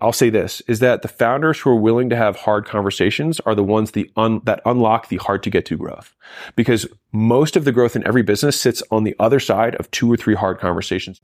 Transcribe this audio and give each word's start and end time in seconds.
I'll 0.00 0.12
say 0.12 0.30
this 0.30 0.62
is 0.68 0.78
that 0.78 1.02
the 1.02 1.08
founders 1.08 1.58
who 1.58 1.70
are 1.70 1.76
willing 1.76 2.08
to 2.10 2.16
have 2.16 2.36
hard 2.36 2.64
conversations 2.66 3.40
are 3.40 3.54
the 3.56 3.64
ones 3.64 3.90
the 3.90 4.08
un, 4.16 4.40
that 4.44 4.60
unlock 4.64 5.08
the 5.08 5.16
hard 5.16 5.42
to 5.42 5.50
get 5.50 5.66
to 5.66 5.76
growth. 5.76 6.14
Because 6.54 6.86
most 7.10 7.56
of 7.56 7.64
the 7.64 7.72
growth 7.72 7.96
in 7.96 8.06
every 8.06 8.22
business 8.22 8.60
sits 8.60 8.80
on 8.92 9.02
the 9.02 9.16
other 9.18 9.40
side 9.40 9.74
of 9.74 9.90
two 9.90 10.10
or 10.10 10.16
three 10.16 10.36
hard 10.36 10.60
conversations. 10.60 11.20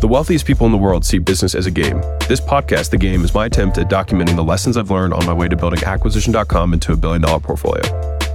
The 0.00 0.08
wealthiest 0.08 0.44
people 0.44 0.66
in 0.66 0.72
the 0.72 0.78
world 0.78 1.04
see 1.04 1.18
business 1.18 1.54
as 1.54 1.64
a 1.64 1.70
game. 1.70 2.02
This 2.28 2.40
podcast, 2.40 2.90
The 2.90 2.98
Game, 2.98 3.24
is 3.24 3.34
my 3.34 3.46
attempt 3.46 3.78
at 3.78 3.88
documenting 3.88 4.36
the 4.36 4.44
lessons 4.44 4.76
I've 4.76 4.90
learned 4.90 5.14
on 5.14 5.24
my 5.24 5.32
way 5.32 5.48
to 5.48 5.56
building 5.56 5.82
acquisition.com 5.82 6.74
into 6.74 6.92
a 6.92 6.96
billion 6.96 7.22
dollar 7.22 7.40
portfolio. 7.40 7.82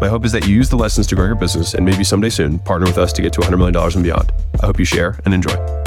My 0.01 0.09
hope 0.09 0.25
is 0.25 0.31
that 0.31 0.47
you 0.47 0.55
use 0.55 0.67
the 0.67 0.75
lessons 0.75 1.05
to 1.07 1.15
grow 1.15 1.27
your 1.27 1.35
business 1.35 1.75
and 1.75 1.85
maybe 1.85 2.03
someday 2.03 2.29
soon 2.29 2.57
partner 2.59 2.87
with 2.87 2.97
us 2.97 3.13
to 3.13 3.21
get 3.21 3.33
to 3.33 3.41
$100 3.41 3.57
million 3.57 3.77
and 3.77 4.03
beyond. 4.03 4.31
I 4.61 4.65
hope 4.65 4.79
you 4.79 4.85
share 4.85 5.19
and 5.25 5.33
enjoy. 5.33 5.82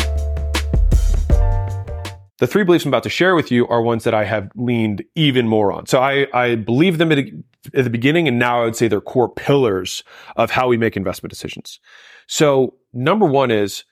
The 2.39 2.47
three 2.47 2.65
beliefs 2.65 2.85
I'm 2.85 2.91
about 2.91 3.03
to 3.05 3.09
share 3.09 3.35
with 3.35 3.51
you 3.51 3.67
are 3.69 3.81
ones 3.81 4.05
that 4.05 4.15
I 4.15 4.25
have 4.25 4.51
leaned 4.55 5.03
even 5.15 5.49
more 5.49 5.73
on. 5.73 5.87
So 5.87 6.01
I, 6.01 6.27
I 6.35 6.55
believe 6.55 6.99
them 6.99 7.11
at, 7.13 7.19
at 7.19 7.85
the 7.85 7.91
beginning, 7.91 8.29
and 8.29 8.39
now 8.39 8.61
I 8.63 8.65
would 8.65 8.77
say 8.77 8.89
they're 8.89 9.01
core 9.01 9.29
pillars 9.29 10.05
of 10.37 10.51
how 10.51 10.69
we 10.69 10.77
make 10.77 10.97
investment 10.97 11.31
decisions. 11.31 11.81
So 12.27 12.75
number 12.93 13.27
one 13.27 13.51
is 13.51 13.85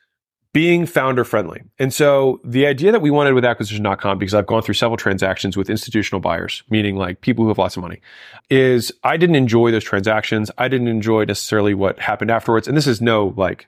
being 0.53 0.87
founder 0.87 1.25
friendly. 1.25 1.63
And 1.81 1.93
so 1.93 2.41
the 2.45 2.65
idea 2.65 2.93
that 2.93 3.03
we 3.03 3.11
wanted 3.11 3.35
with 3.35 3.45
acquisition.com, 3.45 4.19
because 4.19 4.35
I've 4.35 4.47
gone 4.47 4.63
through 4.63 4.75
several 4.75 4.97
transactions 4.97 5.57
with 5.57 5.69
institutional 5.69 6.21
buyers, 6.21 6.63
meaning 6.71 6.97
like 6.97 7.23
people 7.23 7.45
who 7.45 7.49
have 7.49 7.59
lots 7.59 7.77
of 7.77 7.83
money, 7.83 8.01
is 8.51 8.93
I 9.03 9.17
didn't 9.17 9.35
enjoy 9.35 9.73
those 9.73 9.83
transactions. 9.83 10.53
I 10.57 10.69
didn't 10.69 10.87
enjoy 10.87 11.25
necessarily 11.25 11.75
what 11.75 11.99
happened 11.99 12.31
afterwards. 12.31 12.69
And 12.69 12.77
this 12.77 12.87
is 12.87 13.01
no 13.01 13.35
like, 13.37 13.67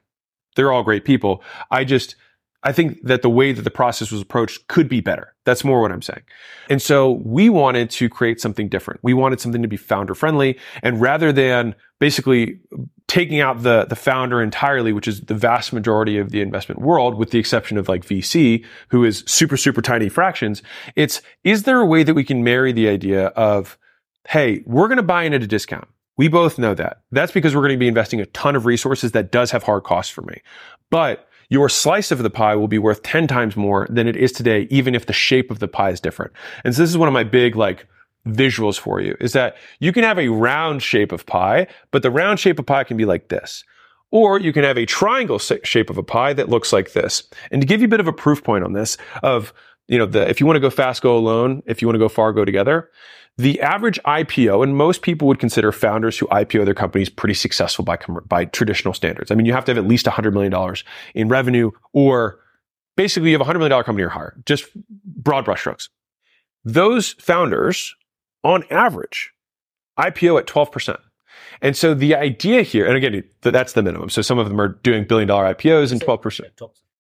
they're 0.55 0.71
all 0.71 0.85
great 0.85 1.05
people. 1.05 1.43
I 1.73 1.83
just, 1.83 2.15
I 2.63 2.73
think 2.73 3.03
that 3.03 3.23
the 3.23 3.31
way 3.31 3.53
that 3.53 3.63
the 3.63 3.71
process 3.71 4.11
was 4.11 4.21
approached 4.21 4.67
could 4.69 4.89
be 4.89 5.01
better. 5.01 5.35
That's 5.45 5.63
more 5.63 5.81
what 5.81 5.93
I'm 5.93 6.03
saying. 6.03 6.23
And 6.69 6.83
so 6.83 7.23
we 7.25 7.49
wanted 7.49 7.91
to 7.91 8.09
create 8.09 8.41
something 8.41 8.69
different. 8.69 9.01
We 9.03 9.15
wanted 9.15 9.41
something 9.41 9.63
to 9.63 9.69
be 9.69 9.77
founder 9.77 10.15
friendly. 10.15 10.59
And 10.83 11.01
rather 11.01 11.33
than 11.33 11.75
basically 12.01 12.59
taking 13.07 13.41
out 13.41 13.63
the, 13.63 13.85
the 13.85 13.97
founder 13.97 14.43
entirely, 14.43 14.93
which 14.93 15.07
is 15.07 15.21
the 15.23 15.35
vast 15.35 15.73
majority 15.73 16.19
of 16.19 16.31
the 16.31 16.41
investment 16.41 16.81
world, 16.81 17.15
with 17.15 17.31
the 17.31 17.39
exception 17.39 17.79
of 17.79 17.89
like 17.89 18.05
VC, 18.05 18.65
who 18.89 19.05
is 19.05 19.23
super, 19.27 19.57
super 19.57 19.81
tiny 19.81 20.09
fractions, 20.09 20.63
it's, 20.97 21.23
is 21.45 21.63
there 21.63 21.81
a 21.81 21.87
way 21.87 22.03
that 22.03 22.15
we 22.15 22.25
can 22.25 22.43
marry 22.43 22.73
the 22.73 22.89
idea 22.89 23.29
of, 23.29 23.79
hey, 24.29 24.63
we're 24.67 24.89
going 24.89 24.97
to 24.97 25.03
buy 25.05 25.23
in 25.23 25.35
at 25.35 25.43
a 25.43 25.47
discount. 25.47 25.87
We 26.17 26.29
both 26.29 26.59
know 26.59 26.75
that. 26.75 27.03
That's 27.13 27.33
because 27.33 27.55
we're 27.55 27.61
going 27.61 27.75
to 27.75 27.79
be 27.79 27.89
investing 27.89 28.21
a 28.21 28.27
ton 28.27 28.57
of 28.57 28.67
resources 28.67 29.13
that 29.13 29.31
does 29.31 29.51
have 29.51 29.63
hard 29.63 29.85
costs 29.85 30.11
for 30.11 30.23
me. 30.23 30.41
But 30.91 31.26
your 31.49 31.69
slice 31.69 32.11
of 32.11 32.23
the 32.23 32.31
pie 32.31 32.57
will 32.57 32.69
be 32.69 32.79
worth 32.79 33.03
10 33.03 33.27
times 33.27 33.57
more 33.57 33.87
than 33.91 34.07
it 34.07 34.17
is 34.17 34.33
today, 34.33 34.67
even 34.71 34.95
if 34.95 35.07
the 35.07 35.13
shape 35.13 35.51
of 35.51 35.59
the 35.59 35.69
pie 35.69 35.91
is 35.91 36.01
different. 36.01 36.33
And 36.65 36.75
so 36.75 36.83
this 36.83 36.91
is 36.91 36.99
one 36.99 37.09
of 37.09 37.15
my 37.15 37.25
big, 37.25 37.57
like, 37.57 37.87
visuals 38.27 38.79
for 38.79 39.01
you 39.01 39.17
is 39.21 39.33
that 39.33 39.57
you 39.79 39.93
can 39.93 40.03
have 40.03 40.19
a 40.19 40.29
round 40.29 40.83
shape 40.83 41.13
of 41.13 41.25
pie, 41.27 41.67
but 41.91 42.03
the 42.03 42.11
round 42.11 42.41
shape 42.41 42.59
of 42.59 42.67
pie 42.67 42.85
can 42.85 42.97
be 42.97 43.05
like 43.05 43.29
this. 43.29 43.65
Or 44.13 44.39
you 44.39 44.53
can 44.53 44.65
have 44.65 44.79
a 44.79 44.87
triangle 44.87 45.39
shape 45.39 45.91
of 45.91 45.99
a 45.99 46.03
pie 46.03 46.33
that 46.33 46.49
looks 46.49 46.73
like 46.73 46.93
this. 46.93 47.29
And 47.51 47.61
to 47.61 47.67
give 47.67 47.81
you 47.81 47.87
a 47.87 47.91
bit 47.91 48.01
of 48.01 48.07
a 48.07 48.13
proof 48.13 48.43
point 48.43 48.65
on 48.65 48.73
this 48.73 48.97
of, 49.23 49.53
you 49.89 49.99
know, 49.99 50.07
the, 50.07 50.29
if 50.29 50.41
you 50.41 50.47
want 50.47 50.57
to 50.57 50.61
go 50.61 50.71
fast, 50.71 51.03
go 51.03 51.17
alone. 51.17 51.63
If 51.67 51.83
you 51.83 51.89
want 51.89 51.97
to 51.97 52.01
go 52.01 52.09
far, 52.09 52.33
go 52.33 52.45
together. 52.45 52.91
The 53.39 53.61
average 53.61 54.01
IPO, 54.07 54.63
and 54.63 54.77
most 54.77 55.03
people 55.03 55.29
would 55.29 55.39
consider 55.39 55.71
founders 55.71 56.19
who 56.19 56.27
IPO 56.29 56.65
their 56.65 56.75
companies 56.75 57.11
pretty 57.11 57.35
successful 57.35 57.85
by, 57.85 57.99
by 58.27 58.47
traditional 58.47 58.95
standards. 58.95 59.31
I 59.31 59.35
mean, 59.35 59.45
you 59.45 59.53
have 59.53 59.67
to 59.67 59.73
have 59.73 59.79
at 59.79 59.87
least 59.87 60.07
$100 60.07 60.33
million 60.33 60.75
in 61.15 61.29
revenue, 61.29 61.71
or 61.93 62.39
basically 62.97 63.31
you 63.31 63.39
have 63.39 63.47
a 63.47 63.51
$100 63.51 63.59
million 63.59 63.83
company 63.85 64.05
or 64.05 64.09
higher, 64.09 64.35
just 64.47 64.67
broad 65.05 65.45
brushstrokes. 65.45 65.91
Those 66.65 67.13
founders, 67.15 67.95
on 68.43 68.65
average, 68.71 69.33
IPO 69.99 70.39
at 70.41 70.47
12%. 70.47 70.99
And 71.61 71.77
so 71.77 71.95
the 71.95 72.15
idea 72.15 72.63
here, 72.63 72.87
and 72.87 72.97
again, 72.97 73.23
that's 73.43 73.75
the 73.75 73.83
minimum. 73.83 74.09
So 74.09 74.23
some 74.23 74.39
of 74.39 74.49
them 74.49 74.61
are 74.61 74.69
doing 74.69 75.05
billion 75.05 75.29
dollar 75.29 75.55
IPOs 75.55 75.93
and 75.93 76.01
12%. 76.01 76.41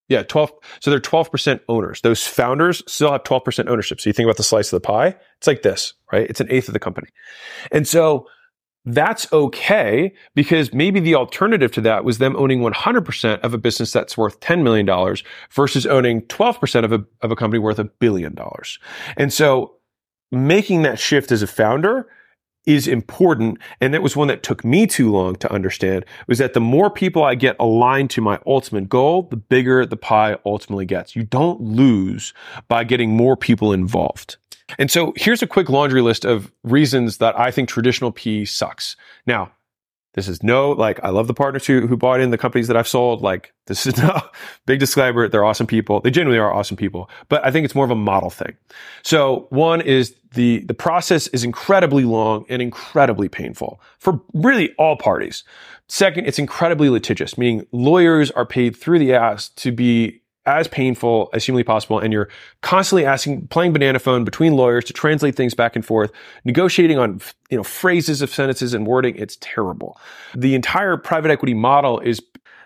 Yeah, 0.09 0.22
12. 0.22 0.53
So 0.81 0.91
they're 0.91 1.00
12% 1.00 1.61
owners. 1.69 2.00
Those 2.03 2.27
founders 2.27 2.83
still 2.87 3.12
have 3.12 3.25
12% 3.25 3.69
ownership. 3.69 4.00
So 4.00 4.09
you 4.09 4.15
think 4.15 4.27
about 4.27 4.37
the 4.37 4.44
slice 4.44 4.72
of 4.72 4.81
the 4.81 4.87
pie, 4.87 5.17
it's 5.39 5.47
like 5.47 5.62
this, 5.62 5.94
right? 6.12 6.28
It's 6.28 6.41
an 6.41 6.47
eighth 6.50 6.69
of 6.69 6.75
the 6.75 6.81
company. 6.81 7.09
And 7.72 7.89
so 7.89 8.27
that's 8.84 9.31
okay 9.33 10.15
because 10.37 10.72
maybe 10.72 11.00
the 11.00 11.16
alternative 11.16 11.72
to 11.72 11.81
that 11.81 12.05
was 12.05 12.19
them 12.19 12.37
owning 12.37 12.61
100% 12.61 13.41
of 13.41 13.53
a 13.53 13.59
business 13.59 13.93
that's 13.93 14.16
worth 14.16 14.39
$10 14.39 14.62
million 14.62 14.87
versus 15.50 15.87
owning 15.87 16.22
12% 16.22 16.84
of 16.84 16.93
a, 16.93 17.05
of 17.21 17.33
a 17.33 17.37
company 17.37 17.59
worth 17.59 17.81
a 17.81 17.84
billion 17.84 18.34
dollars. 18.34 18.78
And 19.16 19.33
so 19.33 19.75
making 20.31 20.83
that 20.83 21.00
shift 21.00 21.33
as 21.33 21.43
a 21.43 21.49
founder 21.49 22.09
is 22.66 22.87
important. 22.87 23.59
And 23.81 23.94
that 23.94 24.03
was 24.03 24.16
one 24.16 24.28
that 24.28 24.43
took 24.43 24.65
me 24.65 24.87
too 24.87 25.10
long 25.10 25.37
to 25.37 25.53
understand 25.53 26.04
was 26.27 26.38
that 26.38 26.53
the 26.53 26.60
more 26.60 26.91
people 26.91 27.25
I 27.25 27.34
get 27.34 27.56
aligned 27.59 28.10
to 28.10 28.21
my 28.21 28.38
ultimate 28.47 28.88
goal, 28.88 29.22
the 29.22 29.37
bigger 29.37 29.87
the 29.87 29.97
pie 29.97 30.37
ultimately 30.44 30.84
gets. 30.84 31.16
You 31.16 31.22
don't 31.22 31.60
lose 31.60 32.34
by 32.69 32.84
getting 32.84 33.10
more 33.10 33.37
people 33.37 33.72
involved. 33.72 34.37
And 34.78 34.91
so 34.91 35.12
here's 35.16 35.43
a 35.43 35.47
quick 35.47 35.69
laundry 35.69 36.03
list 36.03 36.25
of 36.25 36.53
reasons 36.65 37.19
that 37.19 37.38
I 37.38 37.53
think 37.53 37.69
traditional 37.69 38.10
PE 38.10 38.47
sucks. 38.47 38.97
Now, 39.27 39.53
this 40.16 40.28
is 40.28 40.43
no, 40.43 40.72
like, 40.72 40.99
I 41.04 41.10
love 41.10 41.27
the 41.27 41.34
partners 41.34 41.66
who, 41.66 41.87
who 41.87 41.97
bought 41.97 42.21
in 42.21 42.31
the 42.31 42.38
companies 42.38 42.69
that 42.69 42.77
I've 42.77 42.88
sold. 42.88 43.21
Like, 43.21 43.53
this 43.66 43.87
is 43.87 43.97
no 44.03 44.19
big 44.65 44.81
disclaimer. 44.81 45.28
They're 45.28 45.44
awesome 45.44 45.66
people. 45.66 46.00
They 46.00 46.10
genuinely 46.10 46.41
are 46.41 46.53
awesome 46.53 46.77
people, 46.77 47.10
but 47.28 47.44
I 47.44 47.50
think 47.50 47.66
it's 47.66 47.75
more 47.75 47.84
of 47.84 47.91
a 47.91 47.97
model 47.97 48.31
thing. 48.31 48.56
So 49.03 49.47
one 49.50 49.82
is 49.82 50.16
the, 50.32 50.60
the 50.60 50.75
process 50.75 51.27
is 51.28 51.44
incredibly 51.44 52.04
long 52.04 52.47
and 52.49 52.62
incredibly 52.62 53.28
painful 53.28 53.78
for 53.99 54.21
really 54.32 54.75
all 54.78 54.97
parties. 54.97 55.44
Second, 55.88 56.27
it's 56.27 56.38
incredibly 56.38 56.88
litigious, 56.88 57.37
meaning 57.37 57.66
lawyers 57.71 58.31
are 58.31 58.47
paid 58.47 58.75
through 58.75 58.98
the 58.98 59.15
ass 59.15 59.50
to 59.50 59.71
be 59.71 60.22
as 60.47 60.69
painful 60.69 61.29
as 61.33 61.45
humanly 61.45 61.65
possible. 61.65 61.99
And 61.99 62.12
you're 62.12 62.29
constantly 62.62 63.05
asking, 63.05 63.49
playing 63.49 63.73
banana 63.73 63.99
phone 63.99 64.25
between 64.25 64.55
lawyers 64.55 64.84
to 64.87 64.93
translate 64.93 65.34
things 65.34 65.55
back 65.55 65.77
and 65.77 65.84
forth, 65.84 66.12
negotiating 66.45 66.99
on, 66.99 67.21
you 67.51 67.57
know, 67.57 67.65
phrases 67.65 68.23
of 68.23 68.31
sentences 68.31 68.73
and 68.73 68.87
wording. 68.87 69.17
It's 69.17 69.37
terrible. 69.41 70.01
The 70.34 70.55
entire 70.55 70.97
private 70.97 71.31
equity 71.31 71.55
model 71.55 72.01
is 72.01 72.23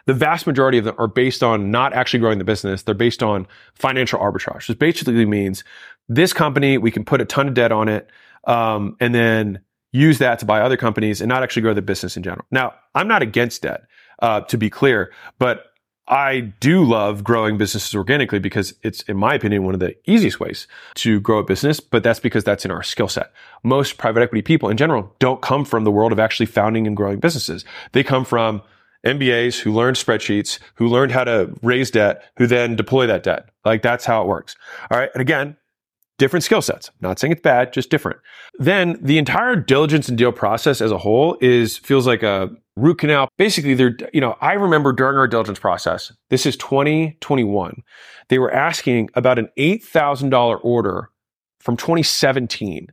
the 0.06 0.14
vast 0.14 0.46
majority 0.46 0.78
of 0.78 0.84
them 0.84 0.94
are 0.98 1.08
based 1.08 1.42
on 1.42 1.70
not 1.70 1.92
actually 1.92 2.20
growing 2.20 2.38
the 2.38 2.44
business. 2.44 2.82
They're 2.82 2.94
based 2.94 3.22
on 3.22 3.46
financial 3.74 4.18
arbitrage, 4.18 4.68
which 4.68 4.78
basically 4.78 5.26
means 5.26 5.64
this 6.08 6.32
company, 6.32 6.78
we 6.78 6.90
can 6.90 7.04
put 7.04 7.20
a 7.20 7.24
ton 7.24 7.48
of 7.48 7.54
debt 7.54 7.70
on 7.72 7.88
it, 7.88 8.10
um, 8.44 8.96
and 9.00 9.14
then 9.14 9.60
use 9.92 10.18
that 10.18 10.38
to 10.38 10.46
buy 10.46 10.60
other 10.60 10.76
companies 10.76 11.20
and 11.20 11.28
not 11.28 11.42
actually 11.42 11.62
grow 11.62 11.74
the 11.74 11.82
business 11.82 12.16
in 12.16 12.22
general. 12.22 12.44
Now, 12.50 12.74
I'm 12.94 13.08
not 13.08 13.22
against 13.22 13.62
debt, 13.62 13.82
uh, 14.20 14.40
to 14.42 14.58
be 14.58 14.70
clear, 14.70 15.12
but 15.38 15.69
I 16.08 16.40
do 16.58 16.84
love 16.84 17.22
growing 17.22 17.56
businesses 17.56 17.94
organically 17.94 18.40
because 18.40 18.74
it's, 18.82 19.02
in 19.02 19.16
my 19.16 19.34
opinion, 19.34 19.64
one 19.64 19.74
of 19.74 19.80
the 19.80 19.94
easiest 20.10 20.40
ways 20.40 20.66
to 20.96 21.20
grow 21.20 21.38
a 21.38 21.44
business, 21.44 21.78
but 21.78 22.02
that's 22.02 22.18
because 22.18 22.42
that's 22.42 22.64
in 22.64 22.72
our 22.72 22.82
skill 22.82 23.08
set. 23.08 23.32
Most 23.62 23.96
private 23.96 24.22
equity 24.22 24.42
people 24.42 24.68
in 24.68 24.76
general 24.76 25.14
don't 25.20 25.40
come 25.40 25.64
from 25.64 25.84
the 25.84 25.90
world 25.90 26.10
of 26.10 26.18
actually 26.18 26.46
founding 26.46 26.86
and 26.86 26.96
growing 26.96 27.20
businesses. 27.20 27.64
They 27.92 28.02
come 28.02 28.24
from 28.24 28.62
MBAs 29.06 29.60
who 29.60 29.72
learned 29.72 29.96
spreadsheets, 29.96 30.58
who 30.74 30.88
learned 30.88 31.12
how 31.12 31.24
to 31.24 31.54
raise 31.62 31.90
debt, 31.90 32.24
who 32.36 32.46
then 32.46 32.76
deploy 32.76 33.06
that 33.06 33.22
debt. 33.22 33.48
Like 33.64 33.82
that's 33.82 34.04
how 34.04 34.22
it 34.22 34.28
works. 34.28 34.56
All 34.90 34.98
right. 34.98 35.10
And 35.14 35.20
again, 35.20 35.56
different 36.20 36.44
skill 36.44 36.60
sets. 36.60 36.90
Not 37.00 37.18
saying 37.18 37.32
it's 37.32 37.40
bad, 37.40 37.72
just 37.72 37.90
different. 37.90 38.20
Then 38.58 38.98
the 39.00 39.16
entire 39.16 39.56
diligence 39.56 40.08
and 40.08 40.18
deal 40.18 40.32
process 40.32 40.82
as 40.82 40.92
a 40.92 40.98
whole 40.98 41.38
is 41.40 41.78
feels 41.78 42.06
like 42.06 42.22
a 42.22 42.50
root 42.76 42.98
canal. 42.98 43.28
Basically, 43.38 43.72
they're, 43.72 43.96
you 44.12 44.20
know, 44.20 44.36
I 44.42 44.52
remember 44.52 44.92
during 44.92 45.16
our 45.16 45.26
diligence 45.26 45.58
process, 45.58 46.12
this 46.28 46.44
is 46.44 46.56
2021, 46.58 47.82
they 48.28 48.38
were 48.38 48.52
asking 48.52 49.08
about 49.14 49.38
an 49.38 49.48
$8,000 49.58 50.60
order 50.62 51.10
from 51.58 51.78
2017 51.78 52.92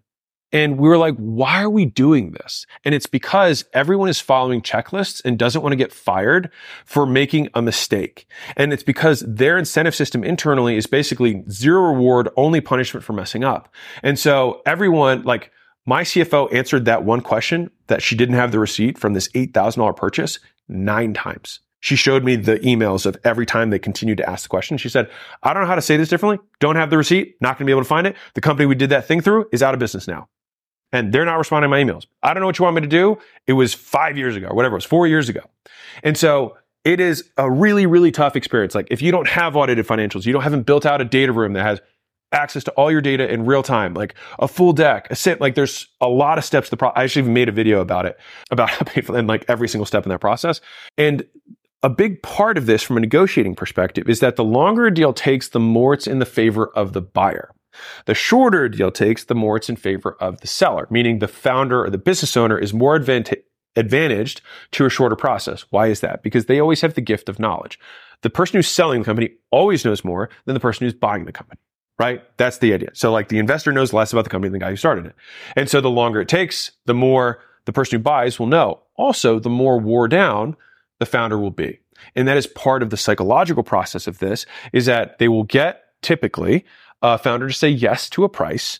and 0.51 0.77
we 0.77 0.87
were 0.87 0.97
like, 0.97 1.15
why 1.17 1.61
are 1.61 1.69
we 1.69 1.85
doing 1.85 2.31
this? 2.31 2.65
And 2.85 2.95
it's 2.95 3.05
because 3.05 3.65
everyone 3.73 4.07
is 4.07 4.21
following 4.21 4.61
checklists 4.61 5.21
and 5.25 5.37
doesn't 5.37 5.61
want 5.61 5.73
to 5.73 5.77
get 5.77 5.91
fired 5.91 6.51
for 6.85 7.05
making 7.05 7.49
a 7.53 7.61
mistake. 7.61 8.27
And 8.55 8.71
it's 8.71 8.83
because 8.83 9.21
their 9.27 9.57
incentive 9.57 9.95
system 9.95 10.23
internally 10.23 10.77
is 10.77 10.87
basically 10.87 11.43
zero 11.49 11.81
reward, 11.81 12.29
only 12.37 12.61
punishment 12.61 13.03
for 13.03 13.13
messing 13.13 13.43
up. 13.43 13.73
And 14.03 14.17
so 14.17 14.61
everyone, 14.65 15.23
like 15.23 15.51
my 15.85 16.03
CFO 16.03 16.53
answered 16.53 16.85
that 16.85 17.03
one 17.03 17.21
question 17.21 17.69
that 17.87 18.01
she 18.01 18.15
didn't 18.15 18.35
have 18.35 18.51
the 18.51 18.59
receipt 18.59 18.97
from 18.97 19.13
this 19.13 19.27
$8,000 19.29 19.95
purchase 19.97 20.39
nine 20.69 21.13
times. 21.13 21.59
She 21.79 21.95
showed 21.95 22.23
me 22.23 22.37
the 22.37 22.57
emails 22.59 23.05
of 23.05 23.17
every 23.23 23.45
time 23.45 23.69
they 23.69 23.79
continued 23.79 24.17
to 24.17 24.29
ask 24.29 24.43
the 24.43 24.49
question. 24.49 24.77
She 24.77 24.89
said, 24.89 25.09
I 25.43 25.53
don't 25.53 25.63
know 25.63 25.67
how 25.67 25.75
to 25.75 25.81
say 25.81 25.95
this 25.95 26.09
differently. 26.09 26.43
Don't 26.59 26.75
have 26.75 26.89
the 26.89 26.97
receipt. 26.97 27.35
Not 27.39 27.57
going 27.57 27.65
to 27.65 27.65
be 27.65 27.71
able 27.71 27.83
to 27.83 27.87
find 27.87 28.07
it. 28.07 28.15
The 28.33 28.41
company 28.41 28.65
we 28.65 28.75
did 28.75 28.89
that 28.89 29.07
thing 29.07 29.21
through 29.21 29.47
is 29.51 29.61
out 29.61 29.73
of 29.73 29.79
business 29.79 30.07
now 30.07 30.27
and 30.91 31.13
they're 31.13 31.25
not 31.25 31.37
responding 31.37 31.69
to 31.69 31.69
my 31.69 31.83
emails. 31.83 32.05
I 32.23 32.33
don't 32.33 32.41
know 32.41 32.47
what 32.47 32.59
you 32.59 32.63
want 32.63 32.75
me 32.75 32.81
to 32.81 32.87
do. 32.87 33.17
It 33.45 33.53
was 33.53 33.73
five 33.73 34.17
years 34.17 34.35
ago, 34.35 34.49
whatever 34.53 34.75
it 34.75 34.77
was, 34.77 34.85
four 34.85 35.07
years 35.07 35.29
ago. 35.29 35.41
And 36.03 36.17
so 36.17 36.57
it 36.83 36.99
is 36.99 37.29
a 37.37 37.49
really, 37.51 37.85
really 37.85 38.11
tough 38.11 38.35
experience. 38.35 38.73
Like 38.73 38.87
if 38.89 39.01
you 39.01 39.11
don't 39.11 39.27
have 39.27 39.55
audited 39.55 39.85
financials, 39.85 40.25
you 40.25 40.33
don't 40.33 40.43
haven't 40.43 40.63
built 40.63 40.85
out 40.85 41.01
a 41.01 41.05
data 41.05 41.31
room 41.31 41.53
that 41.53 41.63
has 41.63 41.81
access 42.31 42.63
to 42.65 42.71
all 42.71 42.91
your 42.91 43.01
data 43.01 43.29
in 43.31 43.45
real 43.45 43.63
time, 43.63 43.93
like 43.93 44.15
a 44.39 44.47
full 44.47 44.73
deck, 44.73 45.07
a 45.09 45.15
sit, 45.15 45.39
like 45.39 45.55
there's 45.55 45.87
a 46.01 46.07
lot 46.07 46.37
of 46.37 46.43
steps 46.43 46.67
to 46.67 46.71
the 46.71 46.77
pro- 46.77 46.89
I 46.89 47.03
actually 47.03 47.29
made 47.29 47.49
a 47.49 47.53
video 47.53 47.81
about 47.81 48.05
it, 48.05 48.17
about 48.51 48.69
how 48.71 48.85
painful 48.85 49.15
and 49.15 49.27
like 49.27 49.45
every 49.47 49.67
single 49.67 49.85
step 49.85 50.03
in 50.03 50.09
that 50.09 50.19
process. 50.19 50.61
And 50.97 51.25
a 51.83 51.89
big 51.89 52.21
part 52.23 52.57
of 52.57 52.65
this 52.65 52.83
from 52.83 52.97
a 52.97 52.99
negotiating 52.99 53.55
perspective 53.55 54.09
is 54.09 54.19
that 54.19 54.35
the 54.35 54.43
longer 54.43 54.87
a 54.87 54.93
deal 54.93 55.13
takes, 55.13 55.49
the 55.49 55.59
more 55.59 55.93
it's 55.93 56.07
in 56.07 56.19
the 56.19 56.25
favor 56.25 56.67
of 56.75 56.93
the 56.93 57.01
buyer. 57.01 57.51
The 58.05 58.13
shorter 58.13 58.65
a 58.65 58.71
deal 58.71 58.91
takes, 58.91 59.25
the 59.25 59.35
more 59.35 59.57
it's 59.57 59.69
in 59.69 59.75
favor 59.75 60.17
of 60.19 60.41
the 60.41 60.47
seller, 60.47 60.87
meaning 60.89 61.19
the 61.19 61.27
founder 61.27 61.83
or 61.83 61.89
the 61.89 61.97
business 61.97 62.37
owner 62.37 62.57
is 62.57 62.73
more 62.73 62.97
advanta- 62.97 63.41
advantaged 63.75 64.41
to 64.71 64.85
a 64.85 64.89
shorter 64.89 65.15
process. 65.15 65.65
Why 65.69 65.87
is 65.87 66.01
that? 66.01 66.23
Because 66.23 66.45
they 66.45 66.59
always 66.59 66.81
have 66.81 66.93
the 66.93 67.01
gift 67.01 67.29
of 67.29 67.39
knowledge. 67.39 67.79
The 68.21 68.29
person 68.29 68.57
who's 68.57 68.67
selling 68.67 68.99
the 68.99 69.05
company 69.05 69.31
always 69.51 69.85
knows 69.85 70.03
more 70.03 70.29
than 70.45 70.53
the 70.53 70.59
person 70.59 70.85
who's 70.85 70.93
buying 70.93 71.25
the 71.25 71.31
company 71.31 71.59
right? 71.99 72.21
That's 72.37 72.59
the 72.59 72.73
idea. 72.73 72.91
So 72.93 73.11
like 73.11 73.29
the 73.29 73.39
investor 73.39 73.71
knows 73.71 73.93
less 73.93 74.13
about 74.13 74.23
the 74.23 74.29
company 74.29 74.49
than 74.49 74.59
the 74.59 74.65
guy 74.65 74.69
who 74.69 74.75
started 74.75 75.07
it. 75.07 75.15
And 75.55 75.69
so 75.69 75.81
the 75.81 75.89
longer 75.89 76.21
it 76.21 76.27
takes, 76.27 76.71
the 76.85 76.93
more 76.93 77.39
the 77.65 77.73
person 77.73 77.97
who 77.97 78.03
buys 78.03 78.39
will 78.39 78.47
know. 78.47 78.81
Also, 78.95 79.39
the 79.39 79.49
more 79.49 79.79
wore 79.79 80.07
down 80.07 80.55
the 80.99 81.05
founder 81.05 81.37
will 81.37 81.51
be. 81.51 81.79
And 82.15 82.27
that 82.27 82.37
is 82.37 82.47
part 82.47 82.83
of 82.83 82.89
the 82.89 82.97
psychological 82.97 83.63
process 83.63 84.07
of 84.07 84.19
this 84.19 84.45
is 84.73 84.85
that 84.85 85.17
they 85.17 85.27
will 85.27 85.43
get 85.43 85.83
typically 86.01 86.65
Uh, 87.03 87.13
a 87.13 87.17
founder 87.17 87.47
to 87.47 87.53
say 87.53 87.69
yes 87.69 88.09
to 88.09 88.23
a 88.23 88.29
price 88.29 88.79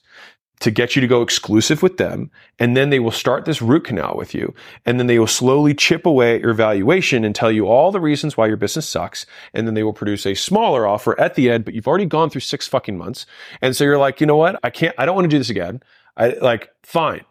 to 0.60 0.72
get 0.72 0.96
you 0.96 1.02
to 1.02 1.08
go 1.08 1.22
exclusive 1.22 1.84
with 1.84 1.98
them. 1.98 2.32
And 2.58 2.76
then 2.76 2.90
they 2.90 3.00
will 3.00 3.12
start 3.12 3.46
this 3.46 3.62
root 3.62 3.86
canal 3.86 4.16
with 4.18 4.34
you. 4.34 4.56
And 4.86 5.00
then 5.00 5.08
they 5.08 5.20
will 5.20 5.28
slowly 5.28 5.76
chip 5.76 6.06
away 6.06 6.36
at 6.36 6.42
your 6.42 6.54
valuation 6.54 7.24
and 7.24 7.36
tell 7.36 7.52
you 7.52 7.68
all 7.68 7.92
the 7.92 8.00
reasons 8.00 8.36
why 8.36 8.48
your 8.48 8.58
business 8.58 8.90
sucks. 8.90 9.26
And 9.54 9.68
then 9.68 9.76
they 9.76 9.84
will 9.84 9.94
produce 9.94 10.26
a 10.26 10.34
smaller 10.34 10.88
offer 10.88 11.20
at 11.20 11.36
the 11.36 11.52
end, 11.52 11.64
but 11.64 11.76
you've 11.76 11.88
already 11.88 12.06
gone 12.06 12.30
through 12.30 12.42
six 12.42 12.68
fucking 12.68 12.98
months. 12.98 13.26
And 13.62 13.76
so 13.76 13.84
you're 13.84 14.00
like, 14.00 14.20
you 14.20 14.26
know 14.26 14.38
what? 14.38 14.60
I 14.64 14.72
can't, 14.72 14.96
I 14.98 15.06
don't 15.06 15.16
want 15.16 15.26
to 15.26 15.30
do 15.30 15.38
this 15.38 15.52
again. 15.52 15.84
I 16.16 16.30
like, 16.42 16.70
fine. 16.82 17.24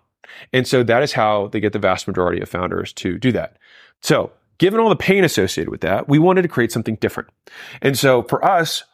And 0.52 0.66
so 0.66 0.82
that 0.84 1.02
is 1.02 1.12
how 1.12 1.48
they 1.48 1.60
get 1.60 1.72
the 1.72 1.78
vast 1.78 2.06
majority 2.06 2.40
of 2.40 2.48
founders 2.48 2.92
to 2.94 3.18
do 3.18 3.32
that. 3.32 3.56
So 4.02 4.30
given 4.58 4.78
all 4.78 4.88
the 4.88 4.96
pain 4.96 5.24
associated 5.24 5.70
with 5.70 5.80
that, 5.80 6.08
we 6.08 6.20
wanted 6.20 6.42
to 6.42 6.48
create 6.48 6.70
something 6.70 6.96
different. 6.96 7.30
And 7.82 7.98
so 7.98 8.22
for 8.22 8.44
us, 8.44 8.84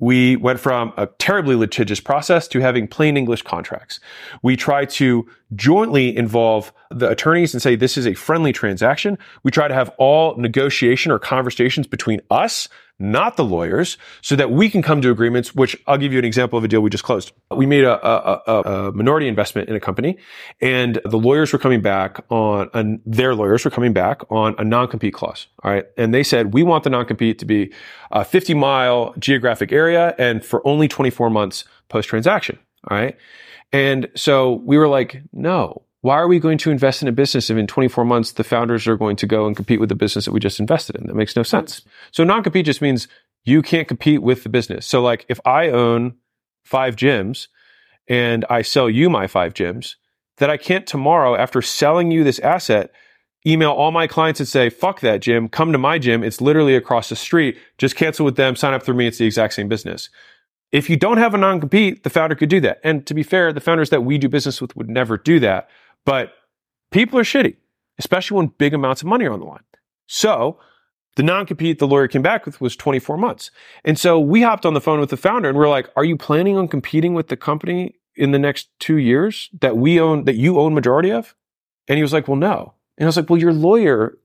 we 0.00 0.36
went 0.36 0.58
from 0.58 0.92
a 0.96 1.06
terribly 1.18 1.54
litigious 1.54 2.00
process 2.00 2.48
to 2.48 2.60
having 2.60 2.88
plain 2.88 3.16
English 3.16 3.42
contracts. 3.42 4.00
We 4.42 4.56
try 4.56 4.86
to 4.86 5.28
jointly 5.54 6.16
involve 6.16 6.72
the 6.90 7.08
attorneys 7.08 7.54
and 7.54 7.62
say 7.62 7.76
this 7.76 7.98
is 7.98 8.06
a 8.06 8.14
friendly 8.14 8.52
transaction. 8.52 9.18
We 9.42 9.50
try 9.50 9.68
to 9.68 9.74
have 9.74 9.90
all 9.98 10.36
negotiation 10.36 11.12
or 11.12 11.18
conversations 11.18 11.86
between 11.86 12.20
us, 12.30 12.68
not 13.00 13.36
the 13.36 13.44
lawyers, 13.44 13.96
so 14.20 14.36
that 14.36 14.50
we 14.50 14.70
can 14.70 14.82
come 14.82 15.00
to 15.02 15.10
agreements, 15.10 15.54
which 15.54 15.76
I'll 15.86 15.98
give 15.98 16.12
you 16.12 16.18
an 16.18 16.24
example 16.24 16.58
of 16.58 16.64
a 16.64 16.68
deal 16.68 16.80
we 16.80 16.90
just 16.90 17.04
closed. 17.04 17.32
We 17.50 17.66
made 17.66 17.84
a, 17.84 18.06
a, 18.06 18.42
a, 18.46 18.60
a 18.60 18.92
minority 18.92 19.26
investment 19.26 19.68
in 19.68 19.74
a 19.74 19.80
company 19.80 20.18
and 20.60 21.00
the 21.04 21.18
lawyers 21.18 21.52
were 21.52 21.58
coming 21.58 21.80
back 21.80 22.24
on, 22.30 22.70
and 22.74 23.00
their 23.04 23.34
lawyers 23.34 23.64
were 23.64 23.70
coming 23.70 23.92
back 23.92 24.22
on 24.30 24.54
a 24.58 24.64
non-compete 24.64 25.14
clause. 25.14 25.46
All 25.62 25.70
right. 25.70 25.86
And 25.96 26.12
they 26.12 26.22
said, 26.22 26.52
we 26.52 26.62
want 26.62 26.84
the 26.84 26.90
non-compete 26.90 27.38
to 27.38 27.44
be 27.44 27.72
a 28.10 28.24
50 28.24 28.54
mile 28.54 29.14
geographic 29.18 29.72
area 29.72 30.14
and 30.18 30.44
for 30.44 30.66
only 30.66 30.88
24 30.88 31.30
months 31.30 31.64
post 31.88 32.08
transaction. 32.08 32.58
All 32.88 32.96
right. 32.96 33.16
And 33.72 34.08
so 34.16 34.62
we 34.64 34.78
were 34.78 34.88
like, 34.88 35.22
no, 35.32 35.82
why 36.02 36.16
are 36.16 36.28
we 36.28 36.38
going 36.38 36.58
to 36.58 36.70
invest 36.70 37.02
in 37.02 37.08
a 37.08 37.12
business 37.12 37.50
if 37.50 37.56
in 37.56 37.66
24 37.66 38.04
months 38.04 38.32
the 38.32 38.44
founders 38.44 38.86
are 38.86 38.96
going 38.96 39.16
to 39.16 39.26
go 39.26 39.46
and 39.46 39.54
compete 39.54 39.80
with 39.80 39.90
the 39.90 39.94
business 39.94 40.24
that 40.24 40.32
we 40.32 40.40
just 40.40 40.60
invested 40.60 40.96
in? 40.96 41.06
That 41.06 41.16
makes 41.16 41.36
no 41.36 41.42
sense. 41.42 41.80
Hmm. 41.80 41.88
So 42.12 42.24
non-compete 42.24 42.66
just 42.66 42.80
means 42.80 43.08
you 43.44 43.62
can't 43.62 43.88
compete 43.88 44.22
with 44.22 44.42
the 44.42 44.48
business. 44.48 44.86
So 44.86 45.02
like 45.02 45.26
if 45.28 45.40
I 45.44 45.68
own 45.68 46.14
five 46.64 46.96
gyms 46.96 47.48
and 48.08 48.44
I 48.48 48.62
sell 48.62 48.88
you 48.88 49.10
my 49.10 49.26
five 49.26 49.54
gyms, 49.54 49.96
that 50.38 50.50
I 50.50 50.56
can't 50.56 50.86
tomorrow 50.86 51.36
after 51.36 51.60
selling 51.60 52.10
you 52.10 52.24
this 52.24 52.38
asset 52.38 52.92
email 53.46 53.70
all 53.70 53.90
my 53.90 54.06
clients 54.06 54.40
and 54.40 54.48
say, 54.48 54.68
fuck 54.68 55.00
that 55.00 55.20
gym, 55.20 55.48
come 55.48 55.72
to 55.72 55.78
my 55.78 55.98
gym. 55.98 56.22
It's 56.22 56.40
literally 56.40 56.74
across 56.74 57.08
the 57.08 57.16
street. 57.16 57.58
Just 57.78 57.96
cancel 57.96 58.24
with 58.24 58.36
them, 58.36 58.56
sign 58.56 58.74
up 58.74 58.82
through 58.82 58.96
me. 58.96 59.06
It's 59.06 59.18
the 59.18 59.26
exact 59.26 59.54
same 59.54 59.68
business. 59.68 60.10
If 60.72 60.88
you 60.88 60.96
don't 60.96 61.18
have 61.18 61.34
a 61.34 61.38
non-compete, 61.38 62.04
the 62.04 62.10
founder 62.10 62.34
could 62.34 62.48
do 62.48 62.60
that. 62.60 62.80
And 62.84 63.06
to 63.06 63.14
be 63.14 63.22
fair, 63.22 63.52
the 63.52 63.60
founders 63.60 63.90
that 63.90 64.04
we 64.04 64.18
do 64.18 64.28
business 64.28 64.60
with 64.60 64.76
would 64.76 64.88
never 64.88 65.16
do 65.16 65.40
that. 65.40 65.68
But 66.04 66.32
people 66.90 67.18
are 67.18 67.24
shitty, 67.24 67.56
especially 67.98 68.36
when 68.36 68.46
big 68.58 68.74
amounts 68.74 69.02
of 69.02 69.08
money 69.08 69.24
are 69.26 69.32
on 69.32 69.40
the 69.40 69.46
line. 69.46 69.64
So 70.06 70.58
the 71.16 71.22
non-compete 71.22 71.78
the 71.78 71.86
lawyer 71.86 72.08
came 72.08 72.22
back 72.22 72.46
with 72.46 72.60
was 72.60 72.76
24 72.76 73.16
months. 73.16 73.50
And 73.84 73.98
so 73.98 74.18
we 74.18 74.42
hopped 74.42 74.64
on 74.64 74.74
the 74.74 74.80
phone 74.80 75.00
with 75.00 75.10
the 75.10 75.16
founder 75.16 75.48
and 75.48 75.58
we're 75.58 75.68
like, 75.68 75.88
are 75.96 76.04
you 76.04 76.16
planning 76.16 76.56
on 76.56 76.68
competing 76.68 77.14
with 77.14 77.28
the 77.28 77.36
company 77.36 77.96
in 78.16 78.30
the 78.32 78.38
next 78.38 78.68
two 78.78 78.96
years 78.96 79.50
that 79.60 79.76
we 79.76 80.00
own, 80.00 80.24
that 80.24 80.36
you 80.36 80.58
own 80.58 80.74
majority 80.74 81.10
of? 81.10 81.34
And 81.88 81.96
he 81.96 82.02
was 82.02 82.12
like, 82.12 82.28
well, 82.28 82.36
no. 82.36 82.74
And 82.96 83.06
I 83.06 83.08
was 83.08 83.16
like, 83.16 83.28
well, 83.28 83.40
your 83.40 83.52
lawyer 83.52 84.18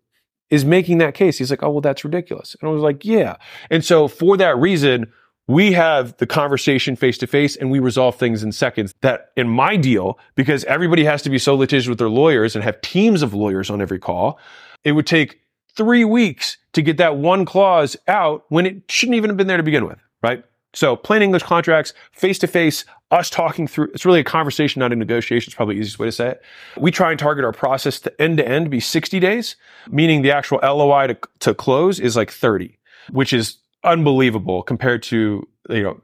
is 0.49 0.63
making 0.63 0.99
that 0.99 1.15
case. 1.15 1.37
He's 1.37 1.49
like, 1.49 1.63
oh, 1.63 1.71
well, 1.71 1.81
that's 1.81 2.03
ridiculous. 2.03 2.55
And 2.61 2.69
I 2.69 2.71
was 2.71 2.81
like, 2.81 3.03
yeah. 3.03 3.37
And 3.69 3.83
so 3.83 4.07
for 4.07 4.37
that 4.37 4.57
reason, 4.57 5.11
we 5.47 5.71
have 5.73 6.17
the 6.17 6.25
conversation 6.25 6.95
face 6.95 7.17
to 7.19 7.27
face 7.27 7.55
and 7.55 7.69
we 7.69 7.79
resolve 7.79 8.15
things 8.15 8.43
in 8.43 8.51
seconds. 8.51 8.93
That 9.01 9.31
in 9.35 9.47
my 9.47 9.75
deal, 9.75 10.19
because 10.35 10.63
everybody 10.65 11.03
has 11.05 11.21
to 11.23 11.29
be 11.29 11.37
so 11.37 11.55
litigious 11.55 11.87
with 11.87 11.99
their 11.99 12.09
lawyers 12.09 12.55
and 12.55 12.63
have 12.63 12.81
teams 12.81 13.21
of 13.21 13.33
lawyers 13.33 13.69
on 13.69 13.81
every 13.81 13.99
call, 13.99 14.39
it 14.83 14.93
would 14.93 15.07
take 15.07 15.41
three 15.75 16.05
weeks 16.05 16.57
to 16.73 16.81
get 16.81 16.97
that 16.97 17.17
one 17.17 17.45
clause 17.45 17.95
out 18.07 18.45
when 18.49 18.65
it 18.65 18.83
shouldn't 18.89 19.15
even 19.15 19.29
have 19.29 19.37
been 19.37 19.47
there 19.47 19.57
to 19.57 19.63
begin 19.63 19.85
with, 19.85 19.99
right? 20.23 20.43
So 20.73 20.95
plain 20.95 21.21
English 21.21 21.43
contracts, 21.43 21.93
face 22.11 22.37
to 22.39 22.47
face, 22.47 22.83
us 23.11 23.29
talking 23.29 23.67
through, 23.67 23.91
it's 23.93 24.05
really 24.05 24.19
a 24.19 24.25
conversation, 24.25 24.79
not 24.79 24.91
a 24.91 24.95
negotiation. 24.95 25.49
It's 25.49 25.55
probably 25.55 25.75
the 25.75 25.81
easiest 25.81 25.99
way 25.99 26.07
to 26.07 26.11
say 26.11 26.29
it. 26.31 26.41
We 26.77 26.91
try 26.91 27.11
and 27.11 27.19
target 27.19 27.45
our 27.45 27.53
process 27.53 27.99
to 28.01 28.21
end 28.21 28.37
to 28.37 28.47
end 28.47 28.69
be 28.69 28.79
60 28.79 29.19
days, 29.19 29.55
meaning 29.89 30.21
the 30.21 30.31
actual 30.31 30.59
LOI 30.61 31.07
to, 31.07 31.17
to 31.39 31.53
close 31.53 31.99
is 31.99 32.15
like 32.15 32.31
30, 32.31 32.77
which 33.11 33.31
is 33.31 33.57
unbelievable 33.85 34.63
compared 34.63 35.03
to, 35.03 35.47
you 35.69 35.83
know, 35.83 36.01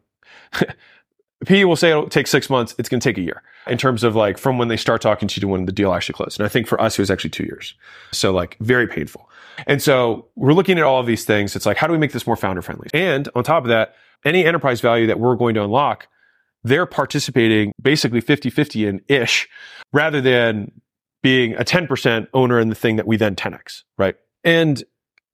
P 1.46 1.66
will 1.66 1.76
say 1.76 1.90
it'll 1.90 2.08
take 2.08 2.28
six 2.28 2.50
months. 2.50 2.76
It's 2.78 2.88
going 2.88 3.00
to 3.00 3.10
take 3.10 3.18
a 3.18 3.22
year 3.22 3.42
in 3.68 3.78
terms 3.78 4.04
of 4.04 4.16
like 4.16 4.38
from 4.38 4.58
when 4.58 4.68
they 4.68 4.78
start 4.78 5.02
talking 5.02 5.28
to 5.28 5.36
you 5.38 5.42
to 5.42 5.48
when 5.48 5.66
the 5.66 5.72
deal 5.72 5.94
actually 5.94 6.14
closed. 6.14 6.40
And 6.40 6.46
I 6.46 6.50
think 6.50 6.68
for 6.68 6.80
us, 6.80 7.00
it 7.00 7.02
was 7.02 7.10
actually 7.10 7.32
two 7.32 7.46
years. 7.46 7.74
So 8.12 8.32
like 8.32 8.58
very 8.60 8.88
painful. 8.88 9.28
And 9.66 9.82
so 9.82 10.28
we're 10.36 10.54
looking 10.54 10.78
at 10.78 10.84
all 10.84 11.00
of 11.00 11.08
these 11.08 11.26
things. 11.26 11.56
It's 11.56 11.66
like, 11.66 11.78
how 11.78 11.88
do 11.88 11.94
we 11.94 12.00
make 12.00 12.12
this 12.12 12.28
more 12.28 12.36
founder 12.36 12.62
friendly? 12.62 12.90
And 12.94 13.28
on 13.36 13.44
top 13.44 13.64
of 13.64 13.70
that, 13.70 13.96
any 14.24 14.46
enterprise 14.46 14.82
value 14.82 15.08
that 15.08 15.20
we're 15.20 15.36
going 15.36 15.56
to 15.56 15.64
unlock, 15.64 16.08
they're 16.64 16.86
participating 16.86 17.74
basically 17.82 18.22
50 18.22 18.52
50 18.52 18.86
in 18.86 19.02
ish 19.08 19.50
rather 19.92 20.22
than 20.22 20.72
being 21.24 21.54
a 21.56 21.64
10% 21.64 22.28
owner 22.34 22.60
in 22.60 22.70
the 22.70 22.76
thing 22.76 22.96
that 22.96 23.08
we 23.08 23.18
then 23.18 23.36
10x, 23.36 23.84
right? 23.98 24.16
And 24.44 24.84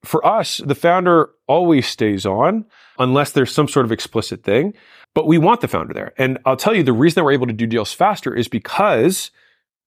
for 0.07 0.25
us, 0.25 0.57
the 0.57 0.75
founder 0.75 1.29
always 1.47 1.87
stays 1.87 2.25
on 2.25 2.65
unless 2.97 3.31
there's 3.31 3.53
some 3.53 3.67
sort 3.67 3.85
of 3.85 3.91
explicit 3.91 4.43
thing, 4.43 4.73
but 5.13 5.27
we 5.27 5.37
want 5.37 5.61
the 5.61 5.67
founder 5.67 5.93
there. 5.93 6.13
And 6.17 6.39
I'll 6.45 6.57
tell 6.57 6.75
you 6.75 6.83
the 6.83 6.93
reason 6.93 7.15
that 7.15 7.25
we're 7.25 7.33
able 7.33 7.47
to 7.47 7.53
do 7.53 7.67
deals 7.67 7.93
faster 7.93 8.33
is 8.33 8.47
because 8.47 9.31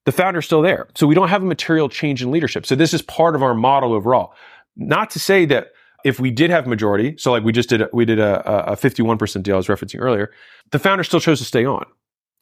the 0.04 0.12
founder's 0.12 0.46
still 0.46 0.62
there. 0.62 0.88
So 0.94 1.06
we 1.06 1.14
don't 1.14 1.28
have 1.28 1.42
a 1.42 1.46
material 1.46 1.88
change 1.88 2.22
in 2.22 2.30
leadership. 2.30 2.66
So 2.66 2.74
this 2.74 2.94
is 2.94 3.02
part 3.02 3.34
of 3.34 3.42
our 3.42 3.54
model 3.54 3.92
overall. 3.92 4.34
Not 4.76 5.10
to 5.10 5.18
say 5.18 5.44
that 5.46 5.68
if 6.04 6.20
we 6.20 6.30
did 6.30 6.50
have 6.50 6.66
majority, 6.66 7.16
so 7.18 7.30
like 7.32 7.44
we 7.44 7.52
just 7.52 7.68
did, 7.68 7.82
we 7.92 8.04
did 8.04 8.18
a, 8.18 8.72
a 8.72 8.76
51% 8.76 9.42
deal 9.42 9.54
I 9.54 9.56
was 9.58 9.68
referencing 9.68 10.00
earlier, 10.00 10.30
the 10.70 10.78
founder 10.78 11.04
still 11.04 11.20
chose 11.20 11.38
to 11.38 11.44
stay 11.44 11.64
on. 11.64 11.84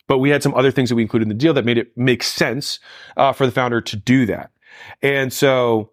But 0.06 0.18
we 0.18 0.30
had 0.30 0.42
some 0.42 0.54
other 0.54 0.70
things 0.70 0.88
that 0.88 0.96
we 0.96 1.02
included 1.02 1.24
in 1.24 1.28
the 1.28 1.34
deal 1.34 1.52
that 1.54 1.64
made 1.64 1.78
it 1.78 1.96
make 1.96 2.22
sense 2.22 2.80
uh, 3.16 3.32
for 3.32 3.46
the 3.46 3.52
founder 3.52 3.80
to 3.80 3.96
do 3.96 4.26
that. 4.26 4.50
And 5.02 5.32
so 5.32 5.90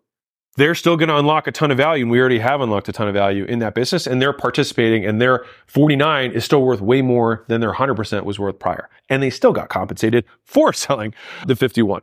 they're 0.57 0.75
still 0.75 0.95
going 0.95 1.09
to 1.09 1.17
unlock 1.17 1.47
a 1.47 1.51
ton 1.51 1.71
of 1.71 1.77
value. 1.77 2.03
And 2.03 2.11
we 2.11 2.19
already 2.19 2.39
have 2.39 2.61
unlocked 2.61 2.87
a 2.89 2.93
ton 2.93 3.07
of 3.07 3.13
value 3.13 3.43
in 3.45 3.59
that 3.59 3.75
business 3.75 4.07
and 4.07 4.21
they're 4.21 4.33
participating 4.33 5.05
and 5.05 5.21
their 5.21 5.45
49 5.67 6.31
is 6.31 6.45
still 6.45 6.61
worth 6.61 6.81
way 6.81 7.01
more 7.01 7.43
than 7.47 7.61
their 7.61 7.73
100% 7.73 8.23
was 8.23 8.39
worth 8.39 8.59
prior. 8.59 8.89
And 9.09 9.21
they 9.21 9.29
still 9.29 9.51
got 9.51 9.69
compensated 9.69 10.25
for 10.43 10.73
selling 10.73 11.13
the 11.45 11.55
51. 11.55 12.01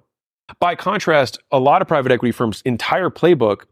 By 0.60 0.74
contrast, 0.74 1.38
a 1.50 1.58
lot 1.58 1.82
of 1.82 1.88
private 1.88 2.12
equity 2.12 2.32
firms' 2.32 2.62
entire 2.64 3.10
playbook 3.10 3.64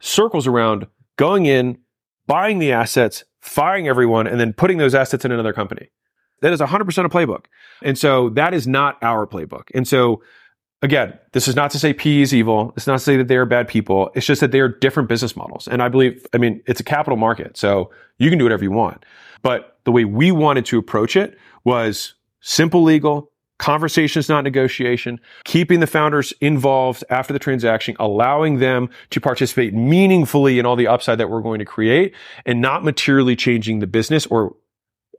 circles 0.00 0.46
around 0.46 0.86
going 1.16 1.46
in, 1.46 1.78
buying 2.26 2.58
the 2.58 2.72
assets, 2.72 3.24
firing 3.40 3.86
everyone, 3.86 4.26
and 4.26 4.40
then 4.40 4.52
putting 4.52 4.78
those 4.78 4.94
assets 4.94 5.24
in 5.24 5.30
another 5.30 5.52
company. 5.52 5.90
That 6.40 6.52
is 6.52 6.60
100% 6.60 7.04
a 7.04 7.08
playbook. 7.08 7.44
And 7.82 7.96
so 7.96 8.30
that 8.30 8.52
is 8.52 8.66
not 8.66 8.98
our 9.02 9.26
playbook. 9.26 9.68
And 9.74 9.86
so 9.86 10.22
Again, 10.84 11.18
this 11.32 11.48
is 11.48 11.56
not 11.56 11.70
to 11.70 11.78
say 11.78 11.94
PE 11.94 12.20
is 12.20 12.34
evil. 12.34 12.74
It's 12.76 12.86
not 12.86 12.98
to 12.98 13.02
say 13.02 13.16
that 13.16 13.26
they 13.26 13.38
are 13.38 13.46
bad 13.46 13.68
people. 13.68 14.10
It's 14.14 14.26
just 14.26 14.42
that 14.42 14.52
they 14.52 14.60
are 14.60 14.68
different 14.68 15.08
business 15.08 15.34
models. 15.34 15.66
And 15.66 15.82
I 15.82 15.88
believe, 15.88 16.26
I 16.34 16.36
mean, 16.36 16.62
it's 16.66 16.78
a 16.78 16.84
capital 16.84 17.16
market. 17.16 17.56
So 17.56 17.90
you 18.18 18.28
can 18.28 18.38
do 18.38 18.44
whatever 18.44 18.62
you 18.62 18.70
want. 18.70 19.02
But 19.40 19.78
the 19.84 19.92
way 19.92 20.04
we 20.04 20.30
wanted 20.30 20.66
to 20.66 20.78
approach 20.78 21.16
it 21.16 21.38
was 21.64 22.12
simple 22.42 22.82
legal, 22.82 23.32
conversations, 23.58 24.28
not 24.28 24.44
negotiation. 24.44 25.20
Keeping 25.44 25.80
the 25.80 25.86
founders 25.86 26.34
involved 26.42 27.02
after 27.08 27.32
the 27.32 27.38
transaction, 27.38 27.96
allowing 27.98 28.58
them 28.58 28.90
to 29.08 29.22
participate 29.22 29.72
meaningfully 29.72 30.58
in 30.58 30.66
all 30.66 30.76
the 30.76 30.86
upside 30.86 31.16
that 31.16 31.30
we're 31.30 31.40
going 31.40 31.60
to 31.60 31.64
create 31.64 32.14
and 32.44 32.60
not 32.60 32.84
materially 32.84 33.36
changing 33.36 33.78
the 33.78 33.86
business 33.86 34.26
or 34.26 34.54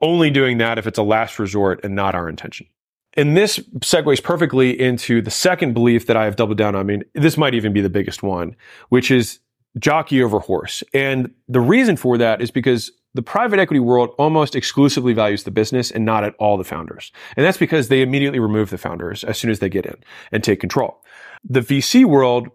only 0.00 0.30
doing 0.30 0.58
that 0.58 0.78
if 0.78 0.86
it's 0.86 0.98
a 0.98 1.02
last 1.02 1.40
resort 1.40 1.80
and 1.82 1.96
not 1.96 2.14
our 2.14 2.28
intention. 2.28 2.68
And 3.16 3.36
this 3.36 3.58
segues 3.80 4.22
perfectly 4.22 4.78
into 4.78 5.22
the 5.22 5.30
second 5.30 5.72
belief 5.72 6.06
that 6.06 6.16
I 6.16 6.24
have 6.24 6.36
doubled 6.36 6.58
down 6.58 6.74
on. 6.74 6.80
I 6.80 6.84
mean, 6.84 7.02
this 7.14 7.36
might 7.36 7.54
even 7.54 7.72
be 7.72 7.80
the 7.80 7.90
biggest 7.90 8.22
one, 8.22 8.54
which 8.90 9.10
is 9.10 9.40
jockey 9.78 10.22
over 10.22 10.38
horse. 10.38 10.82
And 10.92 11.32
the 11.48 11.60
reason 11.60 11.96
for 11.96 12.18
that 12.18 12.40
is 12.40 12.50
because 12.50 12.90
the 13.14 13.22
private 13.22 13.58
equity 13.58 13.80
world 13.80 14.10
almost 14.18 14.54
exclusively 14.54 15.14
values 15.14 15.44
the 15.44 15.50
business 15.50 15.90
and 15.90 16.04
not 16.04 16.24
at 16.24 16.34
all 16.38 16.58
the 16.58 16.64
founders. 16.64 17.12
And 17.36 17.44
that's 17.44 17.58
because 17.58 17.88
they 17.88 18.02
immediately 18.02 18.38
remove 18.38 18.70
the 18.70 18.78
founders 18.78 19.24
as 19.24 19.38
soon 19.38 19.50
as 19.50 19.58
they 19.58 19.70
get 19.70 19.86
in 19.86 19.96
and 20.32 20.44
take 20.44 20.60
control. 20.60 21.02
The 21.42 21.60
VC 21.60 22.04
world 22.04 22.48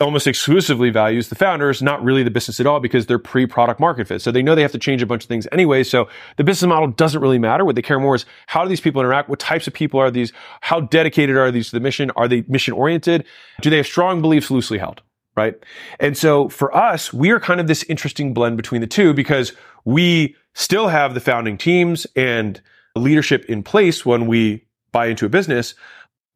almost 0.00 0.26
exclusively 0.26 0.90
values 0.90 1.28
the 1.28 1.34
founders, 1.34 1.82
not 1.82 2.02
really 2.02 2.22
the 2.22 2.30
business 2.30 2.58
at 2.58 2.66
all 2.66 2.80
because 2.80 3.06
they're 3.06 3.18
pre-product 3.18 3.78
market 3.78 4.08
fit. 4.08 4.22
So 4.22 4.32
they 4.32 4.42
know 4.42 4.54
they 4.54 4.62
have 4.62 4.72
to 4.72 4.78
change 4.78 5.02
a 5.02 5.06
bunch 5.06 5.24
of 5.24 5.28
things 5.28 5.46
anyway. 5.52 5.84
So 5.84 6.08
the 6.36 6.44
business 6.44 6.68
model 6.68 6.88
doesn't 6.88 7.20
really 7.20 7.38
matter. 7.38 7.64
What 7.64 7.76
they 7.76 7.82
care 7.82 8.00
more 8.00 8.14
is 8.14 8.24
how 8.46 8.62
do 8.62 8.68
these 8.68 8.80
people 8.80 9.00
interact? 9.00 9.28
What 9.28 9.38
types 9.38 9.66
of 9.66 9.74
people 9.74 10.00
are 10.00 10.10
these? 10.10 10.32
How 10.62 10.80
dedicated 10.80 11.36
are 11.36 11.50
these 11.50 11.70
to 11.70 11.76
the 11.76 11.80
mission? 11.80 12.10
Are 12.12 12.28
they 12.28 12.44
mission 12.48 12.74
oriented? 12.74 13.24
Do 13.60 13.70
they 13.70 13.76
have 13.76 13.86
strong 13.86 14.20
beliefs 14.22 14.50
loosely 14.50 14.78
held? 14.78 15.02
Right. 15.36 15.54
And 16.00 16.16
so 16.18 16.48
for 16.48 16.74
us, 16.76 17.12
we 17.12 17.30
are 17.30 17.38
kind 17.38 17.60
of 17.60 17.66
this 17.66 17.82
interesting 17.84 18.34
blend 18.34 18.56
between 18.56 18.80
the 18.80 18.86
two 18.86 19.14
because 19.14 19.52
we 19.84 20.34
still 20.54 20.88
have 20.88 21.14
the 21.14 21.20
founding 21.20 21.56
teams 21.56 22.06
and 22.16 22.60
leadership 22.96 23.44
in 23.44 23.62
place 23.62 24.04
when 24.04 24.26
we 24.26 24.64
buy 24.92 25.06
into 25.06 25.24
a 25.24 25.28
business, 25.28 25.74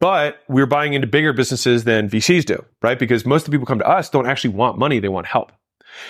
but 0.05 0.41
we're 0.49 0.67
buying 0.67 0.93
into 0.93 1.07
bigger 1.07 1.33
businesses 1.33 1.85
than 1.85 2.11
VCs 2.11 2.45
do, 2.45 2.63
right? 2.83 2.99
Because 2.99 3.25
most 3.25 3.41
of 3.41 3.47
the 3.47 3.53
people 3.53 3.65
come 3.65 3.79
to 3.79 3.89
us 3.89 4.11
don't 4.11 4.27
actually 4.27 4.51
want 4.51 4.79
money, 4.79 4.99
they 4.99 5.09
want 5.09 5.25
help. 5.27 5.51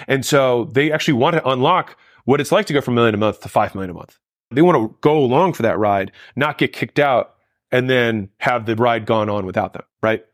And 0.08 0.26
so 0.26 0.64
they 0.72 0.90
actually 0.90 1.14
want 1.14 1.36
to 1.36 1.48
unlock 1.48 1.96
what 2.24 2.40
it's 2.40 2.50
like 2.50 2.66
to 2.66 2.72
go 2.72 2.80
from 2.80 2.94
a 2.94 2.96
million 2.96 3.14
a 3.14 3.18
month 3.18 3.42
to 3.42 3.48
five 3.48 3.72
million 3.72 3.90
a 3.90 3.94
month. 3.94 4.18
They 4.50 4.62
want 4.62 4.74
to 4.78 4.96
go 5.00 5.18
along 5.18 5.52
for 5.52 5.62
that 5.62 5.78
ride, 5.78 6.10
not 6.34 6.58
get 6.58 6.72
kicked 6.72 6.98
out 6.98 7.36
and 7.70 7.88
then 7.88 8.30
have 8.38 8.66
the 8.66 8.74
ride 8.74 9.06
gone 9.06 9.30
on 9.30 9.46
without 9.46 9.74
them, 9.74 9.84
right? 10.02 10.24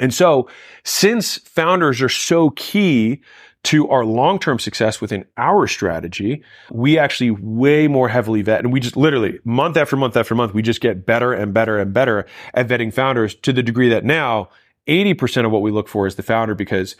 And 0.00 0.12
so 0.12 0.48
since 0.82 1.38
founders 1.38 2.02
are 2.02 2.08
so 2.08 2.50
key 2.50 3.22
to 3.68 3.86
our 3.90 4.02
long-term 4.02 4.58
success 4.58 4.98
within 4.98 5.26
our 5.36 5.66
strategy, 5.66 6.42
we 6.70 6.98
actually 6.98 7.30
way 7.30 7.86
more 7.86 8.08
heavily 8.08 8.40
vet. 8.40 8.60
And 8.60 8.72
we 8.72 8.80
just 8.80 8.96
literally 8.96 9.40
month 9.44 9.76
after 9.76 9.94
month 9.94 10.16
after 10.16 10.34
month, 10.34 10.54
we 10.54 10.62
just 10.62 10.80
get 10.80 11.04
better 11.04 11.34
and 11.34 11.52
better 11.52 11.78
and 11.78 11.92
better 11.92 12.26
at 12.54 12.66
vetting 12.66 12.94
founders 12.94 13.34
to 13.34 13.52
the 13.52 13.62
degree 13.62 13.90
that 13.90 14.06
now 14.06 14.48
80% 14.86 15.44
of 15.44 15.52
what 15.52 15.60
we 15.60 15.70
look 15.70 15.86
for 15.86 16.06
is 16.06 16.14
the 16.14 16.22
founder 16.22 16.54
because 16.54 16.96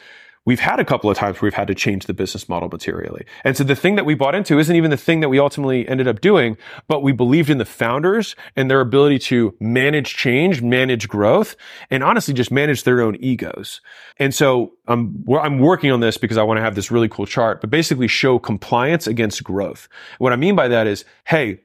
we've 0.48 0.60
had 0.60 0.80
a 0.80 0.84
couple 0.84 1.10
of 1.10 1.16
times 1.18 1.36
where 1.36 1.46
we've 1.46 1.52
had 1.52 1.68
to 1.68 1.74
change 1.74 2.06
the 2.06 2.14
business 2.14 2.48
model 2.48 2.70
materially. 2.70 3.26
And 3.44 3.54
so 3.54 3.64
the 3.64 3.76
thing 3.76 3.96
that 3.96 4.06
we 4.06 4.14
bought 4.14 4.34
into 4.34 4.58
isn't 4.58 4.74
even 4.74 4.90
the 4.90 4.96
thing 4.96 5.20
that 5.20 5.28
we 5.28 5.38
ultimately 5.38 5.86
ended 5.86 6.08
up 6.08 6.22
doing, 6.22 6.56
but 6.86 7.02
we 7.02 7.12
believed 7.12 7.50
in 7.50 7.58
the 7.58 7.66
founders 7.66 8.34
and 8.56 8.70
their 8.70 8.80
ability 8.80 9.18
to 9.18 9.54
manage 9.60 10.14
change, 10.14 10.62
manage 10.62 11.06
growth, 11.06 11.54
and 11.90 12.02
honestly 12.02 12.32
just 12.32 12.50
manage 12.50 12.84
their 12.84 13.02
own 13.02 13.16
egos. 13.16 13.82
And 14.16 14.34
so 14.34 14.72
I'm, 14.86 15.22
I'm 15.38 15.58
working 15.58 15.92
on 15.92 16.00
this 16.00 16.16
because 16.16 16.38
I 16.38 16.44
want 16.44 16.56
to 16.56 16.62
have 16.62 16.74
this 16.74 16.90
really 16.90 17.10
cool 17.10 17.26
chart, 17.26 17.60
but 17.60 17.68
basically 17.68 18.08
show 18.08 18.38
compliance 18.38 19.06
against 19.06 19.44
growth. 19.44 19.86
What 20.16 20.32
I 20.32 20.36
mean 20.36 20.56
by 20.56 20.68
that 20.68 20.86
is, 20.86 21.04
hey, 21.24 21.60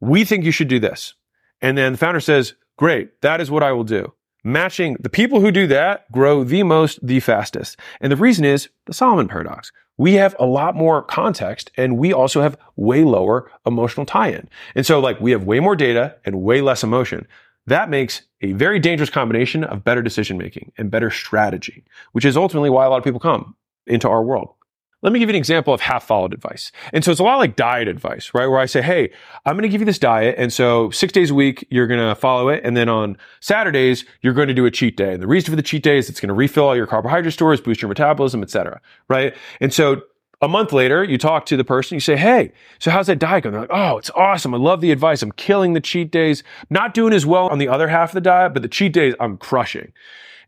we 0.00 0.26
think 0.26 0.44
you 0.44 0.52
should 0.52 0.68
do 0.68 0.78
this. 0.78 1.14
And 1.62 1.78
then 1.78 1.92
the 1.92 1.98
founder 1.98 2.20
says, 2.20 2.52
great, 2.76 3.22
that 3.22 3.40
is 3.40 3.50
what 3.50 3.62
I 3.62 3.72
will 3.72 3.84
do 3.84 4.12
matching 4.46 4.96
the 5.00 5.10
people 5.10 5.40
who 5.40 5.50
do 5.50 5.66
that 5.66 6.10
grow 6.12 6.44
the 6.44 6.62
most, 6.62 7.04
the 7.04 7.18
fastest. 7.18 7.78
And 8.00 8.12
the 8.12 8.16
reason 8.16 8.44
is 8.44 8.68
the 8.86 8.94
Solomon 8.94 9.26
paradox. 9.26 9.72
We 9.98 10.14
have 10.14 10.36
a 10.38 10.46
lot 10.46 10.76
more 10.76 11.02
context 11.02 11.72
and 11.76 11.98
we 11.98 12.12
also 12.12 12.42
have 12.42 12.56
way 12.76 13.02
lower 13.02 13.50
emotional 13.66 14.06
tie-in. 14.06 14.48
And 14.76 14.86
so 14.86 15.00
like 15.00 15.20
we 15.20 15.32
have 15.32 15.44
way 15.44 15.58
more 15.58 15.74
data 15.74 16.16
and 16.24 16.42
way 16.42 16.60
less 16.60 16.84
emotion. 16.84 17.26
That 17.66 17.90
makes 17.90 18.22
a 18.40 18.52
very 18.52 18.78
dangerous 18.78 19.10
combination 19.10 19.64
of 19.64 19.82
better 19.82 20.02
decision 20.02 20.38
making 20.38 20.70
and 20.78 20.92
better 20.92 21.10
strategy, 21.10 21.82
which 22.12 22.24
is 22.24 22.36
ultimately 22.36 22.70
why 22.70 22.84
a 22.84 22.88
lot 22.90 22.98
of 22.98 23.04
people 23.04 23.18
come 23.18 23.56
into 23.86 24.08
our 24.08 24.22
world. 24.22 24.54
Let 25.02 25.12
me 25.12 25.18
give 25.18 25.28
you 25.28 25.34
an 25.34 25.38
example 25.38 25.74
of 25.74 25.80
half 25.82 26.04
followed 26.06 26.32
advice. 26.32 26.72
And 26.92 27.04
so 27.04 27.10
it's 27.10 27.20
a 27.20 27.24
lot 27.24 27.36
like 27.36 27.54
diet 27.54 27.86
advice, 27.86 28.32
right? 28.34 28.46
Where 28.46 28.58
I 28.58 28.66
say, 28.66 28.80
Hey, 28.82 29.10
I'm 29.44 29.54
going 29.54 29.62
to 29.62 29.68
give 29.68 29.80
you 29.80 29.84
this 29.84 29.98
diet. 29.98 30.36
And 30.38 30.52
so 30.52 30.90
six 30.90 31.12
days 31.12 31.30
a 31.30 31.34
week, 31.34 31.66
you're 31.70 31.86
going 31.86 32.00
to 32.00 32.14
follow 32.14 32.48
it. 32.48 32.62
And 32.64 32.76
then 32.76 32.88
on 32.88 33.16
Saturdays, 33.40 34.04
you're 34.22 34.32
going 34.32 34.48
to 34.48 34.54
do 34.54 34.64
a 34.64 34.70
cheat 34.70 34.96
day. 34.96 35.12
And 35.12 35.22
the 35.22 35.26
reason 35.26 35.52
for 35.52 35.56
the 35.56 35.62
cheat 35.62 35.82
day 35.82 35.98
is 35.98 36.08
it's 36.08 36.20
going 36.20 36.28
to 36.28 36.34
refill 36.34 36.64
all 36.64 36.76
your 36.76 36.86
carbohydrate 36.86 37.34
stores, 37.34 37.60
boost 37.60 37.82
your 37.82 37.88
metabolism, 37.88 38.42
etc. 38.42 38.80
Right. 39.08 39.34
And 39.60 39.72
so 39.72 40.02
a 40.42 40.48
month 40.48 40.72
later, 40.72 41.04
you 41.04 41.18
talk 41.18 41.46
to 41.46 41.56
the 41.56 41.64
person, 41.64 41.94
you 41.96 42.00
say, 42.00 42.16
Hey, 42.16 42.52
so 42.78 42.90
how's 42.90 43.06
that 43.06 43.18
diet 43.18 43.44
going? 43.44 43.52
They're 43.52 43.62
like, 43.62 43.70
Oh, 43.72 43.98
it's 43.98 44.10
awesome. 44.10 44.54
I 44.54 44.58
love 44.58 44.80
the 44.80 44.92
advice. 44.92 45.22
I'm 45.22 45.32
killing 45.32 45.74
the 45.74 45.80
cheat 45.80 46.10
days. 46.10 46.42
Not 46.70 46.94
doing 46.94 47.12
as 47.12 47.26
well 47.26 47.48
on 47.48 47.58
the 47.58 47.68
other 47.68 47.88
half 47.88 48.10
of 48.10 48.14
the 48.14 48.20
diet, 48.22 48.54
but 48.54 48.62
the 48.62 48.68
cheat 48.68 48.94
days 48.94 49.14
I'm 49.20 49.36
crushing. 49.36 49.92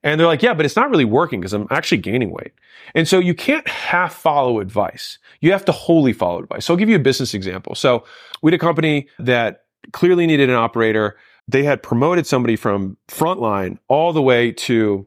And 0.03 0.19
they're 0.19 0.27
like, 0.27 0.43
yeah, 0.43 0.55
but 0.55 0.65
it's 0.65 0.77
not 0.77 0.91
really 0.91 1.05
working 1.05 1.41
because 1.41 1.53
I'm 1.53 1.67
actually 1.71 1.99
gaining 1.99 2.31
weight. 2.31 2.53
And 2.95 3.09
so 3.09 3.19
you 3.19 3.35
can't 3.35 3.67
half 3.67 4.15
follow 4.15 4.61
advice. 4.61 5.19
You 5.41 5.53
have 5.53 5.65
to 5.67 5.73
wholly 5.73 6.13
follow 6.13 6.39
advice. 6.41 6.65
So 6.65 6.75
I'll 6.75 6.79
give 6.79 6.89
you 6.89 6.97
a 6.97 7.01
business 7.01 7.35
example. 7.35 7.75
So 7.75 8.05
we 8.43 8.53
had 8.53 8.61
a 8.61 8.65
company 8.65 9.09
that 9.19 9.65
clearly 9.93 10.27
needed 10.27 10.49
an 10.49 10.57
operator. 10.57 11.17
They 11.49 11.65
had 11.65 11.83
promoted 11.83 12.27
somebody 12.27 12.57
from 12.57 12.97
frontline 13.09 13.79
all 13.89 14.13
the 14.13 14.23
way 14.23 14.53
to 14.53 15.07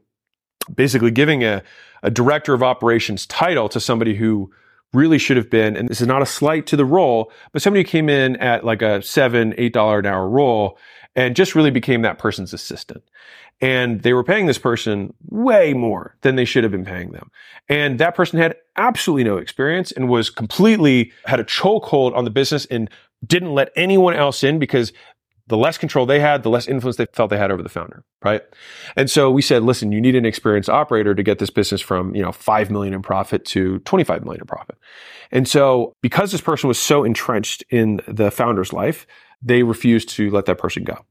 basically 0.74 1.10
giving 1.10 1.42
a, 1.42 1.62
a 2.02 2.10
director 2.10 2.54
of 2.54 2.62
operations 2.62 3.26
title 3.26 3.68
to 3.70 3.80
somebody 3.80 4.14
who 4.14 4.50
really 4.92 5.18
should 5.18 5.36
have 5.38 5.48
been, 5.48 5.76
and 5.76 5.88
this 5.88 6.00
is 6.00 6.06
not 6.06 6.20
a 6.22 6.26
slight 6.26 6.66
to 6.66 6.76
the 6.76 6.84
role, 6.84 7.32
but 7.52 7.62
somebody 7.62 7.82
who 7.82 7.88
came 7.88 8.08
in 8.08 8.36
at 8.36 8.64
like 8.64 8.82
a 8.82 9.00
seven, 9.02 9.54
eight 9.56 9.72
dollar 9.72 10.00
an 10.00 10.06
hour 10.06 10.28
role 10.28 10.78
and 11.14 11.36
just 11.36 11.54
really 11.54 11.70
became 11.70 12.02
that 12.02 12.18
person's 12.18 12.52
assistant. 12.52 13.02
And 13.62 14.02
they 14.02 14.12
were 14.12 14.24
paying 14.24 14.46
this 14.46 14.58
person 14.58 15.14
way 15.30 15.72
more 15.72 16.16
than 16.22 16.34
they 16.34 16.44
should 16.44 16.64
have 16.64 16.72
been 16.72 16.84
paying 16.84 17.12
them. 17.12 17.30
And 17.68 17.98
that 18.00 18.16
person 18.16 18.38
had 18.38 18.56
absolutely 18.76 19.24
no 19.24 19.36
experience 19.36 19.92
and 19.92 20.08
was 20.08 20.28
completely 20.28 21.12
had 21.26 21.38
a 21.38 21.44
chokehold 21.44 22.14
on 22.16 22.24
the 22.24 22.30
business 22.30 22.66
and 22.66 22.90
didn't 23.24 23.54
let 23.54 23.70
anyone 23.76 24.14
else 24.14 24.42
in 24.42 24.58
because 24.58 24.92
the 25.46 25.56
less 25.56 25.78
control 25.78 26.06
they 26.06 26.20
had, 26.20 26.42
the 26.42 26.50
less 26.50 26.66
influence 26.66 26.96
they 26.96 27.06
felt 27.12 27.30
they 27.30 27.38
had 27.38 27.50
over 27.50 27.62
the 27.62 27.68
founder, 27.68 28.04
right? 28.24 28.42
And 28.96 29.10
so 29.10 29.30
we 29.30 29.42
said, 29.42 29.62
listen, 29.62 29.92
you 29.92 30.00
need 30.00 30.14
an 30.14 30.24
experienced 30.24 30.68
operator 30.68 31.14
to 31.14 31.22
get 31.22 31.38
this 31.38 31.50
business 31.50 31.80
from, 31.80 32.14
you 32.14 32.22
know, 32.22 32.32
5 32.32 32.70
million 32.70 32.94
in 32.94 33.02
profit 33.02 33.44
to 33.46 33.78
25 33.80 34.24
million 34.24 34.40
in 34.40 34.46
profit. 34.46 34.76
And 35.30 35.46
so 35.46 35.94
because 36.00 36.32
this 36.32 36.40
person 36.40 36.68
was 36.68 36.78
so 36.78 37.04
entrenched 37.04 37.64
in 37.70 38.00
the 38.08 38.30
founder's 38.30 38.72
life, 38.72 39.06
they 39.42 39.62
refused 39.62 40.08
to 40.10 40.30
let 40.30 40.46
that 40.46 40.58
person 40.58 40.84
go. 40.84 41.04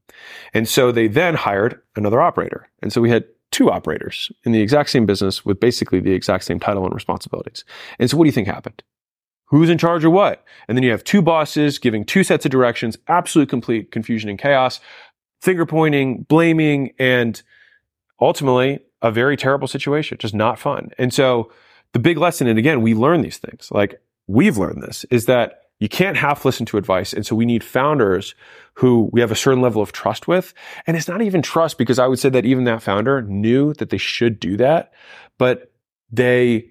And 0.54 0.68
so 0.68 0.92
they 0.92 1.08
then 1.08 1.34
hired 1.34 1.80
another 1.96 2.20
operator. 2.20 2.68
And 2.80 2.92
so 2.92 3.00
we 3.00 3.10
had 3.10 3.24
two 3.50 3.70
operators 3.70 4.32
in 4.44 4.52
the 4.52 4.60
exact 4.60 4.90
same 4.90 5.06
business 5.06 5.44
with 5.44 5.60
basically 5.60 6.00
the 6.00 6.12
exact 6.12 6.44
same 6.44 6.58
title 6.58 6.84
and 6.84 6.94
responsibilities. 6.94 7.64
And 7.98 8.08
so 8.10 8.16
what 8.16 8.24
do 8.24 8.28
you 8.28 8.32
think 8.32 8.48
happened? 8.48 8.82
Who's 9.46 9.68
in 9.68 9.76
charge 9.76 10.04
of 10.04 10.12
what? 10.12 10.44
And 10.66 10.76
then 10.76 10.82
you 10.82 10.90
have 10.90 11.04
two 11.04 11.20
bosses 11.20 11.78
giving 11.78 12.04
two 12.04 12.24
sets 12.24 12.46
of 12.46 12.50
directions, 12.50 12.96
absolute 13.08 13.50
complete 13.50 13.90
confusion 13.90 14.30
and 14.30 14.38
chaos, 14.38 14.80
finger 15.42 15.66
pointing, 15.66 16.22
blaming, 16.22 16.92
and 16.98 17.42
ultimately 18.20 18.80
a 19.02 19.10
very 19.10 19.36
terrible 19.36 19.68
situation, 19.68 20.16
just 20.18 20.34
not 20.34 20.58
fun. 20.58 20.90
And 20.96 21.12
so 21.12 21.52
the 21.92 21.98
big 21.98 22.16
lesson, 22.16 22.46
and 22.46 22.58
again, 22.58 22.80
we 22.80 22.94
learn 22.94 23.20
these 23.20 23.36
things, 23.36 23.68
like 23.70 24.00
we've 24.26 24.56
learned 24.56 24.82
this, 24.82 25.04
is 25.10 25.26
that 25.26 25.61
you 25.82 25.88
can't 25.88 26.16
half 26.16 26.44
listen 26.44 26.64
to 26.66 26.78
advice. 26.78 27.12
And 27.12 27.26
so 27.26 27.34
we 27.34 27.44
need 27.44 27.64
founders 27.64 28.36
who 28.74 29.10
we 29.12 29.20
have 29.20 29.32
a 29.32 29.34
certain 29.34 29.60
level 29.60 29.82
of 29.82 29.90
trust 29.90 30.28
with. 30.28 30.54
And 30.86 30.96
it's 30.96 31.08
not 31.08 31.22
even 31.22 31.42
trust 31.42 31.76
because 31.76 31.98
I 31.98 32.06
would 32.06 32.20
say 32.20 32.28
that 32.28 32.44
even 32.44 32.62
that 32.64 32.84
founder 32.84 33.22
knew 33.22 33.74
that 33.74 33.90
they 33.90 33.98
should 33.98 34.38
do 34.38 34.56
that, 34.58 34.92
but 35.38 35.72
they, 36.08 36.70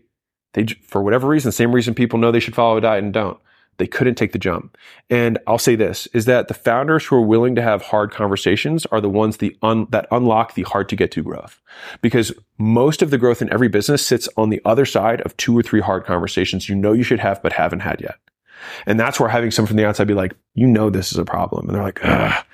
they, 0.54 0.66
for 0.88 1.04
whatever 1.04 1.28
reason, 1.28 1.52
same 1.52 1.76
reason 1.76 1.94
people 1.94 2.20
know 2.20 2.32
they 2.32 2.40
should 2.40 2.56
follow 2.56 2.78
a 2.78 2.82
diet 2.82 3.04
and 3.04 3.12
don't. 3.14 3.38
They 3.80 3.86
couldn't 3.86 4.16
take 4.16 4.32
the 4.32 4.40
jump. 4.40 4.78
And 5.10 5.38
I'll 5.46 5.58
say 5.58 5.76
this 5.76 6.08
is 6.14 6.24
that 6.24 6.48
the 6.48 6.54
founders 6.54 7.06
who 7.06 7.18
are 7.18 7.22
willing 7.22 7.56
to 7.56 7.62
have 7.62 7.82
hard 7.82 8.12
conversations 8.12 8.86
are 8.86 9.02
the 9.02 9.10
ones 9.10 9.38
the 9.38 9.58
un, 9.62 9.88
that 9.90 10.08
unlock 10.12 10.54
the 10.54 10.64
hard 10.64 10.88
to 10.88 10.96
get 10.96 11.12
to 11.12 11.22
growth. 11.22 11.60
Because 12.00 12.32
most 12.58 13.02
of 13.02 13.10
the 13.10 13.18
growth 13.18 13.42
in 13.42 13.52
every 13.52 13.68
business 13.68 14.06
sits 14.08 14.30
on 14.38 14.52
the 14.52 14.62
other 14.64 14.86
side 14.86 15.20
of 15.24 15.36
two 15.36 15.58
or 15.58 15.64
three 15.64 15.82
hard 15.82 16.06
conversations 16.06 16.70
you 16.70 16.76
know 16.76 16.94
you 16.94 17.04
should 17.04 17.20
have, 17.20 17.44
but 17.44 17.52
haven't 17.52 17.82
had 17.82 18.00
yet. 18.00 18.16
And 18.86 19.00
that's 19.00 19.20
where 19.20 19.30
having 19.30 19.52
someone 19.52 19.68
from 19.68 19.78
the 19.78 19.86
outside 19.86 20.08
be 20.08 20.14
like, 20.14 20.34
you 20.54 20.68
know, 20.68 20.90
this 20.90 21.12
is 21.12 21.18
a 21.18 21.26
problem. 21.26 21.68
And 21.68 21.76
they're 21.76 21.84
like, 21.84 22.00
Ugh, 22.04 22.46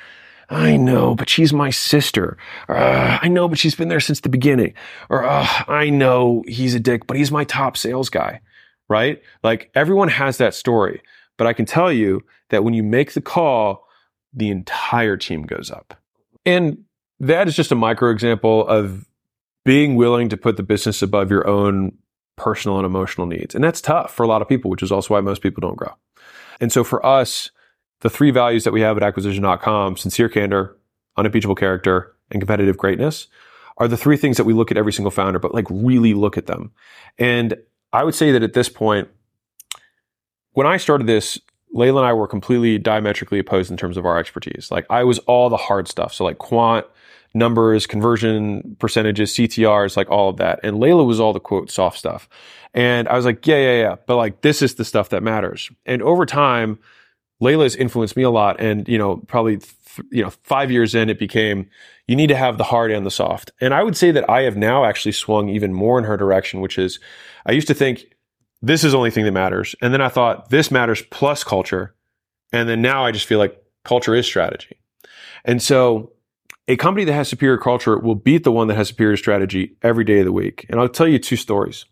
I 0.50 0.78
know, 0.78 1.16
but 1.16 1.30
she's 1.30 1.52
my 1.52 1.70
sister. 1.70 2.38
I 2.70 3.28
know, 3.28 3.48
but 3.48 3.58
she's 3.58 3.76
been 3.76 3.90
there 3.90 4.00
since 4.00 4.22
the 4.22 4.30
beginning. 4.30 4.74
Or, 5.10 5.26
I 5.26 5.90
know 5.90 6.44
he's 6.48 6.76
a 6.76 6.80
dick, 6.80 7.08
but 7.08 7.18
he's 7.18 7.32
my 7.32 7.44
top 7.44 7.76
sales 7.78 8.10
guy. 8.10 8.42
Right? 8.90 9.22
Like 9.44 9.70
everyone 9.76 10.08
has 10.08 10.38
that 10.38 10.54
story. 10.54 11.02
But 11.38 11.48
I 11.48 11.54
can 11.54 11.66
tell 11.66 11.92
you 11.92 12.24
that 12.50 12.64
when 12.64 12.74
you 12.74 12.84
make 12.84 13.14
the 13.14 13.22
call, 13.22 13.86
the 14.34 14.50
entire 14.50 15.18
team 15.18 15.44
goes 15.44 15.70
up. 15.70 15.94
And 16.46 16.86
that 17.20 17.48
is 17.48 17.56
just 17.56 17.72
a 17.72 17.76
micro 17.76 18.10
example 18.10 18.68
of 18.68 19.06
being 19.66 19.96
willing 19.96 20.30
to 20.30 20.38
put 20.38 20.56
the 20.56 20.64
business 20.64 21.02
above 21.02 21.30
your 21.30 21.46
own 21.46 21.98
personal 22.38 22.78
and 22.78 22.86
emotional 22.86 23.28
needs. 23.28 23.54
And 23.54 23.64
that's 23.64 23.82
tough 23.82 24.14
for 24.14 24.24
a 24.24 24.28
lot 24.28 24.42
of 24.42 24.48
people, 24.48 24.72
which 24.72 24.84
is 24.84 24.92
also 24.92 25.14
why 25.14 25.22
most 25.22 25.42
people 25.42 25.62
don't 25.62 25.76
grow. 25.76 25.94
And 26.62 26.72
so 26.72 26.84
for 26.84 27.06
us, 27.06 27.52
the 28.02 28.10
three 28.10 28.32
values 28.32 28.64
that 28.64 28.72
we 28.72 28.82
have 28.82 28.96
at 28.96 29.04
acquisition.com, 29.04 29.98
sincere 29.98 30.30
candor, 30.30 30.78
unimpeachable 31.18 31.56
character, 31.56 32.14
and 32.32 32.40
competitive 32.40 32.78
greatness 32.78 33.28
are 33.78 33.88
the 33.88 33.98
three 33.98 34.18
things 34.18 34.38
that 34.38 34.46
we 34.46 34.54
look 34.54 34.72
at 34.72 34.78
every 34.78 34.94
single 34.94 35.12
founder, 35.12 35.40
but 35.40 35.54
like 35.54 35.66
really 35.70 36.14
look 36.14 36.38
at 36.38 36.48
them. 36.48 36.72
And 37.18 37.56
I 37.94 38.04
would 38.04 38.16
say 38.16 38.32
that 38.32 38.44
at 38.44 38.54
this 38.54 38.70
point, 38.70 39.08
when 40.54 40.68
I 40.68 40.78
started 40.78 41.08
this, 41.08 41.40
Leila 41.72 42.02
and 42.02 42.08
I 42.08 42.14
were 42.14 42.28
completely 42.28 42.78
diametrically 42.78 43.40
opposed 43.40 43.70
in 43.70 43.78
terms 43.78 43.98
of 43.98 44.06
our 44.06 44.18
expertise. 44.18 44.72
Like 44.72 44.86
I 44.90 45.04
was 45.04 45.20
all 45.20 45.50
the 45.50 45.58
hard 45.58 45.88
stuff. 45.88 46.14
So 46.14 46.24
like 46.24 46.38
quant, 46.38 46.86
numbers, 47.38 47.86
conversion 47.86 48.76
percentages, 48.80 49.34
CTRs, 49.34 49.98
like 49.98 50.10
all 50.10 50.30
of 50.30 50.38
that. 50.38 50.60
And 50.64 50.80
Leila 50.80 51.04
was 51.04 51.20
all 51.20 51.34
the 51.34 51.40
quote 51.40 51.70
soft 51.72 51.98
stuff. 51.98 52.28
And 52.74 53.08
I 53.08 53.16
was 53.16 53.26
like, 53.26 53.46
yeah, 53.48 53.58
yeah, 53.58 53.82
yeah. 53.82 53.96
But 54.06 54.18
like 54.18 54.42
this 54.42 54.62
is 54.62 54.76
the 54.76 54.86
stuff 54.86 55.10
that 55.10 55.24
matters. 55.24 55.70
And 55.86 56.02
over 56.02 56.26
time, 56.26 56.80
Leila 57.40 57.64
has 57.64 57.76
influenced 57.76 58.18
me 58.18 58.24
a 58.24 58.30
lot. 58.30 58.60
And, 58.60 58.88
you 58.88 58.98
know, 58.98 59.18
probably, 59.28 59.58
th- 59.58 59.74
you 60.12 60.24
know, 60.24 60.32
five 60.44 60.72
years 60.72 60.96
in, 60.96 61.10
it 61.10 61.20
became, 61.20 61.70
you 62.08 62.16
need 62.16 62.28
to 62.28 62.36
have 62.36 62.58
the 62.58 62.64
hard 62.64 62.92
and 62.92 63.06
the 63.06 63.12
soft. 63.12 63.52
And 63.62 63.74
I 63.74 63.84
would 63.84 63.96
say 63.96 64.12
that 64.12 64.30
I 64.30 64.42
have 64.42 64.58
now 64.58 64.86
actually 64.86 65.12
swung 65.12 65.50
even 65.50 65.74
more 65.74 65.98
in 65.98 66.06
her 66.06 66.18
direction, 66.18 66.62
which 66.62 66.78
is 66.78 67.00
I 67.46 67.52
used 67.52 67.68
to 67.68 67.74
think 67.74 68.06
this 68.62 68.84
is 68.84 68.92
the 68.92 68.98
only 68.98 69.12
thing 69.12 69.26
that 69.26 69.32
matters. 69.32 69.76
And 69.82 69.94
then 69.94 70.02
I 70.02 70.10
thought 70.10 70.50
this 70.50 70.72
matters 70.72 71.04
plus 71.12 71.44
culture. 71.44 71.94
And 72.52 72.68
then 72.68 72.82
now 72.82 73.06
I 73.06 73.12
just 73.12 73.26
feel 73.26 73.40
like 73.40 73.62
culture 73.84 74.16
is 74.16 74.26
strategy. 74.26 74.78
And 75.46 75.62
so 75.62 76.12
a 76.68 76.76
company 76.76 77.06
that 77.06 77.14
has 77.14 77.30
superior 77.30 77.58
culture 77.58 77.98
will 77.98 78.16
beat 78.16 78.44
the 78.44 78.52
one 78.52 78.68
that 78.68 78.76
has 78.76 78.90
superior 78.90 79.18
strategy 79.18 79.76
every 79.84 80.04
day 80.04 80.20
of 80.20 80.26
the 80.26 80.32
week. 80.32 80.66
And 80.70 80.80
I'll 80.80 80.90
tell 80.90 81.08
you 81.08 81.18
two 81.18 81.38
stories. 81.38 81.86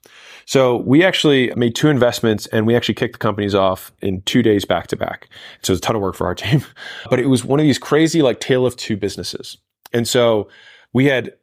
So 0.45 0.77
we 0.77 1.03
actually 1.03 1.51
made 1.55 1.75
two 1.75 1.89
investments 1.89 2.45
and 2.47 2.67
we 2.67 2.75
actually 2.75 2.95
kicked 2.95 3.13
the 3.13 3.19
companies 3.19 3.55
off 3.55 3.91
in 4.01 4.21
two 4.23 4.43
days 4.43 4.65
back 4.65 4.87
to 4.87 4.95
back. 4.95 5.29
So 5.61 5.71
it 5.71 5.75
was 5.75 5.79
a 5.79 5.81
ton 5.81 5.95
of 5.95 6.01
work 6.01 6.15
for 6.15 6.27
our 6.27 6.35
team, 6.35 6.63
but 7.09 7.19
it 7.19 7.27
was 7.27 7.43
one 7.43 7.59
of 7.59 7.63
these 7.65 7.79
crazy 7.79 8.21
like 8.21 8.39
tale 8.39 8.65
of 8.65 8.75
two 8.75 8.97
businesses. 8.97 9.57
And 9.93 10.07
so 10.07 10.49
we 10.93 11.05
had 11.05 11.33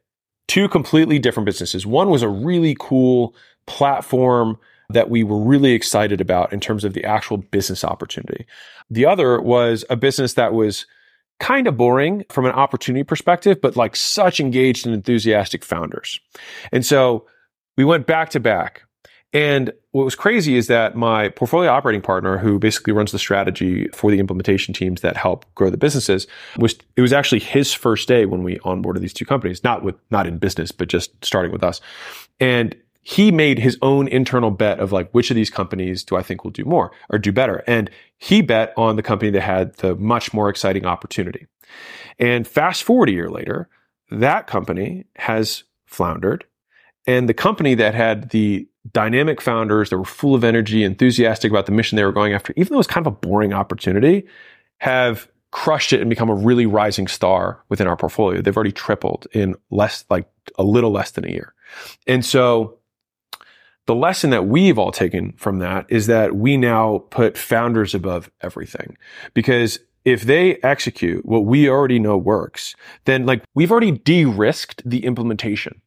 two 0.46 0.68
completely 0.68 1.18
different 1.18 1.46
businesses. 1.46 1.86
One 1.86 2.10
was 2.10 2.22
a 2.22 2.28
really 2.28 2.76
cool 2.78 3.34
platform 3.66 4.58
that 4.90 5.08
we 5.08 5.24
were 5.24 5.38
really 5.38 5.72
excited 5.72 6.20
about 6.20 6.52
in 6.52 6.60
terms 6.60 6.84
of 6.84 6.92
the 6.92 7.04
actual 7.04 7.38
business 7.38 7.82
opportunity. 7.82 8.46
The 8.90 9.06
other 9.06 9.40
was 9.40 9.84
a 9.88 9.96
business 9.96 10.34
that 10.34 10.52
was 10.52 10.84
kind 11.42 11.66
of 11.66 11.76
boring 11.76 12.24
from 12.30 12.46
an 12.46 12.52
opportunity 12.52 13.02
perspective, 13.02 13.60
but 13.60 13.76
like 13.76 13.96
such 13.96 14.38
engaged 14.38 14.86
and 14.86 14.94
enthusiastic 14.94 15.64
founders. 15.64 16.20
And 16.70 16.86
so 16.86 17.26
we 17.76 17.84
went 17.84 18.06
back 18.06 18.30
to 18.30 18.40
back. 18.40 18.82
And 19.32 19.72
what 19.90 20.04
was 20.04 20.14
crazy 20.14 20.56
is 20.56 20.68
that 20.68 20.94
my 20.94 21.30
portfolio 21.30 21.70
operating 21.70 22.00
partner, 22.00 22.38
who 22.38 22.60
basically 22.60 22.92
runs 22.92 23.10
the 23.10 23.18
strategy 23.18 23.88
for 23.92 24.10
the 24.10 24.20
implementation 24.20 24.72
teams 24.72 25.00
that 25.00 25.16
help 25.16 25.44
grow 25.54 25.68
the 25.68 25.76
businesses, 25.76 26.28
was 26.58 26.76
it 26.96 27.00
was 27.00 27.12
actually 27.12 27.40
his 27.40 27.74
first 27.74 28.06
day 28.06 28.24
when 28.24 28.44
we 28.44 28.58
onboarded 28.58 29.00
these 29.00 29.14
two 29.14 29.24
companies, 29.24 29.64
not 29.64 29.82
with 29.82 29.96
not 30.10 30.28
in 30.28 30.38
business, 30.38 30.70
but 30.70 30.88
just 30.88 31.24
starting 31.24 31.50
with 31.50 31.64
us. 31.64 31.80
And 32.38 32.76
he 33.02 33.32
made 33.32 33.58
his 33.58 33.76
own 33.82 34.06
internal 34.08 34.50
bet 34.50 34.78
of 34.78 34.92
like, 34.92 35.10
which 35.10 35.30
of 35.30 35.34
these 35.34 35.50
companies 35.50 36.04
do 36.04 36.16
I 36.16 36.22
think 36.22 36.44
will 36.44 36.52
do 36.52 36.64
more 36.64 36.92
or 37.10 37.18
do 37.18 37.32
better? 37.32 37.64
And 37.66 37.90
he 38.16 38.42
bet 38.42 38.72
on 38.76 38.96
the 38.96 39.02
company 39.02 39.30
that 39.32 39.40
had 39.40 39.74
the 39.76 39.96
much 39.96 40.32
more 40.32 40.48
exciting 40.48 40.86
opportunity. 40.86 41.46
And 42.18 42.46
fast 42.46 42.84
forward 42.84 43.08
a 43.08 43.12
year 43.12 43.28
later, 43.28 43.68
that 44.10 44.46
company 44.46 45.06
has 45.16 45.64
floundered. 45.86 46.44
And 47.06 47.28
the 47.28 47.34
company 47.34 47.74
that 47.74 47.94
had 47.94 48.30
the 48.30 48.68
dynamic 48.92 49.40
founders 49.40 49.90
that 49.90 49.98
were 49.98 50.04
full 50.04 50.34
of 50.34 50.44
energy, 50.44 50.84
enthusiastic 50.84 51.50
about 51.50 51.66
the 51.66 51.72
mission 51.72 51.96
they 51.96 52.04
were 52.04 52.12
going 52.12 52.32
after, 52.32 52.52
even 52.56 52.70
though 52.70 52.76
it 52.76 52.78
was 52.78 52.86
kind 52.86 53.04
of 53.04 53.12
a 53.12 53.16
boring 53.16 53.52
opportunity, 53.52 54.24
have 54.78 55.28
crushed 55.50 55.92
it 55.92 56.00
and 56.00 56.08
become 56.08 56.30
a 56.30 56.34
really 56.34 56.66
rising 56.66 57.08
star 57.08 57.62
within 57.68 57.86
our 57.86 57.96
portfolio. 57.96 58.40
They've 58.40 58.56
already 58.56 58.72
tripled 58.72 59.26
in 59.32 59.56
less, 59.70 60.04
like 60.08 60.28
a 60.56 60.62
little 60.62 60.92
less 60.92 61.10
than 61.10 61.24
a 61.24 61.30
year. 61.30 61.52
And 62.06 62.24
so 62.24 62.78
the 63.92 63.98
lesson 63.98 64.30
that 64.30 64.46
we've 64.46 64.78
all 64.78 64.90
taken 64.90 65.32
from 65.32 65.58
that 65.58 65.84
is 65.90 66.06
that 66.06 66.34
we 66.34 66.56
now 66.56 67.04
put 67.10 67.36
founders 67.36 67.94
above 67.94 68.30
everything 68.40 68.96
because 69.34 69.80
if 70.06 70.22
they 70.22 70.56
execute 70.62 71.26
what 71.26 71.44
we 71.44 71.68
already 71.68 71.98
know 71.98 72.16
works, 72.16 72.74
then 73.04 73.26
like 73.26 73.44
we've 73.54 73.70
already 73.70 73.90
de-risked 73.90 74.82
the 74.88 75.04
implementation 75.04 75.82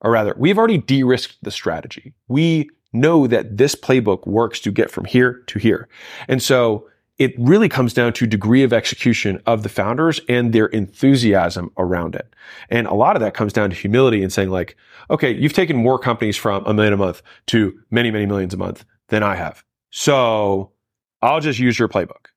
or 0.00 0.10
rather 0.10 0.34
we've 0.38 0.56
already 0.56 0.78
de-risked 0.78 1.36
the 1.42 1.50
strategy. 1.50 2.14
We 2.28 2.70
know 2.94 3.26
that 3.26 3.58
this 3.58 3.74
playbook 3.74 4.26
works 4.26 4.58
to 4.60 4.72
get 4.72 4.90
from 4.90 5.04
here 5.04 5.42
to 5.48 5.58
here. 5.58 5.86
And 6.28 6.42
so 6.42 6.88
it 7.20 7.34
really 7.38 7.68
comes 7.68 7.92
down 7.92 8.14
to 8.14 8.26
degree 8.26 8.62
of 8.62 8.72
execution 8.72 9.42
of 9.44 9.62
the 9.62 9.68
founders 9.68 10.20
and 10.26 10.54
their 10.54 10.66
enthusiasm 10.66 11.70
around 11.76 12.14
it. 12.14 12.34
And 12.70 12.86
a 12.86 12.94
lot 12.94 13.14
of 13.14 13.20
that 13.20 13.34
comes 13.34 13.52
down 13.52 13.68
to 13.68 13.76
humility 13.76 14.22
and 14.22 14.32
saying 14.32 14.48
like, 14.48 14.74
okay, 15.10 15.30
you've 15.30 15.52
taken 15.52 15.76
more 15.76 15.98
companies 15.98 16.38
from 16.38 16.64
a 16.64 16.72
million 16.72 16.94
a 16.94 16.96
month 16.96 17.20
to 17.48 17.78
many, 17.90 18.10
many 18.10 18.24
millions 18.24 18.54
a 18.54 18.56
month 18.56 18.86
than 19.08 19.22
I 19.22 19.36
have. 19.36 19.62
So 19.90 20.72
I'll 21.20 21.40
just 21.40 21.58
use 21.58 21.78
your 21.78 21.88
playbook. 21.88 22.28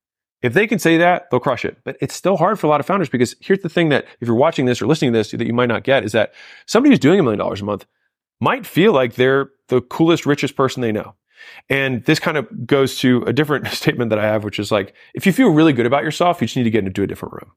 If 0.42 0.52
they 0.52 0.68
can 0.68 0.80
say 0.80 0.98
that, 0.98 1.32
they'll 1.32 1.40
crush 1.40 1.64
it. 1.64 1.78
But 1.86 1.96
it's 2.02 2.14
still 2.14 2.36
hard 2.36 2.60
for 2.60 2.68
a 2.68 2.70
lot 2.70 2.82
of 2.82 2.86
founders 2.86 3.08
because 3.08 3.38
here's 3.40 3.62
the 3.62 3.70
thing 3.70 3.88
that 3.88 4.04
if 4.20 4.28
you're 4.28 4.36
watching 4.36 4.66
this 4.66 4.82
or 4.82 4.88
listening 4.88 5.14
to 5.14 5.18
this 5.18 5.32
that 5.32 5.48
you 5.48 5.54
might 5.54 5.70
not 5.70 5.86
get 5.86 6.04
is 6.04 6.12
that 6.12 6.34
somebody 6.66 6.92
who's 6.92 7.00
doing 7.00 7.22
a 7.22 7.24
million 7.24 7.40
dollars 7.40 7.62
a 7.62 7.66
month 7.66 7.86
might 8.42 8.66
feel 8.66 8.92
like 8.92 9.16
they're 9.16 9.50
the 9.70 9.80
coolest, 9.80 10.26
richest 10.26 10.58
person 10.58 10.82
they 10.82 10.92
know. 10.92 11.16
And 11.70 12.04
this 12.06 12.20
kind 12.20 12.38
of 12.38 12.68
goes 12.68 12.98
to 13.00 13.24
a 13.24 13.34
different 13.34 13.68
statement 13.70 14.10
that 14.10 14.20
I 14.20 14.26
have, 14.26 14.44
which 14.44 14.60
is 14.60 14.72
like, 14.72 14.94
if 15.14 15.26
you 15.26 15.34
feel 15.34 15.50
really 15.50 15.74
good 15.74 15.86
about 15.86 16.04
yourself, 16.04 16.42
you 16.42 16.48
just 16.48 16.58
need 16.58 16.64
to 16.64 16.72
get 16.72 16.86
into 16.86 17.04
a 17.04 17.08
different 17.08 17.34
room. 17.34 17.52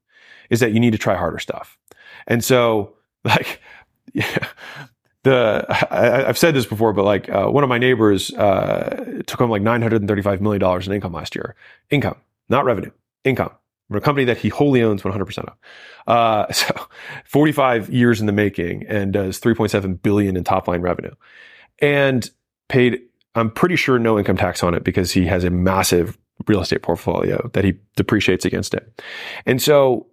Is 0.50 0.60
that 0.60 0.72
you 0.72 0.80
need 0.80 0.92
to 0.92 0.98
try 0.98 1.16
harder 1.16 1.38
stuff. 1.38 1.76
And 2.26 2.44
so, 2.44 2.94
like, 3.24 3.60
the 5.26 5.66
I, 5.90 6.26
have 6.26 6.38
said 6.38 6.54
this 6.54 6.66
before, 6.66 6.92
but 6.92 7.04
like 7.04 7.28
uh, 7.28 7.48
one 7.48 7.64
of 7.64 7.68
my 7.68 7.78
neighbors 7.78 8.32
uh, 8.34 9.22
took 9.26 9.40
home 9.40 9.50
like 9.50 9.62
nine 9.62 9.82
hundred 9.82 10.00
and 10.02 10.08
thirty-five 10.08 10.40
million 10.40 10.60
dollars 10.60 10.86
in 10.86 10.94
income 10.94 11.12
last 11.12 11.34
year. 11.34 11.56
Income, 11.90 12.16
not 12.48 12.64
revenue, 12.64 12.92
income 13.24 13.50
from 13.88 13.96
a 13.96 14.00
company 14.00 14.24
that 14.24 14.38
he 14.38 14.48
wholly 14.48 14.82
owns 14.82 15.04
one 15.04 15.12
hundred 15.12 15.26
percent 15.26 15.48
of. 15.48 15.56
Uh, 16.06 16.52
so, 16.52 16.88
forty-five 17.24 17.90
years 17.90 18.20
in 18.20 18.26
the 18.26 18.32
making, 18.32 18.86
and 18.86 19.12
does 19.12 19.38
three 19.38 19.54
point 19.54 19.72
seven 19.72 19.94
billion 19.94 20.36
in 20.36 20.44
top-line 20.44 20.80
revenue, 20.80 21.14
and 21.80 22.30
paid 22.68 23.00
I'm 23.36 23.50
pretty 23.50 23.76
sure 23.76 23.98
no 23.98 24.18
income 24.18 24.36
tax 24.36 24.62
on 24.62 24.74
it 24.74 24.84
because 24.84 25.12
he 25.12 25.26
has 25.26 25.44
a 25.44 25.50
massive 25.50 26.18
real 26.46 26.60
estate 26.60 26.82
portfolio 26.82 27.50
that 27.54 27.64
he 27.64 27.74
depreciates 27.96 28.44
against 28.44 28.74
it. 28.74 29.02
And 29.46 29.60
so 29.60 30.06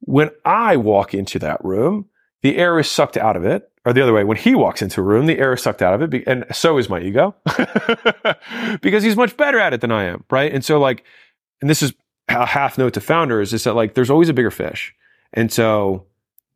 when 0.00 0.30
I 0.44 0.76
walk 0.76 1.14
into 1.14 1.38
that 1.40 1.64
room, 1.64 2.06
the 2.42 2.56
air 2.56 2.78
is 2.78 2.90
sucked 2.90 3.16
out 3.16 3.36
of 3.36 3.44
it. 3.44 3.70
Or 3.84 3.92
the 3.92 4.02
other 4.02 4.12
way, 4.12 4.24
when 4.24 4.36
he 4.36 4.54
walks 4.54 4.82
into 4.82 5.00
a 5.00 5.04
room, 5.04 5.26
the 5.26 5.38
air 5.38 5.54
is 5.54 5.62
sucked 5.62 5.80
out 5.80 5.94
of 5.94 6.02
it. 6.02 6.24
And 6.26 6.44
so 6.52 6.76
is 6.76 6.90
my 6.90 7.00
ego 7.00 7.34
because 8.82 9.02
he's 9.02 9.16
much 9.16 9.36
better 9.36 9.58
at 9.58 9.72
it 9.72 9.80
than 9.80 9.92
I 9.92 10.04
am. 10.04 10.24
Right. 10.30 10.52
And 10.52 10.64
so 10.64 10.78
like, 10.78 11.04
and 11.60 11.70
this 11.70 11.82
is 11.82 11.94
a 12.28 12.44
half 12.44 12.76
note 12.76 12.94
to 12.94 13.00
founders 13.00 13.54
is 13.54 13.64
that 13.64 13.74
like, 13.74 13.94
there's 13.94 14.10
always 14.10 14.28
a 14.28 14.34
bigger 14.34 14.50
fish. 14.50 14.94
And 15.32 15.50
so 15.50 16.06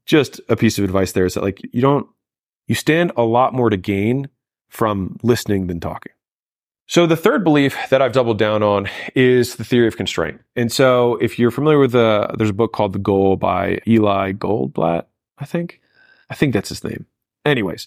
just 0.05 0.41
a 0.49 0.57
piece 0.57 0.79
of 0.79 0.85
advice 0.85 1.13
there 1.13 1.25
is 1.25 1.35
that 1.35 1.43
like, 1.43 1.61
you 1.73 1.81
don't, 1.81 2.07
you 2.67 2.75
stand 2.75 3.13
a 3.17 3.23
lot 3.23 3.55
more 3.55 3.71
to 3.71 3.77
gain 3.77 4.29
from 4.73 5.19
listening 5.23 5.67
than 5.67 5.79
talking. 5.79 6.13
So 6.87 7.07
the 7.07 7.17
third 7.17 7.45
belief 7.45 7.77
that 7.91 8.01
I've 8.01 8.13
doubled 8.13 8.39
down 8.39 8.63
on 8.63 8.89
is 9.15 9.57
the 9.57 9.65
theory 9.65 9.87
of 9.87 9.99
constraint. 9.99 10.41
And 10.57 10.73
so 10.73 11.17
if 11.17 11.39
you're 11.39 11.51
familiar 11.51 11.79
with 11.79 11.93
the, 11.93 12.35
there's 12.39 12.51
a 12.51 12.55
book 12.55 12.73
called 12.73 12.95
The 12.95 12.99
Goal 12.99 13.37
by 13.37 13.81
Eli 13.87 14.33
Goldblatt, 14.33 15.05
I 15.39 15.45
think. 15.45 15.81
I 16.31 16.35
think 16.35 16.55
that's 16.55 16.71
his 16.71 16.83
name. 16.83 17.05
Anyways, 17.45 17.87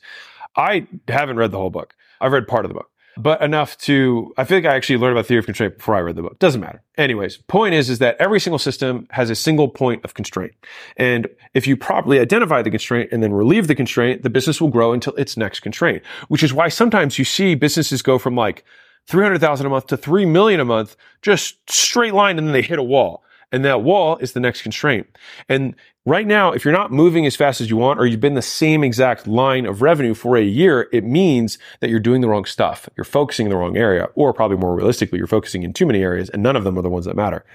I 0.56 0.88
haven't 1.08 1.38
read 1.38 1.52
the 1.52 1.58
whole 1.58 1.72
book. 1.72 1.96
I've 2.22 2.32
read 2.32 2.48
part 2.48 2.66
of 2.66 2.70
the 2.70 2.76
book 2.76 2.92
but 3.18 3.42
enough 3.42 3.78
to, 3.80 4.34
I 4.38 4.44
feel 4.44 4.58
like 4.58 4.66
I 4.66 4.76
actually 4.76 4.98
learned 4.98 5.18
about 5.18 5.26
theory 5.26 5.40
of 5.40 5.46
constraint 5.46 5.78
before 5.78 5.96
I 5.96 6.00
read 6.00 6.16
the 6.16 6.22
book. 6.22 6.40
Doesn't 6.40 6.62
matter. 6.62 6.82
Anyways, 6.98 7.38
point 7.38 7.74
is, 7.74 7.90
is 7.90 8.00
that 8.00 8.18
every 8.20 8.40
single 8.40 8.60
system 8.60 9.08
has 9.12 9.30
a 9.30 9.36
single 9.36 9.68
point 9.68 10.04
of 10.04 10.14
constraint. 10.14 10.54
And 10.98 11.28
if 11.54 11.68
you 11.68 11.78
properly 11.78 12.20
identify 12.20 12.62
the 12.62 12.70
constraint 12.70 13.10
and 13.12 13.24
then 13.24 13.34
relieve 13.34 13.68
the 13.68 13.76
constraint, 13.76 14.24
the 14.24 14.30
business 14.30 14.60
will 14.60 14.70
grow 14.70 14.94
until 14.94 15.14
its 15.16 15.38
next 15.38 15.62
constraint, 15.62 16.04
which 16.28 16.44
is 16.44 16.54
why 16.54 16.70
sometimes 16.70 17.18
you 17.18 17.26
see 17.26 17.56
businesses 17.56 18.02
go 18.02 18.18
from 18.18 18.36
like 18.36 18.64
300,000 19.08 19.66
a 19.66 19.70
month 19.70 19.88
to 19.88 19.98
3 19.98 20.26
million 20.26 20.60
a 20.60 20.66
month, 20.66 20.96
just 21.22 21.70
straight 21.70 22.14
line 22.14 22.38
and 22.38 22.48
then 22.48 22.54
they 22.54 22.62
hit 22.62 22.80
a 22.80 22.84
wall. 22.84 23.24
And 23.52 23.64
that 23.66 23.84
wall 23.84 24.18
is 24.18 24.34
the 24.34 24.40
next 24.40 24.62
constraint. 24.62 25.08
And 25.48 25.76
right 26.06 26.28
now, 26.28 26.52
if 26.52 26.66
you're 26.66 26.74
not 26.74 26.92
moving 26.92 27.26
as 27.26 27.36
fast 27.36 27.62
as 27.62 27.70
you 27.70 27.78
want, 27.78 28.00
or 28.00 28.06
you've 28.06 28.20
been 28.20 28.34
the 28.34 28.42
same 28.42 28.84
exact 28.84 29.28
line 29.28 29.66
of 29.66 29.82
revenue 29.82 30.14
for 30.14 30.38
a 30.38 30.44
year, 30.44 30.90
it 30.92 31.04
means 31.04 31.58
that 31.80 31.90
you're 31.90 32.00
doing 32.00 32.22
the 32.22 32.28
wrong 32.28 32.46
stuff. 32.46 32.90
You're 32.98 33.06
focusing 33.06 33.46
in 33.46 33.50
the 33.50 33.58
wrong 33.58 33.78
area, 33.78 34.10
or 34.16 34.34
probably 34.34 34.58
more 34.58 34.76
realistically, 34.76 35.18
you're 35.18 35.28
focusing 35.28 35.64
in 35.64 35.74
too 35.74 35.86
many 35.86 36.02
areas 36.02 36.30
and 36.30 36.44
none 36.44 36.56
of 36.56 36.64
them 36.64 36.78
are 36.78 36.82
the 36.82 36.90
ones 36.90 37.06
that 37.06 37.16
matter. 37.16 37.46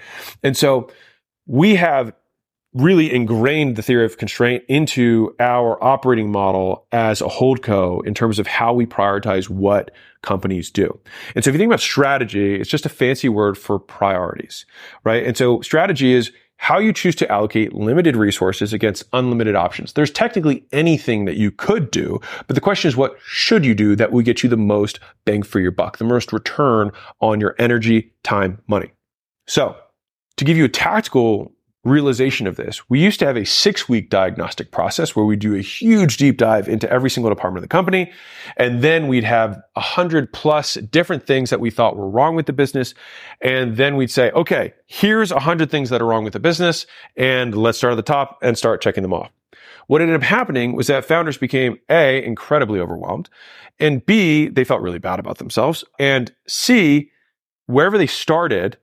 And 0.43 0.55
so 0.55 0.89
we 1.45 1.75
have 1.75 2.13
really 2.73 3.13
ingrained 3.13 3.75
the 3.75 3.81
theory 3.81 4.05
of 4.05 4.17
constraint 4.17 4.63
into 4.69 5.35
our 5.39 5.81
operating 5.83 6.31
model 6.31 6.87
as 6.91 7.21
a 7.21 7.27
holdco 7.27 8.05
in 8.05 8.13
terms 8.13 8.39
of 8.39 8.47
how 8.47 8.73
we 8.73 8.85
prioritize 8.85 9.49
what 9.49 9.91
companies 10.21 10.71
do. 10.71 10.97
And 11.35 11.43
so 11.43 11.49
if 11.49 11.53
you 11.53 11.57
think 11.57 11.69
about 11.69 11.81
strategy, 11.81 12.55
it's 12.55 12.69
just 12.69 12.85
a 12.85 12.89
fancy 12.89 13.27
word 13.27 13.57
for 13.57 13.77
priorities, 13.77 14.65
right? 15.03 15.25
And 15.25 15.35
so 15.35 15.59
strategy 15.61 16.13
is 16.13 16.31
how 16.57 16.77
you 16.77 16.93
choose 16.93 17.15
to 17.15 17.29
allocate 17.29 17.73
limited 17.73 18.15
resources 18.15 18.71
against 18.71 19.03
unlimited 19.13 19.55
options. 19.55 19.93
There's 19.93 20.11
technically 20.11 20.63
anything 20.71 21.25
that 21.25 21.35
you 21.35 21.49
could 21.49 21.89
do, 21.89 22.21
but 22.45 22.53
the 22.53 22.61
question 22.61 22.87
is 22.87 22.95
what 22.95 23.17
should 23.25 23.65
you 23.65 23.73
do 23.73 23.95
that 23.95 24.11
will 24.11 24.21
get 24.21 24.43
you 24.43 24.49
the 24.49 24.57
most 24.57 24.99
bang 25.25 25.41
for 25.41 25.59
your 25.59 25.71
buck, 25.71 25.97
the 25.97 26.03
most 26.03 26.31
return 26.31 26.91
on 27.19 27.41
your 27.41 27.55
energy, 27.57 28.13
time, 28.23 28.61
money. 28.67 28.91
So 29.47 29.75
to 30.37 30.45
give 30.45 30.55
you 30.55 30.65
a 30.65 30.69
tactical 30.69 31.51
realization 31.83 32.45
of 32.45 32.57
this, 32.57 32.87
we 32.89 32.99
used 32.99 33.19
to 33.19 33.25
have 33.25 33.35
a 33.35 33.45
six 33.45 33.89
week 33.89 34.09
diagnostic 34.09 34.71
process 34.71 35.15
where 35.15 35.25
we 35.25 35.35
do 35.35 35.55
a 35.55 35.61
huge 35.61 36.17
deep 36.17 36.37
dive 36.37 36.67
into 36.69 36.89
every 36.91 37.09
single 37.09 37.29
department 37.29 37.63
of 37.63 37.69
the 37.69 37.73
company. 37.73 38.11
And 38.57 38.83
then 38.83 39.07
we'd 39.07 39.23
have 39.23 39.61
a 39.75 39.81
hundred 39.81 40.31
plus 40.31 40.75
different 40.75 41.25
things 41.25 41.49
that 41.49 41.59
we 41.59 41.71
thought 41.71 41.97
were 41.97 42.09
wrong 42.09 42.35
with 42.35 42.45
the 42.45 42.53
business. 42.53 42.93
And 43.41 43.77
then 43.77 43.95
we'd 43.95 44.11
say, 44.11 44.31
okay, 44.31 44.73
here's 44.85 45.31
a 45.31 45.39
hundred 45.39 45.71
things 45.71 45.89
that 45.89 46.01
are 46.01 46.05
wrong 46.05 46.23
with 46.23 46.33
the 46.33 46.39
business. 46.39 46.85
And 47.17 47.55
let's 47.55 47.79
start 47.79 47.93
at 47.93 47.95
the 47.95 48.03
top 48.03 48.37
and 48.43 48.57
start 48.57 48.81
checking 48.81 49.01
them 49.01 49.13
off. 49.13 49.31
What 49.87 50.01
ended 50.01 50.15
up 50.15 50.23
happening 50.23 50.75
was 50.75 50.87
that 50.87 51.03
founders 51.03 51.37
became 51.37 51.77
A, 51.89 52.23
incredibly 52.23 52.79
overwhelmed, 52.79 53.29
and 53.79 54.05
B, 54.05 54.47
they 54.47 54.63
felt 54.63 54.81
really 54.81 54.99
bad 54.99 55.19
about 55.19 55.39
themselves, 55.39 55.83
and 55.99 56.33
C, 56.47 57.11
wherever 57.65 57.97
they 57.97 58.07
started, 58.07 58.77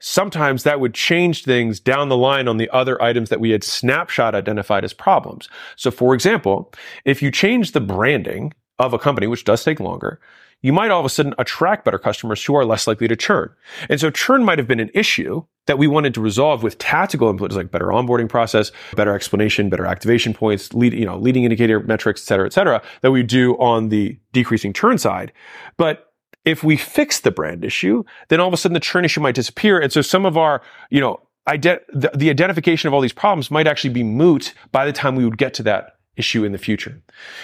sometimes 0.00 0.62
that 0.62 0.80
would 0.80 0.94
change 0.94 1.44
things 1.44 1.80
down 1.80 2.08
the 2.08 2.16
line 2.16 2.48
on 2.48 2.56
the 2.56 2.70
other 2.70 3.00
items 3.02 3.28
that 3.30 3.40
we 3.40 3.50
had 3.50 3.64
snapshot 3.64 4.34
identified 4.34 4.84
as 4.84 4.92
problems. 4.92 5.48
So 5.76 5.90
for 5.90 6.14
example, 6.14 6.72
if 7.04 7.22
you 7.22 7.30
change 7.30 7.72
the 7.72 7.80
branding 7.80 8.52
of 8.78 8.94
a 8.94 8.98
company, 8.98 9.26
which 9.26 9.44
does 9.44 9.64
take 9.64 9.80
longer, 9.80 10.20
you 10.60 10.72
might 10.72 10.90
all 10.90 10.98
of 10.98 11.06
a 11.06 11.08
sudden 11.08 11.34
attract 11.38 11.84
better 11.84 11.98
customers 11.98 12.44
who 12.44 12.56
are 12.56 12.64
less 12.64 12.86
likely 12.86 13.06
to 13.06 13.14
churn. 13.14 13.48
And 13.88 14.00
so 14.00 14.10
churn 14.10 14.44
might 14.44 14.58
have 14.58 14.66
been 14.66 14.80
an 14.80 14.90
issue 14.92 15.44
that 15.66 15.78
we 15.78 15.86
wanted 15.86 16.14
to 16.14 16.20
resolve 16.20 16.62
with 16.62 16.78
tactical 16.78 17.32
inputs 17.32 17.52
like 17.52 17.70
better 17.70 17.86
onboarding 17.86 18.28
process, 18.28 18.72
better 18.96 19.14
explanation, 19.14 19.68
better 19.68 19.86
activation 19.86 20.34
points, 20.34 20.74
lead, 20.74 20.94
you 20.94 21.04
know, 21.04 21.16
leading 21.16 21.44
indicator 21.44 21.80
metrics, 21.80 22.22
et 22.22 22.24
cetera, 22.24 22.46
et 22.46 22.52
cetera, 22.52 22.82
that 23.02 23.12
we 23.12 23.22
do 23.22 23.56
on 23.58 23.88
the 23.88 24.18
decreasing 24.32 24.72
churn 24.72 24.98
side. 24.98 25.32
But 25.76 26.07
if 26.48 26.64
we 26.64 26.78
fix 26.78 27.20
the 27.20 27.30
brand 27.30 27.62
issue, 27.62 28.02
then 28.28 28.40
all 28.40 28.48
of 28.48 28.54
a 28.54 28.56
sudden 28.56 28.72
the 28.72 28.80
churn 28.80 29.04
issue 29.04 29.20
might 29.20 29.34
disappear. 29.34 29.78
And 29.78 29.92
so 29.92 30.00
some 30.00 30.24
of 30.24 30.38
our, 30.38 30.62
you 30.88 30.98
know, 30.98 31.20
the, 31.46 32.10
the 32.14 32.30
identification 32.30 32.88
of 32.88 32.94
all 32.94 33.02
these 33.02 33.12
problems 33.12 33.50
might 33.50 33.66
actually 33.66 33.92
be 33.92 34.02
moot 34.02 34.54
by 34.72 34.86
the 34.86 34.92
time 34.92 35.14
we 35.14 35.26
would 35.26 35.36
get 35.36 35.52
to 35.54 35.62
that 35.64 35.96
issue 36.16 36.44
in 36.44 36.52
the 36.52 36.58
future. 36.58 37.02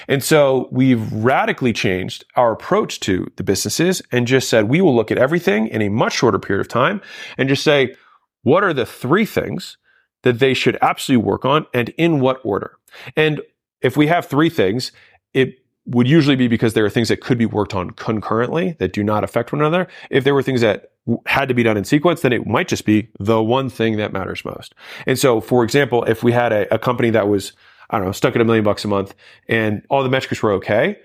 And 0.09 0.25
so 0.25 0.69
we've 0.73 1.12
radically 1.12 1.75
changed 1.75 2.25
our 2.35 2.53
approach 2.53 2.99
to 3.01 3.31
the 3.37 3.45
businesses 3.45 4.01
and 4.11 4.27
just 4.27 4.49
said 4.49 4.71
we 4.71 4.81
will 4.81 4.97
look 4.97 5.12
at 5.12 5.19
everything 5.19 5.69
in 5.69 5.83
a 5.83 5.90
much 5.90 6.14
shorter 6.14 6.38
period 6.38 6.62
of 6.62 6.69
time 6.69 7.03
and 7.37 7.47
just 7.47 7.62
say, 7.62 7.95
what 8.43 8.64
are 8.64 8.73
the 8.73 8.87
three 8.87 9.27
things 9.27 9.77
that 10.23 10.38
they 10.38 10.55
should 10.55 10.79
absolutely 10.81 11.27
work 11.27 11.45
on 11.45 11.67
and 11.75 11.90
in 11.90 12.21
what 12.21 12.40
order? 12.43 12.79
And 13.17 13.43
if 13.83 13.99
we 13.99 14.07
have 14.07 14.27
three 14.27 14.49
things, 14.49 14.93
it 15.35 15.63
would 15.87 16.09
usually 16.09 16.37
be 16.37 16.49
because 16.49 16.75
there 16.75 16.85
are 16.85 16.90
things 16.90 17.09
that 17.09 17.20
could 17.20 17.38
be 17.38 17.47
worked 17.47 17.75
on 17.75 17.90
concurrently 17.90 18.77
that 18.79 18.92
do 18.92 19.05
not 19.05 19.23
affect 19.23 19.53
one 19.53 19.61
another. 19.61 19.87
If 20.11 20.25
there 20.25 20.35
were 20.35 20.42
things 20.42 20.62
that 20.62 20.92
had 21.27 21.49
to 21.49 21.55
be 21.55 21.62
done 21.62 21.77
in 21.77 21.85
sequence, 21.85 22.23
then 22.23 22.33
it 22.33 22.47
might 22.47 22.68
just 22.68 22.87
be 22.87 23.09
the 23.18 23.42
one 23.42 23.68
thing 23.68 23.97
that 23.99 24.12
matters 24.12 24.44
most. 24.44 24.75
And 25.07 25.18
so, 25.18 25.40
for 25.40 25.62
example, 25.62 26.03
if 26.05 26.23
we 26.23 26.33
had 26.33 26.53
a, 26.53 26.75
a 26.75 26.79
company 26.79 27.11
that 27.11 27.29
was, 27.29 27.53
I 27.90 27.99
don't 27.99 28.07
know, 28.07 28.12
stuck 28.12 28.35
at 28.35 28.40
a 28.40 28.44
million 28.44 28.64
bucks 28.64 28.85
a 28.85 28.88
month 28.88 29.14
and 29.47 29.85
all 29.90 30.03
the 30.03 30.09
metrics 30.09 30.42
were 30.42 30.53
okay 30.53 30.97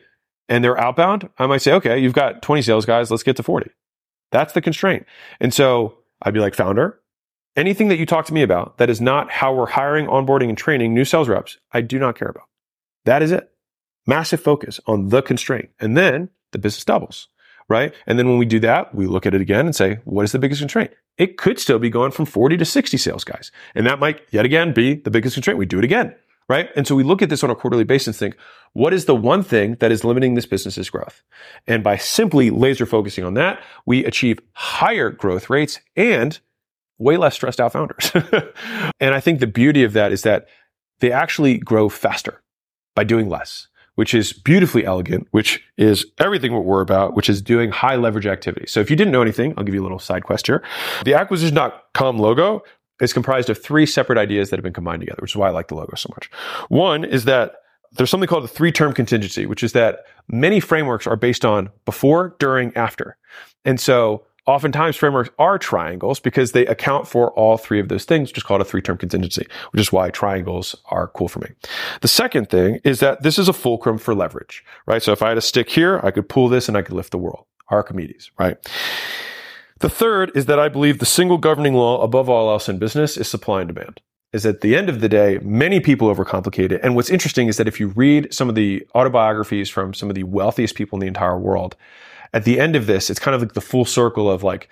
and 0.48 0.64
they're 0.64 0.80
outbound, 0.80 1.30
I 1.38 1.48
might 1.48 1.62
say, 1.62 1.74
okay, 1.74 2.00
you've 2.00 2.14
got 2.14 2.42
20 2.42 2.62
sales 2.62 2.86
guys. 2.86 3.12
Let's 3.12 3.24
get 3.24 3.36
to 3.36 3.44
40. 3.44 3.70
That's 4.32 4.54
the 4.54 4.62
constraint. 4.62 5.06
And 5.42 5.54
so 5.54 5.98
I'd 6.22 6.34
be 6.34 6.40
like, 6.40 6.56
founder, 6.56 7.02
anything 7.58 7.90
that 7.90 7.98
you 7.98 8.06
talk 8.06 8.26
to 8.28 8.34
me 8.34 8.44
about 8.44 8.78
that 8.78 8.90
is 8.90 9.02
not 9.02 9.30
how 9.30 9.54
we're 9.54 9.66
hiring, 9.66 10.08
onboarding, 10.08 10.48
and 10.48 10.58
training 10.58 10.94
new 10.94 11.04
sales 11.04 11.28
reps, 11.28 11.58
I 11.74 11.82
do 11.82 12.00
not 12.00 12.18
care 12.18 12.30
about. 12.30 12.46
That 13.04 13.22
is 13.22 13.32
it. 13.32 13.52
Massive 14.10 14.42
focus 14.42 14.80
on 14.88 15.10
the 15.10 15.22
constraint. 15.22 15.70
And 15.80 15.96
then 15.96 16.30
the 16.52 16.58
business 16.58 16.84
doubles, 16.84 17.28
right? 17.68 17.94
And 18.08 18.18
then 18.18 18.28
when 18.28 18.40
we 18.40 18.46
do 18.48 18.60
that, 18.62 18.96
we 18.96 19.06
look 19.06 19.28
at 19.28 19.36
it 19.36 19.42
again 19.42 19.68
and 19.68 19.76
say, 19.76 20.00
what 20.04 20.24
is 20.24 20.32
the 20.32 20.40
biggest 20.40 20.62
constraint? 20.62 20.90
It 21.20 21.38
could 21.38 21.60
still 21.60 21.78
be 21.78 21.92
going 21.92 22.12
from 22.12 22.26
40 22.26 22.58
to 22.58 22.66
60 22.66 22.98
sales 22.98 23.24
guys. 23.24 23.52
And 23.76 23.86
that 23.86 24.00
might 24.00 24.22
yet 24.32 24.46
again 24.46 24.74
be 24.74 24.96
the 24.96 25.12
biggest 25.12 25.36
constraint. 25.36 25.60
We 25.60 25.68
do 25.68 25.78
it 25.78 25.84
again, 25.84 26.16
right? 26.48 26.70
And 26.76 26.88
so 26.88 26.96
we 26.96 27.04
look 27.04 27.22
at 27.22 27.30
this 27.30 27.44
on 27.44 27.52
a 27.52 27.56
quarterly 27.56 27.84
basis 27.84 28.08
and 28.08 28.16
think, 28.16 28.36
what 28.74 28.96
is 28.96 29.06
the 29.06 29.16
one 29.16 29.44
thing 29.44 29.76
that 29.76 29.92
is 29.92 30.04
limiting 30.04 30.34
this 30.34 30.48
business's 30.48 30.90
growth? 30.90 31.22
And 31.68 31.84
by 31.84 31.98
simply 31.98 32.50
laser 32.50 32.88
focusing 32.88 33.24
on 33.24 33.36
that, 33.36 33.62
we 33.86 34.06
achieve 34.06 34.40
higher 34.54 35.12
growth 35.12 35.52
rates 35.52 35.80
and 35.96 36.40
way 36.98 37.16
less 37.16 37.36
stressed 37.36 37.62
out 37.62 37.74
founders. 37.74 38.12
and 39.00 39.14
I 39.14 39.20
think 39.20 39.40
the 39.40 39.48
beauty 39.48 39.84
of 39.84 39.94
that 39.94 40.12
is 40.12 40.24
that 40.24 40.48
they 41.00 41.12
actually 41.12 41.60
grow 41.60 41.90
faster 41.90 42.42
by 42.96 43.04
doing 43.04 43.30
less 43.30 43.69
which 44.00 44.14
is 44.14 44.32
beautifully 44.32 44.86
elegant, 44.86 45.28
which 45.32 45.62
is 45.76 46.06
everything 46.20 46.54
what 46.54 46.64
we're 46.64 46.80
about, 46.80 47.18
which 47.18 47.28
is 47.28 47.42
doing 47.42 47.70
high 47.70 47.98
leverage 47.98 48.26
activity. 48.26 48.66
So 48.66 48.80
if 48.80 48.90
you 48.90 48.96
didn't 48.96 49.12
know 49.12 49.22
anything, 49.22 49.54
I'll 49.58 49.66
give 49.66 49.76
you 49.76 49.82
a 49.82 49.84
little 49.84 50.00
side 50.00 50.24
quest 50.24 50.48
here. 50.48 50.64
The 51.04 51.16
acquisition.com 51.16 52.18
logo 52.18 52.64
is 53.02 53.12
comprised 53.12 53.50
of 53.50 53.62
three 53.62 53.86
separate 53.86 54.18
ideas 54.18 54.52
that 54.52 54.56
have 54.56 54.64
been 54.64 54.72
combined 54.72 55.02
together, 55.02 55.20
which 55.22 55.34
is 55.34 55.36
why 55.36 55.50
I 55.50 55.52
like 55.52 55.68
the 55.68 55.76
logo 55.76 55.98
so 55.98 56.08
much. 56.16 56.32
One 56.70 57.04
is 57.04 57.26
that 57.26 57.56
there's 57.92 58.10
something 58.10 58.30
called 58.30 58.46
a 58.46 58.48
three 58.48 58.72
term 58.72 58.94
contingency, 58.94 59.46
which 59.46 59.64
is 59.64 59.74
that 59.74 60.06
many 60.30 60.62
frameworks 60.62 61.06
are 61.06 61.18
based 61.18 61.44
on 61.44 61.70
before, 61.84 62.38
during, 62.40 62.74
after. 62.78 63.18
And 63.66 63.82
so 63.82 64.24
Oftentimes 64.46 64.96
frameworks 64.96 65.30
are 65.38 65.58
triangles 65.58 66.20
because 66.20 66.52
they 66.52 66.66
account 66.66 67.08
for 67.08 67.32
all 67.32 67.58
three 67.58 67.80
of 67.80 67.90
those 67.90 68.06
things, 68.06 68.32
is 68.32 68.44
called 68.44 68.62
a 68.62 68.66
three-term 68.66 68.98
contingency, 68.98 69.46
which 69.72 69.82
is 69.82 69.92
why 69.92 70.10
triangles 70.10 70.76
are 70.86 71.08
cool 71.08 71.28
for 71.28 71.40
me. 71.40 71.50
The 72.02 72.08
second 72.08 72.50
thing 72.50 72.80
is 72.84 73.00
that 73.00 73.24
this 73.24 73.38
is 73.38 73.48
a 73.48 73.54
fulcrum 73.54 73.98
for 73.98 74.16
leverage, 74.16 74.64
right? 74.86 75.04
So 75.04 75.12
if 75.12 75.22
I 75.22 75.30
had 75.30 75.38
a 75.38 75.42
stick 75.42 75.70
here, 75.70 76.00
I 76.04 76.12
could 76.12 76.30
pull 76.30 76.50
this 76.50 76.68
and 76.68 76.78
I 76.78 76.82
could 76.82 76.96
lift 76.96 77.12
the 77.12 77.18
world. 77.18 77.46
Archimedes, 77.70 78.32
right? 78.40 78.58
The 79.80 79.90
third 79.90 80.32
is 80.36 80.48
that 80.48 80.60
I 80.60 80.70
believe 80.70 81.00
the 81.00 81.06
single 81.06 81.38
governing 81.38 81.76
law 81.76 82.02
above 82.02 82.30
all 82.30 82.50
else 82.50 82.68
in 82.68 82.80
business 82.80 83.16
is 83.16 83.30
supply 83.30 83.62
and 83.62 83.68
demand 83.68 84.02
is 84.32 84.46
at 84.46 84.62
the 84.62 84.76
end 84.76 84.90
of 84.90 85.02
the 85.02 85.10
day, 85.10 85.40
many 85.42 85.80
people 85.80 86.14
overcomplicate 86.14 86.72
it. 86.72 86.82
And 86.84 86.96
what's 86.96 87.10
interesting 87.10 87.48
is 87.48 87.58
that 87.58 87.68
if 87.68 87.80
you 87.80 87.88
read 87.90 88.34
some 88.34 88.48
of 88.48 88.56
the 88.56 88.86
autobiographies 88.94 89.70
from 89.70 89.94
some 89.94 90.10
of 90.10 90.16
the 90.16 90.24
wealthiest 90.24 90.76
people 90.76 90.98
in 90.98 91.02
the 91.02 91.08
entire 91.08 91.38
world, 91.38 91.76
at 92.34 92.46
the 92.46 92.60
end 92.60 92.76
of 92.76 92.86
this, 92.86 93.10
it's 93.10 93.20
kind 93.20 93.36
of 93.36 93.42
like 93.42 93.54
the 93.54 93.62
full 93.62 93.86
circle 93.86 94.30
of 94.30 94.44
like, 94.44 94.70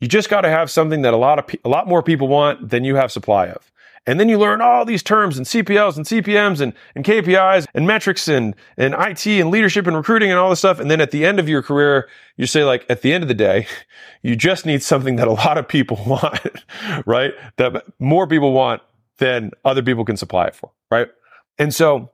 you 0.00 0.08
just 0.08 0.28
got 0.28 0.40
to 0.42 0.50
have 0.50 0.70
something 0.70 1.02
that 1.02 1.14
a 1.14 1.16
lot 1.16 1.38
of, 1.38 1.46
pe- 1.46 1.58
a 1.64 1.68
lot 1.68 1.86
more 1.86 2.02
people 2.02 2.28
want 2.28 2.70
than 2.70 2.84
you 2.84 2.96
have 2.96 3.12
supply 3.12 3.46
of. 3.46 3.72
And 4.04 4.18
then 4.18 4.28
you 4.28 4.36
learn 4.36 4.60
all 4.60 4.84
these 4.84 5.02
terms 5.02 5.38
and 5.38 5.46
CPLs 5.46 5.96
and 5.96 6.04
CPMs 6.04 6.60
and, 6.60 6.72
and 6.96 7.04
KPIs 7.04 7.66
and 7.72 7.86
metrics 7.86 8.26
and, 8.26 8.56
and 8.76 8.94
IT 8.94 9.26
and 9.26 9.50
leadership 9.50 9.86
and 9.86 9.96
recruiting 9.96 10.30
and 10.30 10.40
all 10.40 10.50
this 10.50 10.58
stuff. 10.58 10.80
And 10.80 10.90
then 10.90 11.00
at 11.00 11.12
the 11.12 11.24
end 11.24 11.38
of 11.38 11.48
your 11.48 11.62
career, 11.62 12.08
you 12.36 12.46
say 12.46 12.64
like, 12.64 12.84
at 12.90 13.02
the 13.02 13.12
end 13.12 13.22
of 13.22 13.28
the 13.28 13.34
day, 13.34 13.68
you 14.22 14.34
just 14.34 14.66
need 14.66 14.82
something 14.82 15.16
that 15.16 15.28
a 15.28 15.32
lot 15.32 15.56
of 15.56 15.68
people 15.68 16.00
want, 16.06 16.40
right? 17.06 17.32
That 17.58 17.84
more 18.00 18.26
people 18.26 18.52
want 18.52 18.82
than 19.18 19.52
other 19.64 19.82
people 19.82 20.04
can 20.04 20.16
supply 20.16 20.46
it 20.46 20.54
for, 20.56 20.72
right? 20.90 21.08
And 21.58 21.72
so 21.72 22.10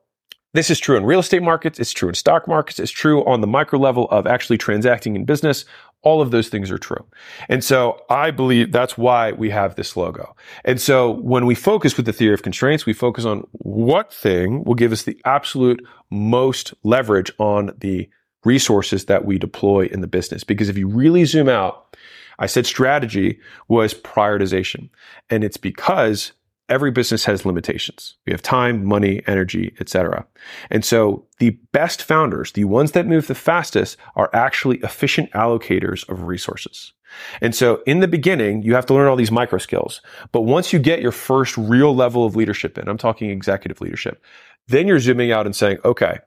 this 0.58 0.70
is 0.70 0.80
true 0.80 0.96
in 0.96 1.04
real 1.04 1.20
estate 1.20 1.40
markets. 1.40 1.78
It's 1.78 1.92
true 1.92 2.08
in 2.08 2.16
stock 2.16 2.48
markets. 2.48 2.80
It's 2.80 2.90
true 2.90 3.24
on 3.26 3.40
the 3.42 3.46
micro 3.46 3.78
level 3.78 4.10
of 4.10 4.26
actually 4.26 4.58
transacting 4.58 5.14
in 5.14 5.24
business. 5.24 5.64
All 6.02 6.20
of 6.20 6.32
those 6.32 6.48
things 6.48 6.68
are 6.72 6.78
true. 6.78 7.06
And 7.48 7.62
so 7.62 8.02
I 8.10 8.32
believe 8.32 8.72
that's 8.72 8.98
why 8.98 9.30
we 9.30 9.50
have 9.50 9.76
this 9.76 9.96
logo. 9.96 10.34
And 10.64 10.80
so 10.80 11.12
when 11.12 11.46
we 11.46 11.54
focus 11.54 11.96
with 11.96 12.06
the 12.06 12.12
theory 12.12 12.34
of 12.34 12.42
constraints, 12.42 12.86
we 12.86 12.92
focus 12.92 13.24
on 13.24 13.46
what 13.52 14.12
thing 14.12 14.64
will 14.64 14.74
give 14.74 14.90
us 14.90 15.04
the 15.04 15.16
absolute 15.24 15.80
most 16.10 16.74
leverage 16.82 17.30
on 17.38 17.70
the 17.78 18.08
resources 18.44 19.04
that 19.04 19.24
we 19.24 19.38
deploy 19.38 19.86
in 19.86 20.00
the 20.00 20.08
business. 20.08 20.42
Because 20.42 20.68
if 20.68 20.76
you 20.76 20.88
really 20.88 21.24
zoom 21.24 21.48
out, 21.48 21.96
I 22.40 22.46
said 22.46 22.66
strategy 22.66 23.38
was 23.68 23.94
prioritization. 23.94 24.90
And 25.30 25.44
it's 25.44 25.56
because 25.56 26.32
every 26.68 26.90
business 26.90 27.24
has 27.24 27.46
limitations. 27.46 28.16
We 28.26 28.32
have 28.32 28.42
time, 28.42 28.84
money, 28.84 29.22
energy, 29.26 29.74
etc. 29.80 30.26
And 30.70 30.84
so 30.84 31.26
the 31.38 31.50
best 31.72 32.02
founders, 32.02 32.52
the 32.52 32.64
ones 32.64 32.92
that 32.92 33.06
move 33.06 33.26
the 33.26 33.34
fastest 33.34 33.96
are 34.16 34.30
actually 34.32 34.78
efficient 34.78 35.30
allocators 35.32 36.08
of 36.08 36.24
resources. 36.24 36.92
And 37.40 37.54
so 37.54 37.82
in 37.86 38.00
the 38.00 38.08
beginning, 38.08 38.62
you 38.62 38.74
have 38.74 38.86
to 38.86 38.94
learn 38.94 39.08
all 39.08 39.16
these 39.16 39.30
micro 39.30 39.58
skills. 39.58 40.02
But 40.30 40.42
once 40.42 40.72
you 40.72 40.78
get 40.78 41.00
your 41.00 41.12
first 41.12 41.56
real 41.56 41.94
level 41.94 42.26
of 42.26 42.36
leadership 42.36 42.76
in, 42.76 42.88
I'm 42.88 42.98
talking 42.98 43.30
executive 43.30 43.80
leadership, 43.80 44.22
then 44.66 44.86
you're 44.86 45.00
zooming 45.00 45.32
out 45.32 45.46
and 45.46 45.56
saying, 45.56 45.78
okay, 45.84 46.18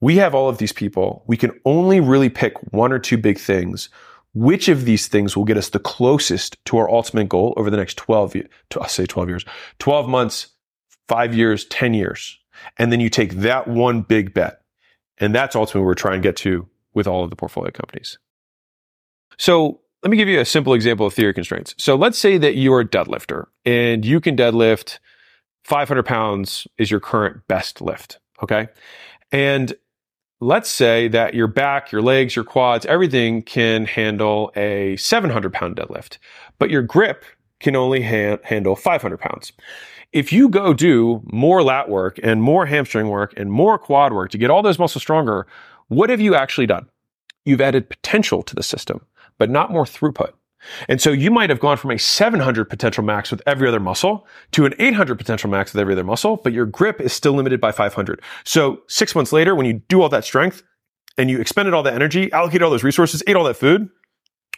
we 0.00 0.16
have 0.16 0.34
all 0.34 0.48
of 0.48 0.58
these 0.58 0.72
people. 0.72 1.24
We 1.26 1.36
can 1.36 1.52
only 1.64 2.00
really 2.00 2.28
pick 2.28 2.54
one 2.72 2.92
or 2.92 2.98
two 2.98 3.16
big 3.16 3.38
things 3.38 3.88
which 4.36 4.68
of 4.68 4.84
these 4.84 5.08
things 5.08 5.34
will 5.34 5.46
get 5.46 5.56
us 5.56 5.70
the 5.70 5.78
closest 5.78 6.62
to 6.66 6.76
our 6.76 6.90
ultimate 6.90 7.26
goal 7.26 7.54
over 7.56 7.70
the 7.70 7.76
next 7.78 7.96
12 7.96 8.34
years, 8.34 8.48
I'll 8.78 8.86
say 8.86 9.06
12 9.06 9.30
years, 9.30 9.44
12 9.78 10.10
months, 10.10 10.48
five 11.08 11.34
years, 11.34 11.64
10 11.64 11.94
years. 11.94 12.38
And 12.76 12.92
then 12.92 13.00
you 13.00 13.08
take 13.08 13.36
that 13.36 13.66
one 13.66 14.02
big 14.02 14.34
bet. 14.34 14.60
And 15.16 15.34
that's 15.34 15.56
ultimately 15.56 15.80
what 15.80 15.86
we're 15.86 15.94
trying 15.94 16.20
to 16.20 16.28
get 16.28 16.36
to 16.36 16.68
with 16.92 17.06
all 17.06 17.24
of 17.24 17.30
the 17.30 17.36
portfolio 17.36 17.70
companies. 17.70 18.18
So 19.38 19.80
let 20.02 20.10
me 20.10 20.18
give 20.18 20.28
you 20.28 20.38
a 20.38 20.44
simple 20.44 20.74
example 20.74 21.06
of 21.06 21.14
theory 21.14 21.32
constraints. 21.32 21.74
So 21.78 21.96
let's 21.96 22.18
say 22.18 22.36
that 22.36 22.56
you're 22.56 22.80
a 22.80 22.88
deadlifter 22.88 23.46
and 23.64 24.04
you 24.04 24.20
can 24.20 24.36
deadlift 24.36 24.98
500 25.64 26.02
pounds 26.04 26.66
is 26.76 26.90
your 26.90 27.00
current 27.00 27.40
best 27.48 27.80
lift. 27.80 28.18
Okay. 28.42 28.68
And 29.32 29.72
let's 30.40 30.68
say 30.68 31.08
that 31.08 31.34
your 31.34 31.46
back, 31.46 31.90
your 31.90 32.02
legs, 32.02 32.36
your 32.36 32.44
quads, 32.44 32.86
everything 32.86 33.42
can 33.42 33.84
handle 33.86 34.52
a 34.56 34.96
700 34.96 35.52
pound 35.52 35.76
deadlift, 35.76 36.18
but 36.58 36.70
your 36.70 36.82
grip 36.82 37.24
can 37.60 37.76
only 37.76 38.02
ha- 38.02 38.38
handle 38.44 38.76
500 38.76 39.18
pounds. 39.18 39.52
If 40.12 40.32
you 40.32 40.48
go 40.48 40.72
do 40.72 41.22
more 41.24 41.62
lat 41.62 41.88
work 41.88 42.18
and 42.22 42.42
more 42.42 42.66
hamstring 42.66 43.08
work 43.08 43.34
and 43.36 43.50
more 43.50 43.78
quad 43.78 44.12
work 44.12 44.30
to 44.30 44.38
get 44.38 44.50
all 44.50 44.62
those 44.62 44.78
muscles 44.78 45.02
stronger, 45.02 45.46
what 45.88 46.10
have 46.10 46.20
you 46.20 46.34
actually 46.34 46.66
done? 46.66 46.86
You've 47.44 47.60
added 47.60 47.88
potential 47.88 48.42
to 48.42 48.54
the 48.54 48.62
system, 48.62 49.04
but 49.38 49.50
not 49.50 49.70
more 49.70 49.84
throughput. 49.84 50.32
And 50.88 51.00
so 51.00 51.10
you 51.10 51.30
might 51.30 51.50
have 51.50 51.60
gone 51.60 51.76
from 51.76 51.90
a 51.90 51.98
700 51.98 52.64
potential 52.66 53.04
max 53.04 53.30
with 53.30 53.42
every 53.46 53.68
other 53.68 53.80
muscle 53.80 54.26
to 54.52 54.64
an 54.64 54.74
800 54.78 55.16
potential 55.16 55.50
max 55.50 55.72
with 55.72 55.80
every 55.80 55.94
other 55.94 56.04
muscle, 56.04 56.36
but 56.36 56.52
your 56.52 56.66
grip 56.66 57.00
is 57.00 57.12
still 57.12 57.32
limited 57.32 57.60
by 57.60 57.72
500. 57.72 58.20
So 58.44 58.82
six 58.88 59.14
months 59.14 59.32
later, 59.32 59.54
when 59.54 59.66
you 59.66 59.74
do 59.88 60.02
all 60.02 60.08
that 60.08 60.24
strength 60.24 60.62
and 61.18 61.30
you 61.30 61.40
expended 61.40 61.74
all 61.74 61.82
that 61.84 61.94
energy, 61.94 62.32
allocated 62.32 62.62
all 62.62 62.70
those 62.70 62.84
resources, 62.84 63.22
ate 63.26 63.36
all 63.36 63.44
that 63.44 63.56
food, 63.56 63.88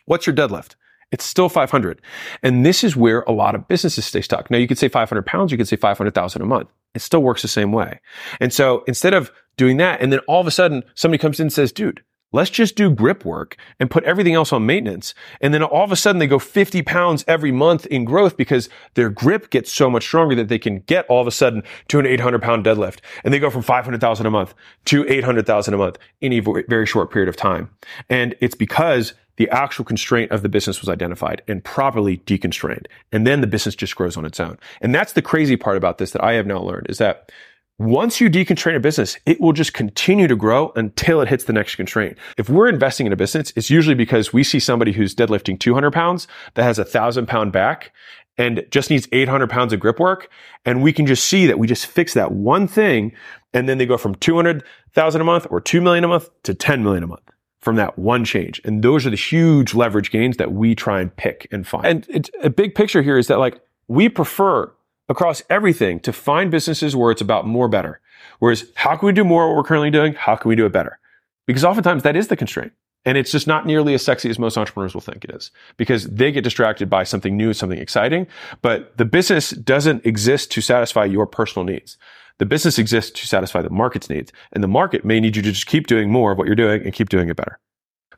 what's 0.06 0.26
your 0.26 0.34
deadlift? 0.34 0.74
It's 1.10 1.24
still 1.24 1.48
500. 1.48 2.02
And 2.42 2.66
this 2.66 2.84
is 2.84 2.94
where 2.94 3.22
a 3.22 3.32
lot 3.32 3.54
of 3.54 3.66
businesses 3.66 4.04
stay 4.04 4.20
stuck. 4.20 4.50
Now 4.50 4.58
you 4.58 4.68
could 4.68 4.78
say 4.78 4.88
500 4.88 5.24
pounds, 5.24 5.50
you 5.50 5.58
could 5.58 5.68
say 5.68 5.76
500,000 5.76 6.42
a 6.42 6.44
month. 6.44 6.68
It 6.94 7.00
still 7.00 7.22
works 7.22 7.42
the 7.42 7.48
same 7.48 7.72
way. 7.72 8.00
And 8.40 8.52
so 8.52 8.84
instead 8.86 9.14
of 9.14 9.30
doing 9.56 9.78
that, 9.78 10.00
and 10.00 10.12
then 10.12 10.20
all 10.28 10.40
of 10.40 10.46
a 10.46 10.50
sudden 10.50 10.82
somebody 10.94 11.20
comes 11.20 11.40
in 11.40 11.44
and 11.44 11.52
says, 11.52 11.72
dude, 11.72 12.02
Let's 12.32 12.50
just 12.50 12.76
do 12.76 12.90
grip 12.90 13.24
work 13.24 13.56
and 13.80 13.90
put 13.90 14.04
everything 14.04 14.34
else 14.34 14.52
on 14.52 14.66
maintenance. 14.66 15.14
And 15.40 15.54
then 15.54 15.62
all 15.62 15.84
of 15.84 15.92
a 15.92 15.96
sudden 15.96 16.18
they 16.18 16.26
go 16.26 16.38
50 16.38 16.82
pounds 16.82 17.24
every 17.26 17.52
month 17.52 17.86
in 17.86 18.04
growth 18.04 18.36
because 18.36 18.68
their 18.94 19.08
grip 19.08 19.50
gets 19.50 19.72
so 19.72 19.88
much 19.88 20.04
stronger 20.04 20.34
that 20.34 20.48
they 20.48 20.58
can 20.58 20.80
get 20.80 21.06
all 21.06 21.20
of 21.20 21.26
a 21.26 21.32
sudden 21.32 21.62
to 21.88 21.98
an 21.98 22.06
800 22.06 22.42
pound 22.42 22.66
deadlift. 22.66 22.98
And 23.24 23.32
they 23.32 23.38
go 23.38 23.50
from 23.50 23.62
500,000 23.62 24.26
a 24.26 24.30
month 24.30 24.54
to 24.86 25.08
800,000 25.08 25.72
a 25.72 25.76
month 25.78 25.98
in 26.20 26.32
a 26.34 26.40
very 26.68 26.86
short 26.86 27.10
period 27.10 27.28
of 27.28 27.36
time. 27.36 27.70
And 28.10 28.34
it's 28.40 28.54
because 28.54 29.14
the 29.36 29.48
actual 29.50 29.84
constraint 29.84 30.32
of 30.32 30.42
the 30.42 30.48
business 30.48 30.80
was 30.80 30.88
identified 30.88 31.42
and 31.48 31.62
properly 31.62 32.18
deconstrained. 32.18 32.86
And 33.12 33.26
then 33.26 33.40
the 33.40 33.46
business 33.46 33.76
just 33.76 33.94
grows 33.94 34.16
on 34.16 34.24
its 34.24 34.40
own. 34.40 34.58
And 34.80 34.94
that's 34.94 35.12
the 35.12 35.22
crazy 35.22 35.56
part 35.56 35.76
about 35.76 35.98
this 35.98 36.10
that 36.10 36.22
I 36.22 36.32
have 36.32 36.46
now 36.46 36.60
learned 36.60 36.88
is 36.90 36.98
that 36.98 37.30
once 37.78 38.20
you 38.20 38.28
deconstrain 38.28 38.74
a 38.74 38.80
business, 38.80 39.16
it 39.24 39.40
will 39.40 39.52
just 39.52 39.72
continue 39.72 40.26
to 40.26 40.34
grow 40.34 40.72
until 40.74 41.20
it 41.20 41.28
hits 41.28 41.44
the 41.44 41.52
next 41.52 41.76
constraint. 41.76 42.18
If 42.36 42.48
we're 42.48 42.68
investing 42.68 43.06
in 43.06 43.12
a 43.12 43.16
business, 43.16 43.52
it's 43.54 43.70
usually 43.70 43.94
because 43.94 44.32
we 44.32 44.42
see 44.42 44.58
somebody 44.58 44.92
who's 44.92 45.14
deadlifting 45.14 45.60
200 45.60 45.92
pounds 45.92 46.26
that 46.54 46.64
has 46.64 46.80
a 46.80 46.84
thousand 46.84 47.26
pound 47.26 47.52
back 47.52 47.92
and 48.36 48.66
just 48.70 48.90
needs 48.90 49.06
800 49.12 49.48
pounds 49.48 49.72
of 49.72 49.78
grip 49.78 50.00
work. 50.00 50.28
And 50.64 50.82
we 50.82 50.92
can 50.92 51.06
just 51.06 51.24
see 51.24 51.46
that 51.46 51.58
we 51.58 51.68
just 51.68 51.86
fix 51.86 52.14
that 52.14 52.32
one 52.32 52.66
thing. 52.66 53.12
And 53.54 53.68
then 53.68 53.78
they 53.78 53.86
go 53.86 53.96
from 53.96 54.16
200,000 54.16 55.20
a 55.20 55.24
month 55.24 55.46
or 55.50 55.60
2 55.60 55.80
million 55.80 56.02
a 56.02 56.08
month 56.08 56.30
to 56.42 56.54
10 56.54 56.82
million 56.82 57.04
a 57.04 57.06
month 57.06 57.30
from 57.60 57.76
that 57.76 57.98
one 57.98 58.24
change. 58.24 58.60
And 58.64 58.82
those 58.82 59.06
are 59.06 59.10
the 59.10 59.16
huge 59.16 59.74
leverage 59.74 60.10
gains 60.10 60.36
that 60.36 60.52
we 60.52 60.74
try 60.74 61.00
and 61.00 61.14
pick 61.14 61.46
and 61.52 61.66
find. 61.66 61.86
And 61.86 62.06
it's 62.08 62.30
a 62.42 62.50
big 62.50 62.74
picture 62.74 63.02
here 63.02 63.18
is 63.18 63.28
that 63.28 63.38
like 63.38 63.60
we 63.86 64.08
prefer 64.08 64.72
across 65.08 65.42
everything 65.48 66.00
to 66.00 66.12
find 66.12 66.50
businesses 66.50 66.94
where 66.94 67.10
it's 67.10 67.20
about 67.20 67.46
more 67.46 67.68
better. 67.68 68.00
Whereas 68.38 68.70
how 68.74 68.96
can 68.96 69.06
we 69.06 69.12
do 69.12 69.24
more 69.24 69.48
what 69.48 69.56
we're 69.56 69.64
currently 69.64 69.90
doing? 69.90 70.14
How 70.14 70.36
can 70.36 70.48
we 70.48 70.56
do 70.56 70.66
it 70.66 70.72
better? 70.72 70.98
Because 71.46 71.64
oftentimes 71.64 72.02
that 72.02 72.16
is 72.16 72.28
the 72.28 72.36
constraint. 72.36 72.72
And 73.04 73.16
it's 73.16 73.30
just 73.30 73.46
not 73.46 73.64
nearly 73.64 73.94
as 73.94 74.04
sexy 74.04 74.28
as 74.28 74.38
most 74.38 74.58
entrepreneurs 74.58 74.92
will 74.92 75.00
think 75.00 75.24
it 75.24 75.30
is 75.30 75.50
because 75.76 76.04
they 76.08 76.30
get 76.30 76.44
distracted 76.44 76.90
by 76.90 77.04
something 77.04 77.36
new, 77.36 77.54
something 77.54 77.78
exciting. 77.78 78.26
But 78.60 78.96
the 78.98 79.04
business 79.04 79.50
doesn't 79.50 80.04
exist 80.04 80.50
to 80.52 80.60
satisfy 80.60 81.04
your 81.04 81.26
personal 81.26 81.64
needs. 81.64 81.96
The 82.38 82.46
business 82.46 82.78
exists 82.78 83.18
to 83.20 83.26
satisfy 83.26 83.62
the 83.62 83.70
market's 83.70 84.10
needs. 84.10 84.32
And 84.52 84.62
the 84.62 84.68
market 84.68 85.04
may 85.04 85.20
need 85.20 85.36
you 85.36 85.42
to 85.42 85.52
just 85.52 85.66
keep 85.66 85.86
doing 85.86 86.10
more 86.10 86.32
of 86.32 86.38
what 86.38 86.46
you're 86.46 86.56
doing 86.56 86.82
and 86.82 86.92
keep 86.92 87.08
doing 87.08 87.28
it 87.28 87.36
better. 87.36 87.58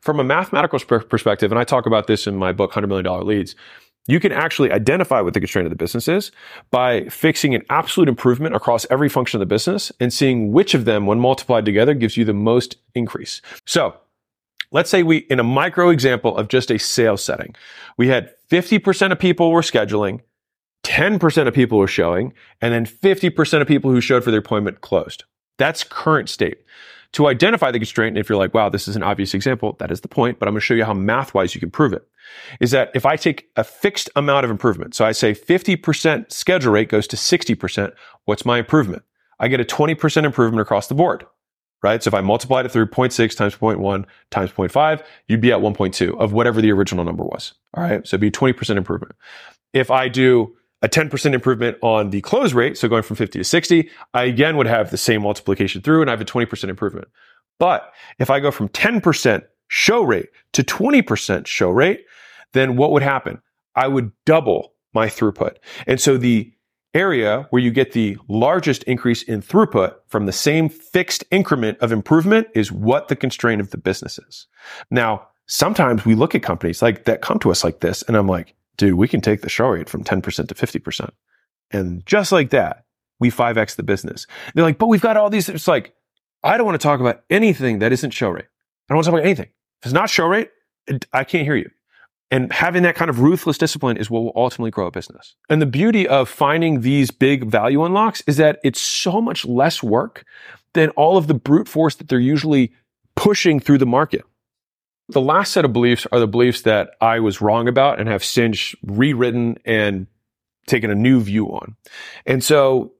From 0.01 0.19
a 0.19 0.23
mathematical 0.23 0.79
perspective, 0.79 1.51
and 1.51 1.59
I 1.59 1.63
talk 1.63 1.85
about 1.85 2.07
this 2.07 2.25
in 2.25 2.35
my 2.35 2.51
book, 2.51 2.71
$100 2.71 2.87
million 2.87 3.25
leads, 3.25 3.55
you 4.07 4.19
can 4.19 4.31
actually 4.31 4.71
identify 4.71 5.21
what 5.21 5.33
the 5.33 5.39
constraint 5.39 5.65
of 5.65 5.69
the 5.69 5.75
business 5.75 6.07
is 6.07 6.31
by 6.71 7.05
fixing 7.05 7.53
an 7.53 7.63
absolute 7.69 8.09
improvement 8.09 8.55
across 8.55 8.85
every 8.89 9.09
function 9.09 9.37
of 9.37 9.47
the 9.47 9.53
business 9.53 9.91
and 9.99 10.11
seeing 10.11 10.51
which 10.51 10.73
of 10.73 10.85
them, 10.85 11.05
when 11.05 11.19
multiplied 11.19 11.65
together, 11.65 11.93
gives 11.93 12.17
you 12.17 12.25
the 12.25 12.33
most 12.33 12.77
increase. 12.95 13.41
So 13.65 13.95
let's 14.71 14.89
say 14.89 15.03
we, 15.03 15.17
in 15.17 15.39
a 15.39 15.43
micro 15.43 15.89
example 15.89 16.35
of 16.35 16.47
just 16.47 16.71
a 16.71 16.79
sales 16.79 17.23
setting, 17.23 17.55
we 17.97 18.07
had 18.07 18.33
50% 18.49 19.11
of 19.11 19.19
people 19.19 19.51
were 19.51 19.61
scheduling, 19.61 20.21
10% 20.83 21.47
of 21.47 21.53
people 21.53 21.77
were 21.77 21.87
showing, 21.87 22.33
and 22.59 22.73
then 22.73 22.85
50% 22.85 23.61
of 23.61 23.67
people 23.67 23.91
who 23.91 24.01
showed 24.01 24.23
for 24.23 24.31
their 24.31 24.39
appointment 24.39 24.81
closed. 24.81 25.25
That's 25.57 25.83
current 25.83 26.27
state 26.27 26.63
to 27.13 27.27
identify 27.27 27.71
the 27.71 27.79
constraint. 27.79 28.15
And 28.15 28.17
if 28.17 28.29
you're 28.29 28.37
like, 28.37 28.53
wow, 28.53 28.69
this 28.69 28.87
is 28.87 28.95
an 28.95 29.03
obvious 29.03 29.33
example, 29.33 29.75
that 29.79 29.91
is 29.91 30.01
the 30.01 30.07
point, 30.07 30.39
but 30.39 30.47
I'm 30.47 30.53
going 30.53 30.61
to 30.61 30.65
show 30.65 30.73
you 30.73 30.85
how 30.85 30.93
math 30.93 31.33
wise 31.33 31.53
you 31.53 31.59
can 31.59 31.71
prove 31.71 31.93
it. 31.93 32.07
Is 32.59 32.71
that 32.71 32.91
if 32.95 33.05
I 33.05 33.15
take 33.15 33.49
a 33.55 33.63
fixed 33.63 34.09
amount 34.15 34.45
of 34.45 34.51
improvement, 34.51 34.95
so 34.95 35.05
I 35.05 35.11
say 35.11 35.33
50% 35.33 36.31
schedule 36.31 36.71
rate 36.71 36.89
goes 36.89 37.07
to 37.07 37.17
60%, 37.17 37.91
what's 38.25 38.45
my 38.45 38.59
improvement? 38.59 39.03
I 39.39 39.47
get 39.47 39.59
a 39.59 39.65
20% 39.65 40.23
improvement 40.23 40.61
across 40.61 40.87
the 40.87 40.95
board, 40.95 41.25
right? 41.83 42.01
So 42.01 42.09
if 42.09 42.13
I 42.13 42.21
multiplied 42.21 42.65
it 42.65 42.71
through 42.71 42.87
0.6 42.87 43.35
times 43.35 43.55
0.1 43.55 44.05
times 44.29 44.51
0.5, 44.51 45.03
you'd 45.27 45.41
be 45.41 45.51
at 45.51 45.59
1.2 45.59 46.17
of 46.17 46.31
whatever 46.31 46.61
the 46.61 46.71
original 46.71 47.03
number 47.03 47.23
was. 47.23 47.53
All 47.73 47.83
right. 47.83 48.07
So 48.07 48.15
it'd 48.15 48.21
be 48.21 48.31
20% 48.31 48.77
improvement. 48.77 49.15
If 49.73 49.89
I 49.89 50.07
do 50.07 50.55
a 50.81 50.89
10% 50.89 51.33
improvement 51.33 51.77
on 51.81 52.09
the 52.09 52.21
close 52.21 52.53
rate, 52.53 52.77
so 52.77 52.87
going 52.87 53.03
from 53.03 53.15
50 53.15 53.39
to 53.39 53.43
60, 53.43 53.89
I 54.13 54.23
again 54.23 54.57
would 54.57 54.67
have 54.67 54.91
the 54.91 54.97
same 54.97 55.21
multiplication 55.21 55.81
through 55.81 56.01
and 56.01 56.09
I 56.09 56.13
have 56.13 56.21
a 56.21 56.25
20% 56.25 56.69
improvement. 56.69 57.07
But 57.59 57.93
if 58.17 58.29
I 58.29 58.39
go 58.39 58.49
from 58.49 58.69
10% 58.69 59.43
show 59.67 60.01
rate 60.01 60.29
to 60.53 60.63
20% 60.63 61.45
show 61.45 61.69
rate, 61.69 62.05
then 62.53 62.75
what 62.75 62.91
would 62.91 63.03
happen? 63.03 63.41
I 63.75 63.87
would 63.87 64.11
double 64.25 64.73
my 64.93 65.07
throughput. 65.07 65.57
And 65.87 66.01
so 66.01 66.17
the 66.17 66.51
area 66.93 67.47
where 67.51 67.61
you 67.61 67.71
get 67.71 67.93
the 67.93 68.17
largest 68.27 68.83
increase 68.83 69.23
in 69.23 69.41
throughput 69.41 69.95
from 70.07 70.25
the 70.25 70.31
same 70.33 70.67
fixed 70.67 71.23
increment 71.31 71.77
of 71.79 71.91
improvement 71.91 72.47
is 72.53 72.71
what 72.71 73.07
the 73.07 73.15
constraint 73.15 73.61
of 73.61 73.69
the 73.69 73.77
business 73.77 74.19
is. 74.19 74.47
Now, 74.89 75.27
sometimes 75.45 76.03
we 76.03 76.15
look 76.15 76.35
at 76.35 76.43
companies 76.43 76.81
like 76.81 77.05
that 77.05 77.21
come 77.21 77.39
to 77.39 77.51
us 77.51 77.63
like 77.63 77.79
this 77.79 78.01
and 78.03 78.17
I'm 78.17 78.27
like, 78.27 78.55
dude, 78.77 78.95
we 78.95 79.07
can 79.07 79.21
take 79.21 79.41
the 79.41 79.49
show 79.49 79.67
rate 79.67 79.89
from 79.89 80.03
10% 80.03 80.23
to 80.47 80.55
50%. 80.55 81.09
And 81.71 82.05
just 82.05 82.31
like 82.31 82.49
that, 82.49 82.85
we 83.19 83.29
5x 83.31 83.75
the 83.75 83.83
business. 83.83 84.27
They're 84.53 84.63
like, 84.63 84.77
but 84.77 84.87
we've 84.87 85.01
got 85.01 85.17
all 85.17 85.29
these. 85.29 85.47
It's 85.47 85.67
like, 85.67 85.93
I 86.43 86.57
don't 86.57 86.65
want 86.65 86.79
to 86.79 86.83
talk 86.83 86.99
about 86.99 87.23
anything 87.29 87.79
that 87.79 87.91
isn't 87.91 88.11
show 88.11 88.29
rate. 88.29 88.45
I 88.45 88.93
don't 88.93 88.97
want 88.97 89.05
to 89.05 89.11
talk 89.11 89.19
about 89.19 89.25
anything. 89.25 89.49
If 89.81 89.85
it's 89.85 89.93
not 89.93 90.09
show 90.09 90.25
rate, 90.25 90.49
I 91.13 91.23
can't 91.23 91.45
hear 91.45 91.55
you. 91.55 91.69
And 92.31 92.51
having 92.51 92.83
that 92.83 92.95
kind 92.95 93.09
of 93.09 93.19
ruthless 93.19 93.57
discipline 93.57 93.97
is 93.97 94.09
what 94.09 94.23
will 94.23 94.33
ultimately 94.35 94.71
grow 94.71 94.87
a 94.87 94.91
business. 94.91 95.35
And 95.49 95.61
the 95.61 95.65
beauty 95.65 96.07
of 96.07 96.29
finding 96.29 96.81
these 96.81 97.11
big 97.11 97.45
value 97.45 97.83
unlocks 97.83 98.23
is 98.25 98.37
that 98.37 98.59
it's 98.63 98.81
so 98.81 99.21
much 99.21 99.45
less 99.45 99.83
work 99.83 100.23
than 100.73 100.89
all 100.91 101.17
of 101.17 101.27
the 101.27 101.33
brute 101.33 101.67
force 101.67 101.95
that 101.95 102.07
they're 102.07 102.19
usually 102.19 102.71
pushing 103.15 103.59
through 103.59 103.79
the 103.79 103.85
market. 103.85 104.23
The 105.11 105.21
last 105.21 105.51
set 105.51 105.65
of 105.65 105.73
beliefs 105.73 106.07
are 106.11 106.19
the 106.19 106.27
beliefs 106.27 106.61
that 106.61 106.91
I 107.01 107.19
was 107.19 107.41
wrong 107.41 107.67
about 107.67 107.99
and 107.99 108.07
have 108.07 108.23
since 108.23 108.73
rewritten 108.83 109.57
and 109.65 110.07
taken 110.67 110.89
a 110.89 110.95
new 110.95 111.21
view 111.21 111.47
on. 111.47 111.75
And 112.25 112.43
so 112.43 112.93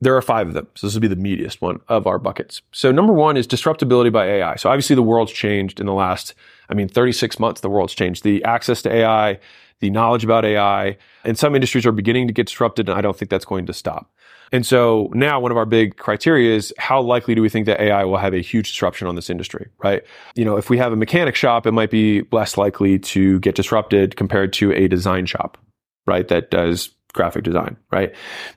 there 0.00 0.16
are 0.16 0.22
five 0.22 0.48
of 0.48 0.54
them. 0.54 0.66
So 0.74 0.86
this 0.86 0.94
will 0.94 1.00
be 1.00 1.08
the 1.08 1.14
meatiest 1.14 1.60
one 1.60 1.80
of 1.88 2.08
our 2.08 2.18
buckets. 2.18 2.62
So 2.72 2.90
number 2.90 3.12
one 3.12 3.36
is 3.36 3.46
disruptability 3.46 4.12
by 4.12 4.26
AI. 4.26 4.56
So 4.56 4.68
obviously 4.68 4.96
the 4.96 5.02
world's 5.02 5.30
changed 5.30 5.78
in 5.78 5.86
the 5.86 5.92
last, 5.92 6.34
I 6.68 6.74
mean, 6.74 6.88
36 6.88 7.38
months, 7.38 7.60
the 7.60 7.70
world's 7.70 7.94
changed. 7.94 8.24
The 8.24 8.42
access 8.42 8.82
to 8.82 8.92
AI, 8.92 9.38
the 9.82 9.90
knowledge 9.90 10.24
about 10.24 10.44
AI, 10.44 10.96
and 11.24 11.36
some 11.36 11.54
industries 11.54 11.84
are 11.84 11.92
beginning 11.92 12.28
to 12.28 12.32
get 12.32 12.46
disrupted, 12.46 12.88
and 12.88 12.96
I 12.96 13.02
don't 13.02 13.16
think 13.16 13.30
that's 13.30 13.44
going 13.44 13.66
to 13.66 13.74
stop. 13.74 14.10
And 14.52 14.64
so 14.64 15.10
now 15.12 15.40
one 15.40 15.50
of 15.50 15.56
our 15.56 15.66
big 15.66 15.96
criteria 15.96 16.54
is 16.54 16.72
how 16.78 17.00
likely 17.00 17.34
do 17.34 17.42
we 17.42 17.48
think 17.48 17.66
that 17.66 17.80
AI 17.80 18.04
will 18.04 18.18
have 18.18 18.32
a 18.32 18.40
huge 18.40 18.68
disruption 18.68 19.08
on 19.08 19.16
this 19.16 19.28
industry, 19.28 19.68
right? 19.82 20.04
You 20.36 20.44
know, 20.44 20.56
if 20.56 20.70
we 20.70 20.78
have 20.78 20.92
a 20.92 20.96
mechanic 20.96 21.34
shop, 21.34 21.66
it 21.66 21.72
might 21.72 21.90
be 21.90 22.22
less 22.30 22.56
likely 22.56 22.98
to 23.00 23.40
get 23.40 23.56
disrupted 23.56 24.14
compared 24.14 24.52
to 24.54 24.72
a 24.72 24.86
design 24.86 25.26
shop, 25.26 25.58
right? 26.06 26.28
That 26.28 26.50
does 26.50 26.90
graphic 27.12 27.42
design, 27.42 27.76
right? 27.90 28.14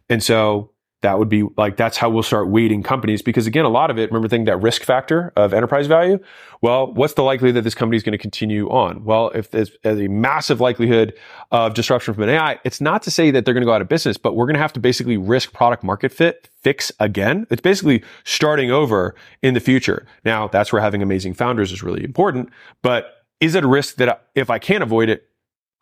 And 0.09 0.21
so 0.21 0.69
that 1.05 1.19
would 1.19 1.29
be 1.29 1.43
like 1.55 1.77
that's 1.77 1.97
how 1.97 2.09
we'll 2.09 2.23
start 2.23 2.49
weighting 2.49 2.81
companies. 2.81 3.21
Because 3.21 3.45
again 3.45 3.63
a 3.63 3.69
lot 3.69 3.91
of 3.91 3.99
it 3.99 4.09
remember 4.09 4.27
thinking 4.27 4.45
that 4.45 4.57
risk 4.57 4.83
factor 4.83 5.31
of 5.35 5.53
enterprise 5.53 5.85
value? 5.85 6.17
Well 6.61 6.91
what's 6.93 7.13
the 7.13 7.21
likelihood 7.21 7.55
that 7.57 7.61
this 7.61 7.75
company 7.75 7.95
is 7.95 8.01
going 8.01 8.13
to 8.13 8.17
continue 8.17 8.67
on? 8.69 9.03
Well 9.03 9.29
if 9.29 9.51
there's 9.51 9.69
a 9.83 10.07
massive 10.07 10.59
likelihood 10.59 11.13
of 11.51 11.75
disruption 11.75 12.15
from 12.15 12.23
an 12.23 12.29
ai 12.29 12.59
it's 12.63 12.81
not 12.81 13.03
to 13.03 13.11
say 13.11 13.29
that 13.29 13.45
they're 13.45 13.53
going 13.53 13.61
to 13.61 13.67
go 13.67 13.73
out 13.73 13.83
of 13.83 13.87
business 13.87 14.17
but 14.17 14.35
we're 14.35 14.47
going 14.47 14.55
to 14.55 14.59
have 14.59 14.73
to 14.73 14.79
basically 14.79 15.15
risk 15.15 15.53
product 15.53 15.83
market 15.83 16.11
fit 16.11 16.49
fix 16.59 16.91
again. 16.99 17.45
It's 17.51 17.61
basically 17.61 18.03
starting 18.23 18.71
over 18.71 19.13
in 19.43 19.53
the 19.53 19.59
future. 19.59 20.07
Now 20.23 20.47
that's 20.47 20.73
where 20.73 20.81
having 20.81 21.03
amazing 21.03 21.35
founders 21.35 21.71
is 21.71 21.83
really 21.83 22.03
important 22.03 22.49
but 22.81 23.27
is 23.39 23.53
it 23.53 23.63
a 23.63 23.67
risk 23.67 23.97
that 23.97 24.27
if 24.33 24.49
i 24.49 24.57
can't 24.57 24.81
avoid 24.81 25.07
it 25.09 25.29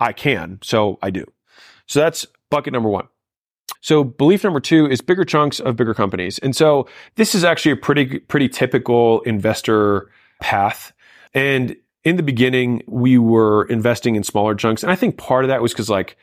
i 0.02 0.12
can? 0.12 0.60
So 0.62 1.00
i 1.02 1.10
do. 1.10 1.24
So 1.88 2.02
that's 2.02 2.28
bucket 2.50 2.74
number 2.74 2.90
one 2.90 3.08
so 3.84 4.06
belief 4.06 4.46
number 4.46 4.62
two 4.62 4.88
is 4.88 5.02
bigger 5.02 5.26
chunks 5.26 5.60
of 5.60 5.76
bigger 5.76 5.94
companies. 5.94 6.40
And 6.40 6.56
so 6.56 6.88
this 7.16 7.36
is 7.36 7.44
actually 7.44 7.74
a 7.74 7.76
pretty, 7.76 8.20
pretty 8.20 8.48
typical 8.48 9.20
investor 9.22 10.10
path. 10.40 10.94
And 11.34 11.76
in 12.06 12.16
the 12.16 12.24
beginning, 12.24 12.82
we 12.88 13.18
were 13.18 13.66
investing 13.66 14.16
in 14.16 14.24
smaller 14.24 14.56
chunks. 14.56 14.84
And 14.84 14.92
I 14.92 14.96
think 14.96 15.18
part 15.18 15.44
of 15.44 15.50
that 15.50 15.62
was 15.62 15.74
because 15.74 15.90
like 15.90 16.16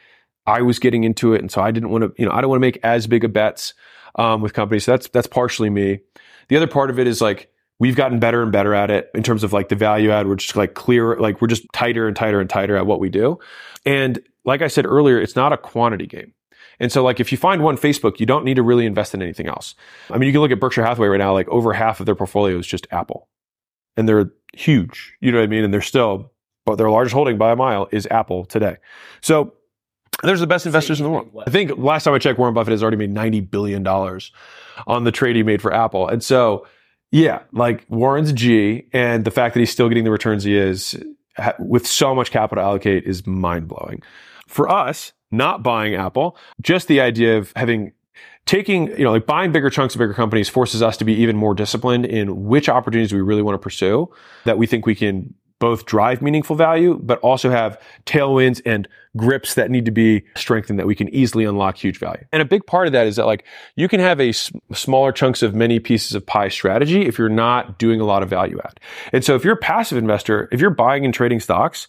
I 0.46 0.62
was 0.62 0.78
getting 0.78 1.04
into 1.04 1.34
it. 1.34 1.42
And 1.42 1.52
so 1.52 1.60
I 1.60 1.70
didn't 1.70 1.90
want 1.90 2.02
to, 2.04 2.14
you 2.16 2.26
know, 2.26 2.32
I 2.32 2.40
don't 2.40 2.48
want 2.48 2.60
to 2.60 2.66
make 2.66 2.80
as 2.82 3.06
big 3.06 3.24
of 3.24 3.34
bets 3.34 3.74
um, 4.14 4.40
with 4.40 4.54
companies. 4.54 4.84
So 4.84 4.92
that's, 4.92 5.08
that's 5.08 5.26
partially 5.26 5.68
me. 5.68 6.00
The 6.48 6.56
other 6.56 6.66
part 6.66 6.88
of 6.88 6.98
it 6.98 7.06
is 7.06 7.20
like, 7.20 7.52
we've 7.78 7.94
gotten 7.94 8.20
better 8.20 8.42
and 8.42 8.50
better 8.50 8.74
at 8.74 8.90
it 8.90 9.10
in 9.14 9.22
terms 9.22 9.44
of 9.44 9.52
like 9.52 9.68
the 9.68 9.76
value 9.76 10.10
add. 10.10 10.26
We're 10.26 10.36
just 10.36 10.56
like 10.56 10.72
clear, 10.72 11.16
like 11.16 11.42
we're 11.42 11.48
just 11.48 11.66
tighter 11.74 12.08
and 12.08 12.16
tighter 12.16 12.40
and 12.40 12.48
tighter 12.48 12.76
at 12.76 12.86
what 12.86 13.00
we 13.00 13.10
do. 13.10 13.38
And 13.84 14.18
like 14.46 14.62
I 14.62 14.68
said 14.68 14.86
earlier, 14.86 15.20
it's 15.20 15.36
not 15.36 15.52
a 15.52 15.58
quantity 15.58 16.06
game. 16.06 16.32
And 16.80 16.90
so 16.90 17.04
like 17.04 17.20
if 17.20 17.30
you 17.30 17.38
find 17.38 17.62
one 17.62 17.76
Facebook, 17.76 18.18
you 18.18 18.26
don't 18.26 18.44
need 18.44 18.54
to 18.54 18.62
really 18.62 18.86
invest 18.86 19.14
in 19.14 19.22
anything 19.22 19.46
else. 19.46 19.74
I 20.10 20.18
mean, 20.18 20.26
you 20.26 20.32
can 20.32 20.40
look 20.40 20.50
at 20.50 20.58
Berkshire 20.58 20.84
Hathaway 20.84 21.08
right 21.08 21.18
now, 21.18 21.32
like 21.32 21.48
over 21.48 21.72
half 21.72 22.00
of 22.00 22.06
their 22.06 22.14
portfolio 22.14 22.58
is 22.58 22.66
just 22.66 22.86
Apple. 22.90 23.28
And 23.96 24.08
they're 24.08 24.32
huge. 24.54 25.14
You 25.20 25.30
know 25.30 25.38
what 25.38 25.44
I 25.44 25.48
mean? 25.48 25.62
And 25.62 25.72
they're 25.72 25.82
still, 25.82 26.32
but 26.64 26.76
their 26.76 26.90
largest 26.90 27.14
holding 27.14 27.38
by 27.38 27.52
a 27.52 27.56
mile 27.56 27.88
is 27.92 28.08
Apple 28.10 28.44
today. 28.46 28.78
So 29.20 29.52
there's 30.22 30.40
the 30.40 30.46
best 30.46 30.66
investors 30.66 31.00
in 31.00 31.04
the 31.04 31.10
world. 31.10 31.30
I 31.46 31.50
think 31.50 31.72
last 31.76 32.04
time 32.04 32.14
I 32.14 32.18
checked, 32.18 32.38
Warren 32.38 32.54
Buffett 32.54 32.72
has 32.72 32.82
already 32.82 32.96
made 32.96 33.14
$90 33.14 33.50
billion 33.50 33.86
on 33.86 35.04
the 35.04 35.12
trade 35.12 35.36
he 35.36 35.42
made 35.42 35.62
for 35.62 35.72
Apple. 35.72 36.08
And 36.08 36.22
so, 36.22 36.66
yeah, 37.10 37.42
like 37.52 37.84
Warren's 37.88 38.32
G 38.32 38.86
and 38.92 39.24
the 39.24 39.30
fact 39.30 39.54
that 39.54 39.60
he's 39.60 39.70
still 39.70 39.88
getting 39.88 40.04
the 40.04 40.10
returns 40.10 40.44
he 40.44 40.56
is 40.56 41.02
with 41.58 41.86
so 41.86 42.14
much 42.14 42.30
capital 42.30 42.62
allocate 42.62 43.04
is 43.04 43.26
mind 43.26 43.68
blowing. 43.68 44.02
For 44.46 44.68
us, 44.68 45.12
not 45.30 45.62
buying 45.62 45.94
Apple, 45.94 46.36
just 46.60 46.88
the 46.88 47.00
idea 47.00 47.38
of 47.38 47.52
having 47.56 47.92
taking, 48.46 48.88
you 48.88 49.04
know, 49.04 49.12
like 49.12 49.26
buying 49.26 49.52
bigger 49.52 49.70
chunks 49.70 49.94
of 49.94 49.98
bigger 49.98 50.14
companies 50.14 50.48
forces 50.48 50.82
us 50.82 50.96
to 50.96 51.04
be 51.04 51.14
even 51.14 51.36
more 51.36 51.54
disciplined 51.54 52.04
in 52.04 52.46
which 52.46 52.68
opportunities 52.68 53.12
we 53.12 53.20
really 53.20 53.42
want 53.42 53.54
to 53.54 53.58
pursue 53.58 54.10
that 54.44 54.58
we 54.58 54.66
think 54.66 54.86
we 54.86 54.94
can 54.94 55.34
both 55.60 55.84
drive 55.84 56.22
meaningful 56.22 56.56
value, 56.56 56.98
but 57.02 57.20
also 57.20 57.50
have 57.50 57.80
tailwinds 58.06 58.62
and 58.64 58.88
grips 59.16 59.54
that 59.54 59.70
need 59.70 59.84
to 59.84 59.90
be 59.90 60.24
strengthened 60.34 60.78
that 60.78 60.86
we 60.86 60.94
can 60.94 61.08
easily 61.10 61.44
unlock 61.44 61.76
huge 61.76 61.98
value. 61.98 62.24
And 62.32 62.40
a 62.40 62.46
big 62.46 62.66
part 62.66 62.86
of 62.86 62.94
that 62.94 63.06
is 63.06 63.16
that 63.16 63.26
like 63.26 63.44
you 63.76 63.86
can 63.86 64.00
have 64.00 64.20
a 64.20 64.30
s- 64.30 64.50
smaller 64.72 65.12
chunks 65.12 65.42
of 65.42 65.54
many 65.54 65.78
pieces 65.78 66.14
of 66.14 66.24
pie 66.24 66.48
strategy 66.48 67.06
if 67.06 67.18
you're 67.18 67.28
not 67.28 67.78
doing 67.78 68.00
a 68.00 68.04
lot 68.04 68.22
of 68.22 68.30
value 68.30 68.58
add. 68.64 68.80
And 69.12 69.22
so 69.22 69.34
if 69.34 69.44
you're 69.44 69.54
a 69.54 69.58
passive 69.58 69.98
investor, 69.98 70.48
if 70.50 70.60
you're 70.60 70.70
buying 70.70 71.04
and 71.04 71.12
trading 71.12 71.40
stocks, 71.40 71.88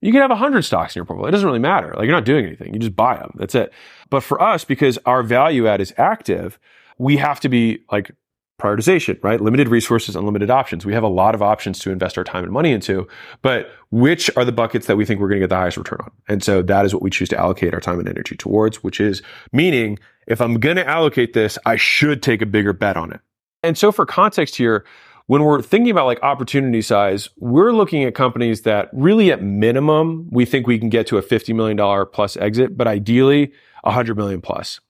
you 0.00 0.12
can 0.12 0.20
have 0.20 0.30
100 0.30 0.62
stocks 0.62 0.94
in 0.94 1.00
your 1.00 1.04
portfolio. 1.04 1.28
It 1.28 1.32
doesn't 1.32 1.46
really 1.46 1.58
matter. 1.58 1.94
Like 1.96 2.06
you're 2.06 2.14
not 2.14 2.24
doing 2.24 2.46
anything. 2.46 2.72
You 2.72 2.80
just 2.80 2.96
buy 2.96 3.16
them. 3.16 3.32
That's 3.36 3.54
it. 3.54 3.72
But 4.08 4.22
for 4.22 4.40
us, 4.42 4.64
because 4.64 4.98
our 5.06 5.22
value 5.22 5.66
add 5.66 5.80
is 5.80 5.92
active, 5.96 6.58
we 6.98 7.16
have 7.18 7.40
to 7.40 7.48
be 7.48 7.80
like 7.92 8.12
prioritization, 8.60 9.18
right? 9.22 9.40
Limited 9.40 9.68
resources, 9.68 10.14
unlimited 10.14 10.50
options. 10.50 10.84
We 10.84 10.92
have 10.92 11.02
a 11.02 11.08
lot 11.08 11.34
of 11.34 11.42
options 11.42 11.78
to 11.80 11.90
invest 11.90 12.18
our 12.18 12.24
time 12.24 12.44
and 12.44 12.52
money 12.52 12.72
into, 12.72 13.08
but 13.42 13.70
which 13.90 14.30
are 14.36 14.44
the 14.44 14.52
buckets 14.52 14.86
that 14.86 14.96
we 14.96 15.04
think 15.04 15.20
we're 15.20 15.28
going 15.28 15.40
to 15.40 15.44
get 15.44 15.50
the 15.50 15.56
highest 15.56 15.78
return 15.78 15.98
on? 16.02 16.10
And 16.28 16.44
so 16.44 16.62
that 16.62 16.84
is 16.84 16.92
what 16.92 17.02
we 17.02 17.10
choose 17.10 17.30
to 17.30 17.38
allocate 17.38 17.74
our 17.74 17.80
time 17.80 17.98
and 17.98 18.08
energy 18.08 18.36
towards, 18.36 18.84
which 18.84 19.00
is 19.00 19.22
meaning 19.52 19.98
if 20.26 20.40
I'm 20.40 20.60
going 20.60 20.76
to 20.76 20.86
allocate 20.86 21.32
this, 21.32 21.58
I 21.64 21.76
should 21.76 22.22
take 22.22 22.42
a 22.42 22.46
bigger 22.46 22.72
bet 22.72 22.96
on 22.96 23.12
it. 23.12 23.20
And 23.62 23.76
so 23.76 23.92
for 23.92 24.06
context 24.06 24.56
here, 24.56 24.84
when 25.30 25.44
we're 25.44 25.62
thinking 25.62 25.92
about 25.92 26.06
like 26.06 26.20
opportunity 26.24 26.82
size, 26.82 27.28
we're 27.38 27.70
looking 27.70 28.02
at 28.02 28.16
companies 28.16 28.62
that 28.62 28.88
really 28.92 29.30
at 29.30 29.40
minimum, 29.40 30.26
we 30.32 30.44
think 30.44 30.66
we 30.66 30.76
can 30.76 30.88
get 30.88 31.06
to 31.06 31.18
a 31.18 31.22
$50 31.22 31.54
million 31.54 32.06
plus 32.12 32.36
exit, 32.36 32.76
but 32.76 32.88
ideally 32.88 33.52
100 33.84 34.16
million 34.16 34.40
plus. 34.40 34.80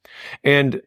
And 0.43 0.81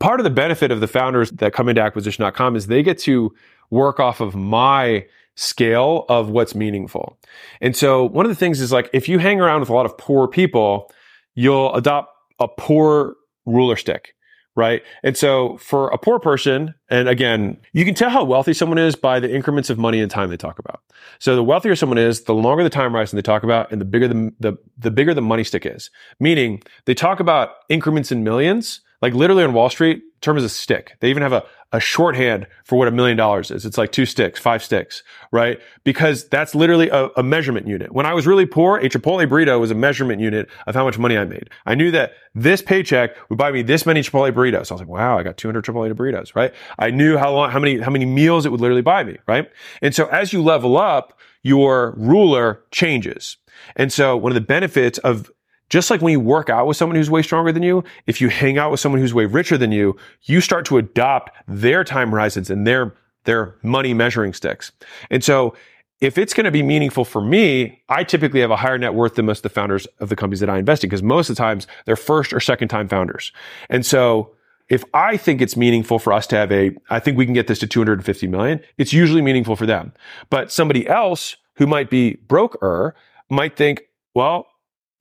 part 0.00 0.18
of 0.18 0.24
the 0.24 0.30
benefit 0.30 0.70
of 0.70 0.80
the 0.80 0.88
founders 0.88 1.30
that 1.32 1.52
come 1.52 1.68
into 1.68 1.82
acquisition.com 1.82 2.56
is 2.56 2.68
they 2.68 2.82
get 2.82 2.96
to 3.00 3.34
work 3.68 4.00
off 4.00 4.22
of 4.22 4.34
my 4.34 5.04
scale 5.34 6.06
of 6.08 6.30
what's 6.30 6.54
meaningful. 6.54 7.18
And 7.60 7.76
so 7.76 8.06
one 8.06 8.24
of 8.24 8.30
the 8.30 8.34
things 8.34 8.62
is 8.62 8.72
like, 8.72 8.88
if 8.94 9.10
you 9.10 9.18
hang 9.18 9.42
around 9.42 9.60
with 9.60 9.68
a 9.68 9.74
lot 9.74 9.84
of 9.84 9.98
poor 9.98 10.26
people, 10.26 10.90
you'll 11.34 11.74
adopt 11.74 12.14
a 12.40 12.48
poor 12.48 13.16
ruler 13.44 13.76
stick 13.76 14.15
right? 14.56 14.82
And 15.02 15.16
so 15.16 15.58
for 15.58 15.88
a 15.88 15.98
poor 15.98 16.18
person, 16.18 16.74
and 16.88 17.08
again, 17.08 17.58
you 17.72 17.84
can 17.84 17.94
tell 17.94 18.10
how 18.10 18.24
wealthy 18.24 18.54
someone 18.54 18.78
is 18.78 18.96
by 18.96 19.20
the 19.20 19.32
increments 19.32 19.70
of 19.70 19.78
money 19.78 20.00
and 20.00 20.10
time 20.10 20.30
they 20.30 20.36
talk 20.36 20.58
about. 20.58 20.80
So 21.18 21.36
the 21.36 21.44
wealthier 21.44 21.76
someone 21.76 21.98
is, 21.98 22.22
the 22.22 22.34
longer 22.34 22.64
the 22.64 22.70
time 22.70 22.92
horizon 22.92 23.16
they 23.16 23.22
talk 23.22 23.42
about, 23.42 23.70
and 23.70 23.80
the 23.80 23.84
bigger 23.84 24.08
the, 24.08 24.32
the, 24.40 24.58
the 24.78 24.90
bigger 24.90 25.14
the 25.14 25.22
money 25.22 25.44
stick 25.44 25.66
is. 25.66 25.90
Meaning 26.18 26.62
they 26.86 26.94
talk 26.94 27.20
about 27.20 27.50
increments 27.68 28.10
in 28.10 28.24
millions, 28.24 28.80
like 29.02 29.14
literally 29.14 29.44
on 29.44 29.52
Wall 29.52 29.70
Street, 29.70 30.02
term 30.20 30.36
is 30.36 30.44
a 30.44 30.48
stick. 30.48 30.96
They 31.00 31.10
even 31.10 31.22
have 31.22 31.32
a, 31.32 31.44
a 31.72 31.80
shorthand 31.80 32.46
for 32.64 32.78
what 32.78 32.88
a 32.88 32.90
million 32.90 33.16
dollars 33.16 33.50
is. 33.50 33.66
It's 33.66 33.76
like 33.76 33.92
two 33.92 34.06
sticks, 34.06 34.38
five 34.40 34.62
sticks, 34.62 35.02
right? 35.30 35.60
Because 35.84 36.28
that's 36.28 36.54
literally 36.54 36.88
a, 36.88 37.08
a, 37.16 37.22
measurement 37.22 37.66
unit. 37.66 37.92
When 37.92 38.06
I 38.06 38.14
was 38.14 38.26
really 38.26 38.46
poor, 38.46 38.78
a 38.78 38.88
Chipotle 38.88 39.26
burrito 39.28 39.60
was 39.60 39.70
a 39.70 39.74
measurement 39.74 40.20
unit 40.20 40.48
of 40.66 40.74
how 40.74 40.84
much 40.84 40.98
money 40.98 41.18
I 41.18 41.24
made. 41.24 41.50
I 41.66 41.74
knew 41.74 41.90
that 41.90 42.12
this 42.34 42.62
paycheck 42.62 43.16
would 43.28 43.38
buy 43.38 43.50
me 43.50 43.62
this 43.62 43.84
many 43.84 44.00
Chipotle 44.00 44.32
burritos. 44.32 44.66
So 44.66 44.74
I 44.74 44.76
was 44.76 44.80
like, 44.80 44.88
wow, 44.88 45.18
I 45.18 45.22
got 45.22 45.36
200 45.36 45.64
Chipotle 45.64 45.92
burritos, 45.94 46.34
right? 46.34 46.54
I 46.78 46.90
knew 46.90 47.16
how 47.16 47.32
long, 47.32 47.50
how 47.50 47.58
many, 47.58 47.80
how 47.80 47.90
many 47.90 48.06
meals 48.06 48.46
it 48.46 48.52
would 48.52 48.60
literally 48.60 48.82
buy 48.82 49.04
me, 49.04 49.18
right? 49.26 49.50
And 49.82 49.94
so 49.94 50.06
as 50.06 50.32
you 50.32 50.42
level 50.42 50.76
up, 50.76 51.18
your 51.42 51.94
ruler 51.96 52.64
changes. 52.72 53.36
And 53.76 53.92
so 53.92 54.16
one 54.16 54.32
of 54.32 54.34
the 54.34 54.40
benefits 54.40 54.98
of 54.98 55.30
just 55.68 55.90
like 55.90 56.00
when 56.00 56.12
you 56.12 56.20
work 56.20 56.48
out 56.48 56.66
with 56.66 56.76
someone 56.76 56.96
who's 56.96 57.10
way 57.10 57.22
stronger 57.22 57.52
than 57.52 57.62
you, 57.62 57.82
if 58.06 58.20
you 58.20 58.28
hang 58.28 58.58
out 58.58 58.70
with 58.70 58.80
someone 58.80 59.00
who's 59.00 59.14
way 59.14 59.26
richer 59.26 59.58
than 59.58 59.72
you, 59.72 59.96
you 60.22 60.40
start 60.40 60.64
to 60.66 60.78
adopt 60.78 61.30
their 61.48 61.84
time 61.84 62.10
horizons 62.10 62.50
and 62.50 62.66
their, 62.66 62.94
their 63.24 63.56
money 63.62 63.92
measuring 63.94 64.32
sticks. 64.32 64.72
And 65.10 65.24
so 65.24 65.54
if 66.00 66.18
it's 66.18 66.34
going 66.34 66.44
to 66.44 66.50
be 66.50 66.62
meaningful 66.62 67.04
for 67.04 67.22
me, 67.22 67.82
I 67.88 68.04
typically 68.04 68.40
have 68.40 68.50
a 68.50 68.56
higher 68.56 68.78
net 68.78 68.94
worth 68.94 69.14
than 69.14 69.26
most 69.26 69.38
of 69.38 69.42
the 69.44 69.48
founders 69.48 69.86
of 69.98 70.08
the 70.08 70.16
companies 70.16 70.40
that 70.40 70.50
I 70.50 70.58
invest 70.58 70.84
in 70.84 70.90
because 70.90 71.02
most 71.02 71.30
of 71.30 71.36
the 71.36 71.42
times 71.42 71.66
they're 71.86 71.96
first 71.96 72.32
or 72.32 72.40
second 72.40 72.68
time 72.68 72.86
founders. 72.88 73.32
And 73.70 73.84
so 73.84 74.32
if 74.68 74.84
I 74.92 75.16
think 75.16 75.40
it's 75.40 75.56
meaningful 75.56 75.98
for 75.98 76.12
us 76.12 76.26
to 76.28 76.36
have 76.36 76.52
a, 76.52 76.72
I 76.90 77.00
think 77.00 77.16
we 77.16 77.24
can 77.24 77.34
get 77.34 77.46
this 77.46 77.60
to 77.60 77.66
250 77.66 78.26
million, 78.26 78.60
it's 78.78 78.92
usually 78.92 79.22
meaningful 79.22 79.56
for 79.56 79.64
them. 79.64 79.92
But 80.28 80.52
somebody 80.52 80.86
else 80.86 81.36
who 81.54 81.66
might 81.66 81.88
be 81.88 82.16
broker 82.28 82.94
might 83.30 83.56
think, 83.56 83.82
well, 84.14 84.46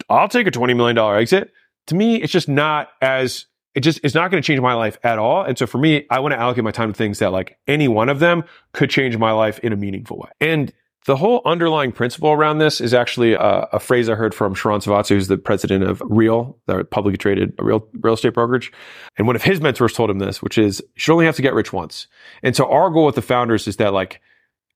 I'll 0.10 0.30
take 0.30 0.48
a 0.48 0.52
$20 0.52 0.76
million 0.76 0.98
exit. 0.98 1.52
To 1.88 1.96
me, 1.96 2.22
it's 2.22 2.32
just 2.32 2.50
not 2.50 2.90
as, 3.02 3.46
it 3.74 3.82
just, 3.82 4.00
it's 4.04 4.16
not 4.16 4.32
going 4.32 4.42
to 4.42 4.46
change 4.46 4.60
my 4.62 4.74
life 4.74 4.98
at 5.04 5.20
all. 5.20 5.44
And 5.44 5.58
so 5.58 5.68
for 5.68 5.78
me, 5.78 6.06
I 6.10 6.20
want 6.20 6.34
to 6.34 6.40
allocate 6.40 6.64
my 6.64 6.72
time 6.72 6.92
to 6.92 6.98
things 6.98 7.20
that 7.20 7.32
like 7.32 7.58
any 7.68 7.88
one 7.88 8.10
of 8.10 8.20
them 8.20 8.44
could 8.74 8.90
change 8.90 9.18
my 9.18 9.32
life 9.32 9.60
in 9.60 9.74
a 9.74 9.76
meaningful 9.76 10.18
way. 10.18 10.30
And 10.40 10.74
the 11.06 11.16
whole 11.16 11.42
underlying 11.46 11.92
principle 11.92 12.32
around 12.32 12.58
this 12.58 12.82
is 12.82 12.94
actually 12.94 13.34
a, 13.34 13.68
a 13.72 13.80
phrase 13.80 14.10
I 14.10 14.16
heard 14.16 14.34
from 14.34 14.56
Sharran 14.56 14.84
Srivatsaa, 14.84 15.10
who's 15.10 15.28
the 15.28 15.38
president 15.38 15.84
of 15.84 16.02
Real, 16.04 16.58
the 16.66 16.84
publicly 16.84 17.18
traded 17.18 17.54
real, 17.60 17.88
real 18.02 18.16
estate 18.16 18.34
brokerage. 18.34 18.72
And 19.18 19.28
one 19.28 19.36
of 19.36 19.44
his 19.44 19.62
mentors 19.62 19.94
told 19.94 20.10
him 20.10 20.18
this, 20.18 20.42
which 20.42 20.58
is 20.58 20.80
you 20.80 20.88
should 21.00 21.14
only 21.14 21.26
have 21.26 21.36
to 21.36 21.44
get 21.44 21.54
rich 21.54 21.72
once. 21.72 22.08
And 22.42 22.56
so 22.56 22.70
our 22.72 22.90
goal 22.90 23.06
with 23.06 23.16
the 23.16 23.22
founders 23.22 23.68
is 23.68 23.78
that 23.78 23.94
like, 23.94 24.20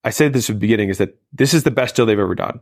I 0.04 0.12
said 0.12 0.34
this 0.34 0.50
at 0.50 0.56
the 0.56 0.60
beginning 0.60 0.90
is 0.90 1.00
that 1.00 1.18
this 1.34 1.54
is 1.54 1.64
the 1.64 1.72
best 1.72 1.96
deal 1.96 2.06
they've 2.06 2.20
ever 2.20 2.36
done 2.36 2.62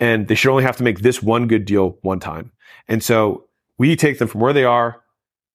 and 0.00 0.28
they 0.28 0.34
should 0.34 0.50
only 0.50 0.64
have 0.64 0.76
to 0.76 0.82
make 0.82 1.00
this 1.00 1.22
one 1.22 1.46
good 1.46 1.64
deal 1.64 1.98
one 2.02 2.20
time. 2.20 2.52
And 2.88 3.02
so 3.02 3.44
we 3.78 3.96
take 3.96 4.18
them 4.18 4.28
from 4.28 4.40
where 4.40 4.52
they 4.52 4.64
are 4.64 5.02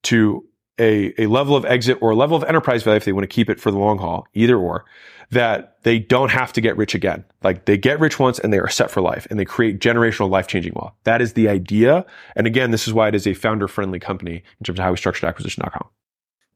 to 0.03 0.45
a, 0.79 1.13
a 1.21 1.27
level 1.27 1.55
of 1.55 1.65
exit 1.65 1.97
or 2.01 2.11
a 2.11 2.15
level 2.15 2.37
of 2.37 2.43
enterprise 2.43 2.83
value 2.83 2.97
if 2.97 3.05
they 3.05 3.13
want 3.13 3.23
to 3.23 3.33
keep 3.33 3.49
it 3.49 3.59
for 3.59 3.71
the 3.71 3.77
long 3.77 3.97
haul, 3.97 4.27
either 4.33 4.57
or, 4.57 4.85
that 5.31 5.77
they 5.83 5.99
don't 5.99 6.29
have 6.29 6.53
to 6.53 6.61
get 6.61 6.77
rich 6.77 6.95
again. 6.95 7.25
Like 7.43 7.65
they 7.65 7.77
get 7.77 7.99
rich 7.99 8.19
once 8.19 8.39
and 8.39 8.53
they 8.53 8.59
are 8.59 8.69
set 8.69 8.91
for 8.91 9.01
life 9.01 9.27
and 9.29 9.39
they 9.39 9.45
create 9.45 9.79
generational 9.79 10.29
life 10.29 10.47
changing 10.47 10.73
wealth. 10.75 10.93
That 11.03 11.21
is 11.21 11.33
the 11.33 11.49
idea. 11.49 12.05
And 12.35 12.47
again, 12.47 12.71
this 12.71 12.87
is 12.87 12.93
why 12.93 13.07
it 13.09 13.15
is 13.15 13.27
a 13.27 13.33
founder 13.33 13.67
friendly 13.67 13.99
company 13.99 14.43
in 14.59 14.63
terms 14.63 14.79
of 14.79 14.83
how 14.83 14.91
we 14.91 14.97
structured 14.97 15.27
acquisition.com. 15.27 15.89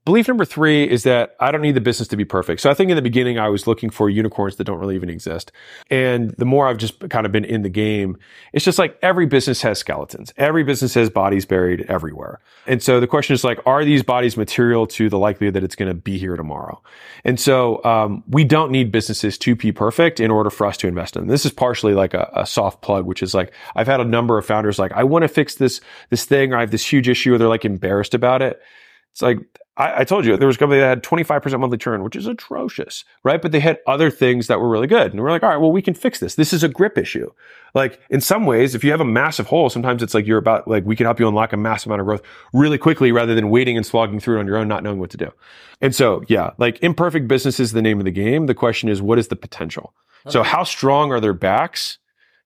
Belief 0.04 0.28
number 0.28 0.46
three 0.46 0.90
is 0.90 1.04
that 1.04 1.36
I 1.40 1.52
don't 1.52 1.62
need 1.62 1.76
the 1.76 1.82
business 1.82 2.08
to 2.08 2.18
be 2.18 2.26
perfect. 2.26 2.62
So 2.62 2.72
I 2.72 2.74
think 2.74 2.90
in 2.90 2.96
the 2.96 3.04
beginning, 3.04 3.38
I 3.38 3.50
was 3.50 3.68
looking 3.68 3.92
for 3.92 4.10
unicorns 4.10 4.56
that 4.56 4.64
don't 4.64 4.80
really 4.80 4.96
even 4.96 5.12
exist. 5.12 5.52
And 5.92 6.32
the 6.40 6.46
more 6.46 6.68
I've 6.68 6.80
just 6.80 7.08
kind 7.10 7.28
of 7.28 7.32
been 7.32 7.46
in 7.46 7.62
the 7.62 7.70
game, 7.70 8.18
it's 8.52 8.66
just 8.66 8.80
like 8.80 8.98
every 9.04 9.28
business 9.28 9.62
has 9.62 9.78
skeletons. 9.78 10.34
Every 10.38 10.64
business 10.64 10.96
has 10.96 11.12
bodies 11.12 11.46
buried 11.46 11.82
everywhere. 11.82 12.40
And 12.66 12.82
so 12.82 13.00
the 13.00 13.06
question 13.06 13.36
is 13.36 13.44
like, 13.44 13.60
are 13.68 13.86
these 13.86 14.02
bodies 14.02 14.38
material 14.38 14.88
to 14.88 15.08
the 15.08 15.20
likelihood 15.20 15.54
that 15.54 15.64
it's 15.64 15.76
going 15.76 15.90
to 15.90 15.94
be 15.94 16.18
here 16.18 16.36
tomorrow? 16.36 16.82
And 17.24 17.40
so, 17.40 17.84
um, 17.84 18.24
we 18.28 18.44
don't 18.44 18.72
need 18.72 18.92
businesses 18.92 19.38
to 19.38 19.56
be 19.56 19.72
perfect 19.72 20.20
in 20.20 20.32
order 20.32 20.50
for 20.50 20.66
us 20.66 20.78
to 20.78 20.88
invest 20.88 21.16
in 21.16 21.22
them. 21.22 21.30
This 21.30 21.46
is 21.46 21.52
partially 21.52 21.94
like 21.94 22.16
a, 22.16 22.28
a 22.36 22.48
soft 22.48 22.82
plug, 22.82 23.06
which 23.06 23.22
is 23.22 23.36
like, 23.36 23.54
I've 23.76 23.86
had 23.86 24.00
a 24.00 24.06
number 24.06 24.40
of 24.40 24.48
founders 24.48 24.80
like, 24.80 24.94
I 24.94 25.04
want 25.04 25.22
to 25.24 25.28
fix 25.28 25.56
this, 25.56 25.80
this 26.10 26.26
thing, 26.26 26.54
or 26.54 26.58
I 26.58 26.62
have 26.62 26.72
this 26.72 26.92
huge 26.92 27.08
issue, 27.08 27.36
or 27.36 27.38
they're 27.38 27.48
like 27.48 27.66
embarrassed 27.66 28.16
about 28.16 28.42
it. 28.42 28.60
It's 29.12 29.22
like, 29.22 29.38
I, 29.78 30.02
I, 30.02 30.04
told 30.04 30.26
you 30.26 30.36
there 30.36 30.48
was 30.48 30.58
a 30.58 30.60
company 30.60 30.82
that 30.82 30.88
had 30.88 31.04
25% 31.04 31.60
monthly 31.60 31.78
churn, 31.78 32.04
which 32.04 32.18
is 32.18 32.28
atrocious, 32.28 33.06
right? 33.24 33.42
But 33.42 33.54
they 33.54 33.62
had 33.62 33.80
other 33.88 34.12
things 34.12 34.48
that 34.48 34.60
were 34.60 34.70
really 34.70 34.88
good. 34.88 35.12
And 35.12 35.22
we're 35.22 35.32
like, 35.32 35.44
all 35.44 35.50
right, 35.50 35.58
well, 35.58 35.72
we 35.72 35.82
can 35.82 35.94
fix 35.94 36.20
this. 36.20 36.36
This 36.36 36.52
is 36.52 36.64
a 36.64 36.68
grip 36.68 36.98
issue. 36.98 37.32
Like 37.74 38.02
in 38.10 38.20
some 38.20 38.46
ways, 38.46 38.76
if 38.76 38.84
you 38.84 38.92
have 38.92 39.00
a 39.00 39.06
massive 39.06 39.48
hole, 39.48 39.70
sometimes 39.70 40.04
it's 40.04 40.14
like 40.14 40.28
you're 40.28 40.38
about, 40.38 40.68
like 40.68 40.86
we 40.86 40.96
can 40.96 41.06
help 41.06 41.22
you 41.22 41.28
unlock 41.28 41.54
a 41.54 41.58
massive 41.58 41.88
amount 41.88 42.02
of 42.02 42.08
growth 42.08 42.22
really 42.54 42.78
quickly 42.78 43.14
rather 43.14 43.34
than 43.34 43.50
waiting 43.50 43.78
and 43.78 43.86
slogging 43.86 44.20
through 44.20 44.38
it 44.38 44.40
on 44.42 44.48
your 44.48 44.58
own, 44.58 44.68
not 44.68 44.84
knowing 44.84 45.00
what 45.00 45.10
to 45.12 45.18
do. 45.18 45.32
And 45.80 45.96
so, 45.96 46.24
yeah, 46.28 46.52
like 46.58 46.78
imperfect 46.84 47.30
business 47.30 47.60
is 47.60 47.72
the 47.72 47.82
name 47.82 48.00
of 48.00 48.06
the 48.06 48.12
game. 48.12 48.48
The 48.48 48.54
question 48.54 48.90
is, 48.90 49.02
what 49.02 49.20
is 49.20 49.30
the 49.30 49.38
potential? 49.38 49.94
Okay. 50.26 50.34
So 50.34 50.44
how 50.44 50.64
strong 50.64 51.12
are 51.12 51.20
their 51.20 51.34
backs? 51.34 51.98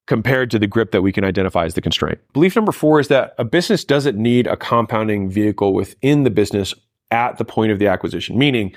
compared 0.06 0.52
to 0.52 0.58
the 0.60 0.66
grip 0.66 0.92
that 0.92 1.02
we 1.02 1.12
can 1.12 1.24
identify 1.24 1.64
as 1.64 1.74
the 1.74 1.80
constraint. 1.80 2.20
Belief 2.32 2.54
number 2.54 2.70
four 2.70 3.00
is 3.00 3.08
that 3.08 3.34
a 3.38 3.44
business 3.44 3.84
doesn't 3.84 4.16
need 4.16 4.46
a 4.46 4.56
compounding 4.56 5.28
vehicle 5.28 5.74
within 5.74 6.22
the 6.22 6.30
business 6.30 6.74
at 7.10 7.38
the 7.38 7.44
point 7.44 7.72
of 7.72 7.78
the 7.78 7.86
acquisition. 7.86 8.38
Meaning, 8.38 8.74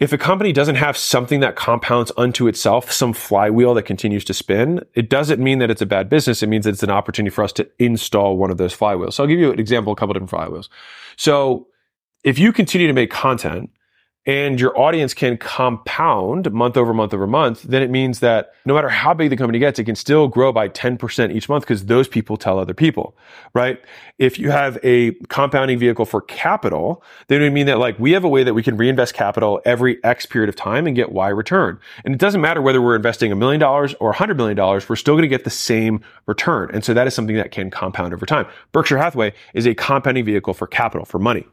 if 0.00 0.12
a 0.12 0.18
company 0.18 0.52
doesn't 0.52 0.74
have 0.74 0.96
something 0.96 1.40
that 1.40 1.54
compounds 1.54 2.10
unto 2.16 2.48
itself, 2.48 2.90
some 2.90 3.12
flywheel 3.12 3.72
that 3.74 3.84
continues 3.84 4.24
to 4.24 4.34
spin, 4.34 4.80
it 4.94 5.08
doesn't 5.08 5.40
mean 5.40 5.60
that 5.60 5.70
it's 5.70 5.82
a 5.82 5.86
bad 5.86 6.08
business. 6.08 6.42
It 6.42 6.48
means 6.48 6.64
that 6.64 6.70
it's 6.70 6.82
an 6.82 6.90
opportunity 6.90 7.32
for 7.32 7.44
us 7.44 7.52
to 7.52 7.68
install 7.78 8.36
one 8.36 8.50
of 8.50 8.56
those 8.56 8.76
flywheels. 8.76 9.12
So 9.12 9.22
I'll 9.22 9.28
give 9.28 9.38
you 9.38 9.52
an 9.52 9.60
example, 9.60 9.92
a 9.92 9.96
couple 9.96 10.14
different 10.14 10.32
flywheels. 10.32 10.68
So 11.16 11.68
if 12.24 12.38
you 12.38 12.52
continue 12.52 12.88
to 12.88 12.92
make 12.92 13.10
content 13.10 13.70
and 14.24 14.60
your 14.60 14.78
audience 14.78 15.14
can 15.14 15.36
compound 15.36 16.52
month 16.52 16.76
over 16.76 16.94
month 16.94 17.12
over 17.12 17.26
month, 17.26 17.62
then 17.62 17.82
it 17.82 17.90
means 17.90 18.20
that 18.20 18.52
no 18.64 18.74
matter 18.74 18.88
how 18.88 19.12
big 19.12 19.30
the 19.30 19.36
company 19.36 19.58
gets, 19.58 19.80
it 19.80 19.84
can 19.84 19.96
still 19.96 20.28
grow 20.28 20.52
by 20.52 20.68
10% 20.68 21.34
each 21.34 21.48
month 21.48 21.64
because 21.64 21.86
those 21.86 22.06
people 22.06 22.36
tell 22.36 22.60
other 22.60 22.74
people, 22.74 23.16
right? 23.52 23.80
If 24.18 24.38
you 24.38 24.52
have 24.52 24.78
a 24.84 25.12
compounding 25.28 25.76
vehicle 25.76 26.04
for 26.04 26.20
capital, 26.20 27.02
then 27.26 27.40
it 27.40 27.46
would 27.46 27.52
mean 27.52 27.66
that 27.66 27.78
like 27.78 27.98
we 27.98 28.12
have 28.12 28.22
a 28.22 28.28
way 28.28 28.44
that 28.44 28.54
we 28.54 28.62
can 28.62 28.76
reinvest 28.76 29.12
capital 29.14 29.60
every 29.64 30.02
X 30.04 30.24
period 30.24 30.48
of 30.48 30.54
time 30.54 30.86
and 30.86 30.94
get 30.94 31.10
Y 31.10 31.28
return. 31.28 31.80
And 32.04 32.14
it 32.14 32.18
doesn't 32.18 32.40
matter 32.40 32.62
whether 32.62 32.80
we're 32.80 32.94
investing 32.94 33.32
a 33.32 33.36
million 33.36 33.58
dollars 33.58 33.92
or 33.98 34.10
a 34.10 34.14
hundred 34.14 34.36
million 34.36 34.56
dollars, 34.56 34.88
we're 34.88 34.94
still 34.94 35.14
going 35.14 35.22
to 35.22 35.28
get 35.28 35.42
the 35.42 35.50
same 35.50 36.00
return. 36.26 36.70
And 36.72 36.84
so 36.84 36.94
that 36.94 37.08
is 37.08 37.14
something 37.14 37.36
that 37.36 37.50
can 37.50 37.70
compound 37.70 38.14
over 38.14 38.24
time. 38.24 38.46
Berkshire 38.70 38.98
Hathaway 38.98 39.32
is 39.54 39.66
a 39.66 39.74
compounding 39.74 40.24
vehicle 40.24 40.54
for 40.54 40.68
capital, 40.68 41.04
for 41.04 41.18
money 41.18 41.44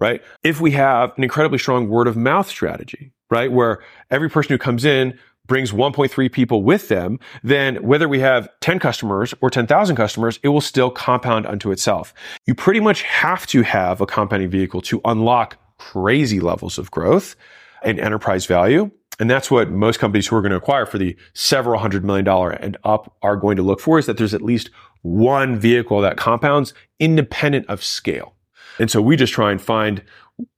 right? 0.00 0.22
If 0.42 0.60
we 0.60 0.70
have 0.72 1.12
an 1.16 1.24
incredibly 1.24 1.58
strong 1.58 1.88
word 1.88 2.06
of 2.06 2.16
mouth 2.16 2.48
strategy, 2.48 3.12
right? 3.30 3.50
Where 3.50 3.82
every 4.10 4.30
person 4.30 4.52
who 4.52 4.58
comes 4.58 4.84
in 4.84 5.18
brings 5.46 5.72
1.3 5.72 6.30
people 6.30 6.62
with 6.62 6.88
them, 6.88 7.18
then 7.42 7.76
whether 7.82 8.06
we 8.08 8.20
have 8.20 8.48
10 8.60 8.78
customers 8.78 9.34
or 9.40 9.50
10,000 9.50 9.96
customers, 9.96 10.38
it 10.42 10.48
will 10.48 10.60
still 10.60 10.90
compound 10.90 11.46
unto 11.46 11.72
itself. 11.72 12.14
You 12.46 12.54
pretty 12.54 12.80
much 12.80 13.02
have 13.02 13.46
to 13.48 13.62
have 13.62 14.00
a 14.00 14.06
compounding 14.06 14.50
vehicle 14.50 14.82
to 14.82 15.00
unlock 15.04 15.56
crazy 15.78 16.38
levels 16.38 16.78
of 16.78 16.90
growth 16.90 17.34
and 17.82 17.98
enterprise 17.98 18.46
value. 18.46 18.90
And 19.20 19.28
that's 19.28 19.50
what 19.50 19.70
most 19.70 19.98
companies 19.98 20.28
who 20.28 20.36
are 20.36 20.42
going 20.42 20.50
to 20.50 20.58
acquire 20.58 20.86
for 20.86 20.98
the 20.98 21.16
several 21.34 21.80
hundred 21.80 22.04
million 22.04 22.24
dollar 22.24 22.50
and 22.50 22.76
up 22.84 23.16
are 23.22 23.36
going 23.36 23.56
to 23.56 23.62
look 23.62 23.80
for 23.80 23.98
is 23.98 24.06
that 24.06 24.16
there's 24.16 24.34
at 24.34 24.42
least 24.42 24.70
one 25.02 25.58
vehicle 25.58 26.00
that 26.00 26.16
compounds 26.16 26.72
independent 27.00 27.66
of 27.68 27.82
scale. 27.82 28.34
And 28.78 28.90
so 28.90 29.00
we 29.00 29.16
just 29.16 29.32
try 29.32 29.50
and 29.50 29.60
find, 29.60 30.02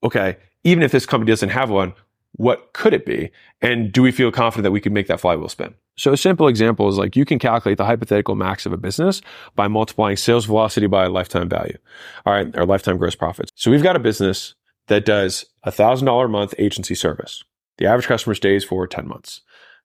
okay, 0.02 0.36
even 0.64 0.82
if 0.82 0.92
this 0.92 1.06
company 1.06 1.30
doesn't 1.30 1.48
have 1.50 1.70
one, 1.70 1.94
what 2.32 2.72
could 2.72 2.94
it 2.94 3.04
be? 3.04 3.30
And 3.60 3.92
do 3.92 4.02
we 4.02 4.12
feel 4.12 4.30
confident 4.30 4.64
that 4.64 4.70
we 4.70 4.80
can 4.80 4.92
make 4.92 5.08
that 5.08 5.20
flywheel 5.20 5.48
spin? 5.48 5.74
So 5.96 6.12
a 6.12 6.16
simple 6.16 6.48
example 6.48 6.88
is 6.88 6.96
like 6.96 7.16
you 7.16 7.24
can 7.24 7.38
calculate 7.38 7.76
the 7.76 7.84
hypothetical 7.84 8.34
max 8.34 8.64
of 8.64 8.72
a 8.72 8.76
business 8.76 9.20
by 9.56 9.68
multiplying 9.68 10.16
sales 10.16 10.46
velocity 10.46 10.86
by 10.86 11.06
lifetime 11.06 11.48
value. 11.48 11.76
All 12.24 12.32
right, 12.32 12.48
or 12.56 12.64
lifetime 12.64 12.96
gross 12.96 13.14
profits. 13.14 13.50
So 13.54 13.70
we've 13.70 13.82
got 13.82 13.96
a 13.96 14.00
business 14.00 14.54
that 14.86 15.04
does 15.04 15.44
a 15.62 15.70
thousand 15.70 16.06
dollar 16.06 16.26
a 16.26 16.28
month 16.28 16.54
agency 16.58 16.94
service. 16.94 17.42
The 17.78 17.86
average 17.86 18.06
customer 18.06 18.34
stays 18.34 18.64
for 18.64 18.86
10 18.86 19.08
months. 19.08 19.42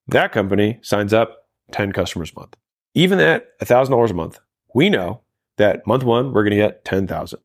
That 0.07 0.31
company 0.31 0.79
signs 0.81 1.13
up 1.13 1.47
10 1.71 1.91
customers 1.91 2.31
a 2.35 2.39
month. 2.39 2.55
Even 2.93 3.19
at 3.19 3.47
a 3.59 3.65
thousand 3.65 3.91
dollars 3.91 4.11
a 4.11 4.15
month, 4.15 4.39
we 4.73 4.89
know 4.89 5.21
that 5.57 5.85
month 5.87 6.03
one, 6.03 6.31
we're 6.33 6.43
going 6.43 6.51
to 6.51 6.57
get 6.57 6.85
10,000 6.85 7.39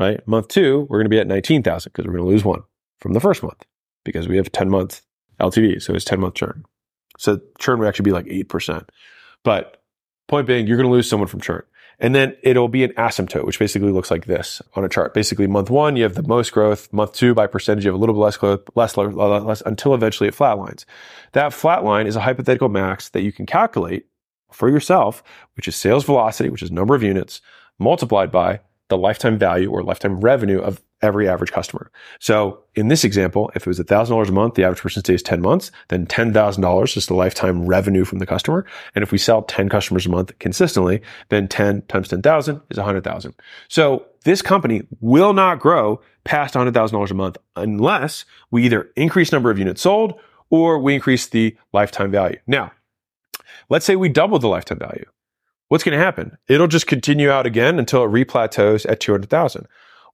right? 0.00 0.26
Month 0.26 0.48
two, 0.48 0.86
we're 0.88 0.98
going 0.98 1.04
to 1.04 1.10
be 1.10 1.20
at 1.20 1.26
19,000 1.26 1.92
because 1.92 2.06
we're 2.06 2.14
going 2.14 2.24
to 2.24 2.30
lose 2.30 2.44
one 2.44 2.62
from 2.98 3.12
the 3.12 3.20
first 3.20 3.42
month 3.42 3.64
because 4.04 4.26
we 4.26 4.38
have 4.38 4.50
10 4.50 4.70
month 4.70 5.02
LTV. 5.38 5.80
So 5.80 5.94
it's 5.94 6.04
10 6.04 6.20
month 6.20 6.34
churn. 6.34 6.64
So 7.18 7.38
churn 7.58 7.78
would 7.78 7.88
actually 7.88 8.04
be 8.04 8.12
like 8.12 8.24
8%. 8.24 8.88
But 9.44 9.82
point 10.26 10.46
being, 10.46 10.66
you're 10.66 10.78
going 10.78 10.88
to 10.88 10.92
lose 10.92 11.08
someone 11.08 11.28
from 11.28 11.40
churn. 11.40 11.62
And 12.02 12.14
then 12.14 12.34
it'll 12.42 12.68
be 12.68 12.82
an 12.82 12.92
asymptote, 12.92 13.44
which 13.44 13.58
basically 13.58 13.92
looks 13.92 14.10
like 14.10 14.24
this 14.24 14.62
on 14.74 14.86
a 14.86 14.88
chart. 14.88 15.12
Basically, 15.12 15.46
month 15.46 15.68
one, 15.68 15.96
you 15.96 16.02
have 16.04 16.14
the 16.14 16.22
most 16.22 16.50
growth. 16.50 16.90
Month 16.94 17.12
two, 17.12 17.34
by 17.34 17.46
percentage, 17.46 17.84
you 17.84 17.90
have 17.90 17.94
a 17.94 18.00
little 18.00 18.14
bit 18.14 18.22
less 18.22 18.38
growth, 18.38 18.62
less, 18.74 18.96
less, 18.96 19.12
less, 19.12 19.62
until 19.66 19.92
eventually 19.92 20.26
it 20.26 20.34
flatlines. 20.34 20.86
That 21.32 21.52
flat 21.52 21.84
line 21.84 22.06
is 22.06 22.16
a 22.16 22.20
hypothetical 22.20 22.70
max 22.70 23.10
that 23.10 23.20
you 23.20 23.32
can 23.32 23.44
calculate 23.44 24.06
for 24.50 24.70
yourself, 24.70 25.22
which 25.56 25.68
is 25.68 25.76
sales 25.76 26.04
velocity, 26.04 26.48
which 26.48 26.62
is 26.62 26.70
number 26.70 26.94
of 26.94 27.02
units 27.02 27.42
multiplied 27.78 28.32
by 28.32 28.60
the 28.90 28.98
lifetime 28.98 29.38
value 29.38 29.70
or 29.70 29.82
lifetime 29.82 30.20
revenue 30.20 30.60
of 30.60 30.82
every 31.02 31.28
average 31.28 31.52
customer. 31.52 31.90
So 32.18 32.62
in 32.74 32.88
this 32.88 33.04
example, 33.04 33.50
if 33.54 33.62
it 33.62 33.66
was 33.66 33.80
$1,000 33.80 34.28
a 34.28 34.32
month, 34.32 34.54
the 34.54 34.64
average 34.64 34.82
person 34.82 35.02
stays 35.02 35.22
10 35.22 35.40
months, 35.40 35.70
then 35.88 36.06
$10,000 36.06 36.96
is 36.96 37.06
the 37.06 37.14
lifetime 37.14 37.66
revenue 37.66 38.04
from 38.04 38.18
the 38.18 38.26
customer. 38.26 38.66
And 38.94 39.02
if 39.02 39.10
we 39.10 39.18
sell 39.18 39.42
10 39.42 39.68
customers 39.70 40.04
a 40.04 40.10
month 40.10 40.38
consistently, 40.38 41.00
then 41.30 41.48
10 41.48 41.82
times 41.82 42.08
10,000 42.08 42.60
is 42.68 42.76
100,000. 42.76 43.34
So 43.68 44.06
this 44.24 44.42
company 44.42 44.82
will 45.00 45.32
not 45.32 45.60
grow 45.60 46.02
past 46.24 46.54
$100,000 46.54 47.10
a 47.10 47.14
month 47.14 47.38
unless 47.56 48.26
we 48.50 48.64
either 48.64 48.90
increase 48.96 49.32
number 49.32 49.50
of 49.50 49.58
units 49.58 49.80
sold 49.80 50.20
or 50.50 50.78
we 50.78 50.94
increase 50.94 51.28
the 51.28 51.56
lifetime 51.72 52.10
value. 52.10 52.38
Now, 52.46 52.72
let's 53.70 53.86
say 53.86 53.96
we 53.96 54.10
double 54.10 54.38
the 54.38 54.48
lifetime 54.48 54.78
value 54.78 55.06
what's 55.70 55.84
going 55.84 55.96
to 55.96 56.04
happen? 56.04 56.36
It'll 56.48 56.66
just 56.66 56.88
continue 56.88 57.30
out 57.30 57.46
again 57.46 57.78
until 57.78 58.04
it 58.04 58.08
replateaus 58.08 58.84
at 58.90 58.98
200,000. 58.98 59.66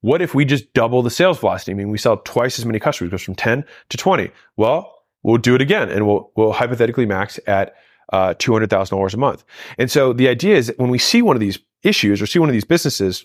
What 0.02 0.20
if 0.20 0.34
we 0.34 0.44
just 0.44 0.72
double 0.74 1.02
the 1.02 1.10
sales 1.10 1.38
velocity? 1.38 1.72
I 1.72 1.74
mean, 1.74 1.88
we 1.88 1.98
sell 1.98 2.18
twice 2.18 2.58
as 2.58 2.66
many 2.66 2.78
customers, 2.78 3.10
goes 3.10 3.22
from 3.22 3.34
10 3.34 3.64
to 3.88 3.96
20. 3.96 4.30
Well, 4.56 4.94
we'll 5.22 5.38
do 5.38 5.54
it 5.54 5.62
again 5.62 5.88
and 5.88 6.06
we'll, 6.06 6.30
we'll 6.36 6.52
hypothetically 6.52 7.06
max 7.06 7.40
at 7.46 7.74
uh, 8.12 8.34
$200,000 8.34 9.14
a 9.14 9.16
month. 9.16 9.44
And 9.78 9.90
so 9.90 10.12
the 10.12 10.28
idea 10.28 10.56
is 10.56 10.66
that 10.66 10.78
when 10.78 10.90
we 10.90 10.98
see 10.98 11.22
one 11.22 11.34
of 11.34 11.40
these 11.40 11.58
issues 11.82 12.20
or 12.20 12.26
see 12.26 12.38
one 12.38 12.50
of 12.50 12.52
these 12.52 12.64
businesses, 12.64 13.24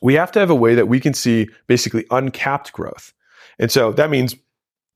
we 0.00 0.14
have 0.14 0.32
to 0.32 0.40
have 0.40 0.50
a 0.50 0.54
way 0.54 0.74
that 0.74 0.88
we 0.88 0.98
can 0.98 1.12
see 1.12 1.46
basically 1.66 2.06
uncapped 2.10 2.72
growth. 2.72 3.12
And 3.58 3.70
so 3.70 3.92
that 3.92 4.08
means 4.08 4.34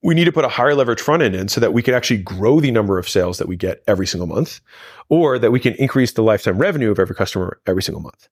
we 0.04 0.14
need 0.14 0.26
to 0.26 0.32
put 0.32 0.44
a 0.44 0.48
higher 0.48 0.74
leverage 0.74 1.00
front 1.00 1.22
end 1.22 1.34
in 1.34 1.48
so 1.48 1.60
that 1.60 1.72
we 1.72 1.82
can 1.82 1.94
actually 1.94 2.18
grow 2.18 2.60
the 2.60 2.70
number 2.70 2.98
of 2.98 3.08
sales 3.08 3.38
that 3.38 3.48
we 3.48 3.56
get 3.56 3.82
every 3.88 4.06
single 4.06 4.26
month, 4.26 4.60
or 5.08 5.38
that 5.38 5.50
we 5.50 5.58
can 5.58 5.74
increase 5.76 6.12
the 6.12 6.22
lifetime 6.22 6.58
revenue 6.58 6.90
of 6.90 6.98
every 6.98 7.16
customer 7.16 7.58
every 7.66 7.82
single 7.82 8.02
month. 8.02 8.28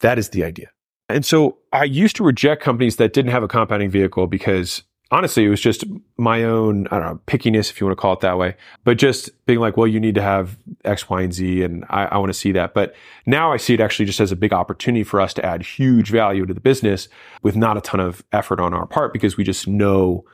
That 0.00 0.18
is 0.18 0.28
the 0.28 0.44
idea. 0.44 0.70
And 1.08 1.24
so 1.24 1.56
I 1.72 1.84
used 1.84 2.16
to 2.16 2.24
reject 2.24 2.62
companies 2.62 2.96
that 2.96 3.14
didn't 3.14 3.30
have 3.30 3.42
a 3.42 3.48
compounding 3.48 3.88
vehicle 3.88 4.26
because 4.26 4.82
honestly, 5.10 5.46
it 5.46 5.48
was 5.48 5.60
just 5.60 5.84
my 6.18 6.44
own, 6.44 6.86
I 6.88 6.98
don't 6.98 7.06
know, 7.06 7.20
pickiness, 7.26 7.70
if 7.70 7.80
you 7.80 7.86
want 7.86 7.96
to 7.96 8.00
call 8.00 8.12
it 8.12 8.20
that 8.20 8.36
way, 8.36 8.54
but 8.84 8.98
just 8.98 9.30
being 9.46 9.60
like, 9.60 9.78
well, 9.78 9.86
you 9.86 10.00
need 10.00 10.16
to 10.16 10.22
have 10.22 10.58
X, 10.84 11.08
Y, 11.08 11.22
and 11.22 11.32
Z. 11.32 11.62
And 11.62 11.86
I, 11.88 12.06
I 12.06 12.18
want 12.18 12.28
to 12.28 12.38
see 12.38 12.52
that. 12.52 12.74
But 12.74 12.94
now 13.24 13.52
I 13.52 13.56
see 13.56 13.72
it 13.72 13.80
actually 13.80 14.04
just 14.04 14.20
as 14.20 14.32
a 14.32 14.36
big 14.36 14.52
opportunity 14.52 15.04
for 15.04 15.22
us 15.22 15.32
to 15.34 15.46
add 15.46 15.62
huge 15.62 16.10
value 16.10 16.44
to 16.44 16.52
the 16.52 16.60
business 16.60 17.08
with 17.42 17.56
not 17.56 17.78
a 17.78 17.80
ton 17.80 18.00
of 18.00 18.22
effort 18.32 18.60
on 18.60 18.74
our 18.74 18.86
part 18.86 19.14
because 19.14 19.38
we 19.38 19.44
just 19.44 19.66
know 19.66 20.26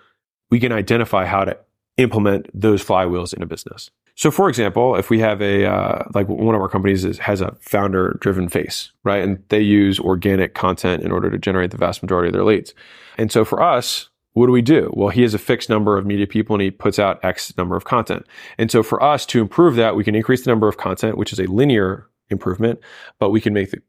we 0.53 0.61
can 0.61 0.71
identify 0.71 1.25
how 1.25 1.45
to 1.45 1.57
implement 1.97 2.47
those 2.53 2.85
flywheels 2.85 3.33
in 3.33 3.43
a 3.43 3.47
business. 3.47 3.91
So, 4.17 4.31
for 4.31 4.51
example, 4.51 4.97
if 4.97 5.09
we 5.09 5.19
have 5.21 5.41
a 5.41 5.65
uh, 5.65 6.05
like 6.15 6.29
one 6.29 6.55
of 6.55 6.61
our 6.61 6.69
companies 6.69 7.07
is, 7.07 7.19
has 7.21 7.41
a 7.41 7.57
founder-driven 7.61 8.51
face, 8.51 8.93
right, 9.03 9.25
and 9.25 9.43
they 9.49 9.63
use 9.63 9.99
organic 9.99 10.55
content 10.55 11.03
in 11.03 11.11
order 11.11 11.31
to 11.31 11.39
generate 11.39 11.71
the 11.71 11.79
vast 11.79 12.03
majority 12.03 12.29
of 12.29 12.35
their 12.35 12.45
leads, 12.45 12.75
and 13.17 13.33
so 13.33 13.47
for 13.47 13.63
us, 13.63 14.11
what 14.35 14.45
do 14.45 14.53
we 14.53 14.61
do? 14.61 14.93
Well, 14.93 15.09
he 15.09 15.23
has 15.23 15.33
a 15.33 15.39
fixed 15.39 15.71
number 15.71 15.97
of 15.97 16.05
media 16.05 16.27
people 16.27 16.55
and 16.55 16.63
he 16.63 16.71
puts 16.71 16.99
out 16.99 17.25
X 17.25 17.57
number 17.57 17.75
of 17.75 17.85
content. 17.85 18.27
And 18.59 18.71
so 18.71 18.83
for 18.83 19.03
us 19.03 19.25
to 19.27 19.41
improve 19.41 19.77
that, 19.77 19.97
we 19.97 20.05
can 20.05 20.15
increase 20.15 20.45
the 20.45 20.51
number 20.51 20.69
of 20.69 20.77
content, 20.77 21.17
which 21.17 21.33
is 21.33 21.39
a 21.39 21.45
linear 21.45 22.09
improvement, 22.31 22.81
but 23.19 23.31
we 23.31 23.41
can 23.41 23.53
make 23.53 23.71
the 23.71 23.83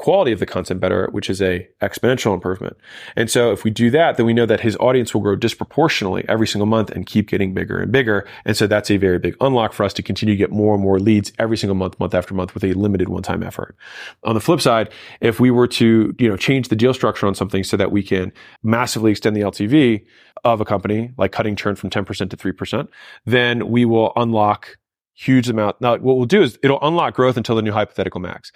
quality 0.00 0.32
of 0.32 0.38
the 0.38 0.46
content 0.46 0.80
better, 0.80 1.10
which 1.12 1.28
is 1.28 1.42
a 1.42 1.68
exponential 1.82 2.32
improvement. 2.32 2.74
And 3.16 3.30
so 3.30 3.52
if 3.52 3.64
we 3.64 3.70
do 3.70 3.90
that, 3.90 4.16
then 4.16 4.24
we 4.24 4.32
know 4.32 4.46
that 4.46 4.60
his 4.60 4.74
audience 4.78 5.12
will 5.12 5.20
grow 5.20 5.36
disproportionately 5.36 6.24
every 6.26 6.46
single 6.46 6.66
month 6.66 6.88
and 6.88 7.04
keep 7.04 7.28
getting 7.28 7.52
bigger 7.52 7.78
and 7.78 7.92
bigger. 7.92 8.26
And 8.46 8.56
so 8.56 8.66
that's 8.66 8.90
a 8.90 8.96
very 8.96 9.18
big 9.18 9.36
unlock 9.42 9.74
for 9.74 9.84
us 9.84 9.92
to 9.92 10.02
continue 10.02 10.34
to 10.34 10.38
get 10.38 10.50
more 10.50 10.72
and 10.72 10.82
more 10.82 10.98
leads 10.98 11.34
every 11.38 11.58
single 11.58 11.74
month, 11.74 12.00
month 12.00 12.14
after 12.14 12.32
month 12.32 12.54
with 12.54 12.64
a 12.64 12.72
limited 12.72 13.10
one-time 13.10 13.42
effort. 13.42 13.76
On 14.24 14.34
the 14.34 14.40
flip 14.40 14.62
side, 14.62 14.88
if 15.20 15.38
we 15.38 15.50
were 15.50 15.68
to, 15.68 16.14
you 16.18 16.28
know, 16.30 16.36
change 16.38 16.68
the 16.68 16.76
deal 16.76 16.94
structure 16.94 17.26
on 17.26 17.34
something 17.34 17.62
so 17.62 17.76
that 17.76 17.92
we 17.92 18.02
can 18.02 18.32
massively 18.62 19.10
extend 19.10 19.36
the 19.36 19.42
LTV 19.42 20.02
of 20.44 20.62
a 20.62 20.64
company, 20.64 21.12
like 21.18 21.30
cutting 21.30 21.56
churn 21.56 21.76
from 21.76 21.90
10% 21.90 22.30
to 22.30 22.36
3%, 22.38 22.88
then 23.26 23.68
we 23.68 23.84
will 23.84 24.14
unlock 24.16 24.78
huge 25.12 25.50
amount. 25.50 25.78
Now, 25.82 25.98
what 25.98 26.16
we'll 26.16 26.24
do 26.24 26.42
is 26.42 26.58
it'll 26.62 26.80
unlock 26.80 27.14
growth 27.14 27.36
until 27.36 27.54
the 27.54 27.60
new 27.60 27.72
hypothetical 27.72 28.22
max. 28.22 28.50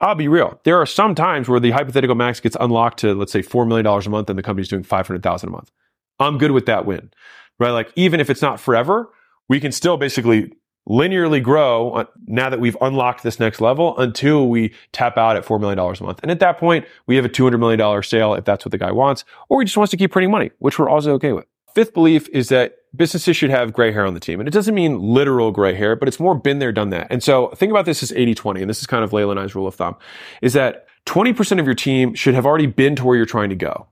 I'll 0.00 0.14
be 0.14 0.28
real. 0.28 0.60
There 0.64 0.80
are 0.80 0.86
some 0.86 1.14
times 1.14 1.48
where 1.48 1.58
the 1.58 1.72
hypothetical 1.72 2.14
max 2.14 2.40
gets 2.40 2.56
unlocked 2.60 3.00
to, 3.00 3.14
let's 3.14 3.32
say, 3.32 3.42
$4 3.42 3.66
million 3.66 3.86
a 3.86 4.08
month 4.08 4.30
and 4.30 4.38
the 4.38 4.42
company's 4.42 4.68
doing 4.68 4.84
500,000 4.84 5.48
a 5.48 5.52
month. 5.52 5.70
I'm 6.20 6.38
good 6.38 6.52
with 6.52 6.66
that 6.66 6.86
win, 6.86 7.10
right? 7.58 7.70
Like, 7.70 7.92
even 7.96 8.20
if 8.20 8.30
it's 8.30 8.42
not 8.42 8.60
forever, 8.60 9.10
we 9.48 9.60
can 9.60 9.72
still 9.72 9.96
basically 9.96 10.52
linearly 10.88 11.42
grow 11.42 12.06
now 12.26 12.48
that 12.48 12.60
we've 12.60 12.76
unlocked 12.80 13.22
this 13.22 13.38
next 13.38 13.60
level 13.60 13.98
until 13.98 14.48
we 14.48 14.72
tap 14.92 15.18
out 15.18 15.36
at 15.36 15.44
$4 15.44 15.60
million 15.60 15.78
a 15.78 16.02
month. 16.02 16.20
And 16.22 16.30
at 16.30 16.40
that 16.40 16.58
point, 16.58 16.86
we 17.06 17.16
have 17.16 17.24
a 17.24 17.28
$200 17.28 17.58
million 17.58 18.02
sale 18.02 18.34
if 18.34 18.44
that's 18.44 18.64
what 18.64 18.72
the 18.72 18.78
guy 18.78 18.92
wants, 18.92 19.24
or 19.48 19.60
he 19.60 19.66
just 19.66 19.76
wants 19.76 19.90
to 19.90 19.96
keep 19.96 20.12
printing 20.12 20.30
money, 20.30 20.50
which 20.60 20.78
we're 20.78 20.88
also 20.88 21.12
okay 21.14 21.32
with. 21.32 21.46
Fifth 21.74 21.94
belief 21.94 22.28
is 22.30 22.48
that 22.48 22.76
businesses 22.96 23.36
should 23.36 23.50
have 23.50 23.72
gray 23.72 23.92
hair 23.92 24.06
on 24.06 24.14
the 24.14 24.20
team. 24.20 24.40
And 24.40 24.48
it 24.48 24.52
doesn't 24.52 24.74
mean 24.74 24.98
literal 24.98 25.50
gray 25.50 25.74
hair, 25.74 25.96
but 25.96 26.08
it's 26.08 26.18
more 26.18 26.34
been 26.34 26.58
there, 26.58 26.72
done 26.72 26.90
that. 26.90 27.06
And 27.10 27.22
so 27.22 27.48
think 27.50 27.70
about 27.70 27.84
this 27.84 28.02
as 28.02 28.10
80-20. 28.12 28.60
And 28.60 28.70
this 28.70 28.80
is 28.80 28.86
kind 28.86 29.04
of 29.04 29.12
Leila 29.12 29.32
and 29.32 29.40
I's 29.40 29.54
rule 29.54 29.66
of 29.66 29.74
thumb 29.74 29.96
is 30.42 30.54
that 30.54 30.86
20% 31.06 31.60
of 31.60 31.66
your 31.66 31.74
team 31.74 32.14
should 32.14 32.34
have 32.34 32.46
already 32.46 32.66
been 32.66 32.96
to 32.96 33.04
where 33.04 33.16
you're 33.16 33.26
trying 33.26 33.50
to 33.50 33.56
go. 33.56 33.86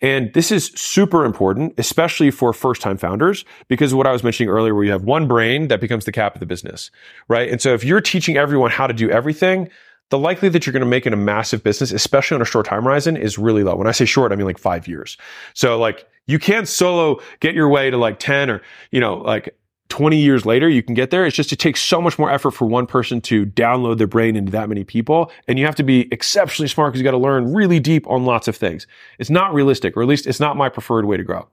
And 0.00 0.32
this 0.32 0.50
is 0.50 0.66
super 0.74 1.24
important, 1.24 1.74
especially 1.78 2.30
for 2.30 2.52
first 2.52 2.82
time 2.82 2.96
founders, 2.96 3.44
because 3.68 3.94
what 3.94 4.06
I 4.06 4.12
was 4.12 4.22
mentioning 4.22 4.48
earlier, 4.50 4.74
where 4.74 4.84
you 4.84 4.90
have 4.90 5.04
one 5.04 5.28
brain 5.28 5.68
that 5.68 5.80
becomes 5.80 6.04
the 6.04 6.12
cap 6.12 6.34
of 6.34 6.40
the 6.40 6.46
business, 6.46 6.90
right? 7.28 7.50
And 7.50 7.60
so 7.60 7.74
if 7.74 7.84
you're 7.84 8.00
teaching 8.00 8.36
everyone 8.36 8.70
how 8.70 8.86
to 8.86 8.94
do 8.94 9.10
everything, 9.10 9.70
the 10.10 10.18
likelihood 10.18 10.52
that 10.52 10.66
you're 10.66 10.72
going 10.72 10.80
to 10.80 10.86
make 10.86 11.06
it 11.06 11.12
a 11.12 11.16
massive 11.16 11.62
business, 11.62 11.92
especially 11.92 12.36
on 12.36 12.42
a 12.42 12.46
short 12.46 12.66
time 12.66 12.84
horizon, 12.84 13.16
is 13.16 13.38
really 13.38 13.64
low. 13.64 13.76
When 13.76 13.86
I 13.86 13.92
say 13.92 14.04
short, 14.04 14.32
I 14.32 14.36
mean 14.36 14.46
like 14.46 14.58
five 14.58 14.86
years. 14.86 15.16
So 15.54 15.78
like 15.78 16.06
you 16.26 16.38
can't 16.38 16.68
solo 16.68 17.20
get 17.40 17.54
your 17.54 17.68
way 17.68 17.90
to 17.90 17.96
like 17.96 18.18
10 18.18 18.50
or, 18.50 18.62
you 18.90 19.00
know, 19.00 19.16
like 19.16 19.56
20 19.88 20.18
years 20.18 20.44
later, 20.44 20.68
you 20.68 20.82
can 20.82 20.94
get 20.94 21.10
there. 21.10 21.24
It's 21.24 21.36
just, 21.36 21.52
it 21.52 21.58
takes 21.58 21.80
so 21.80 22.00
much 22.00 22.18
more 22.18 22.30
effort 22.30 22.50
for 22.50 22.66
one 22.66 22.86
person 22.86 23.20
to 23.22 23.46
download 23.46 23.98
their 23.98 24.06
brain 24.06 24.34
into 24.34 24.50
that 24.52 24.68
many 24.68 24.84
people. 24.84 25.30
And 25.46 25.58
you 25.58 25.66
have 25.66 25.76
to 25.76 25.84
be 25.84 26.08
exceptionally 26.12 26.68
smart 26.68 26.92
because 26.92 27.00
you 27.00 27.04
got 27.04 27.12
to 27.12 27.18
learn 27.18 27.54
really 27.54 27.78
deep 27.78 28.06
on 28.08 28.24
lots 28.24 28.48
of 28.48 28.56
things. 28.56 28.86
It's 29.18 29.30
not 29.30 29.54
realistic, 29.54 29.96
or 29.96 30.02
at 30.02 30.08
least 30.08 30.26
it's 30.26 30.40
not 30.40 30.56
my 30.56 30.68
preferred 30.68 31.04
way 31.04 31.16
to 31.16 31.22
grow. 31.22 31.48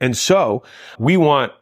And 0.00 0.16
so 0.16 0.62
we 0.98 1.16
want 1.16 1.52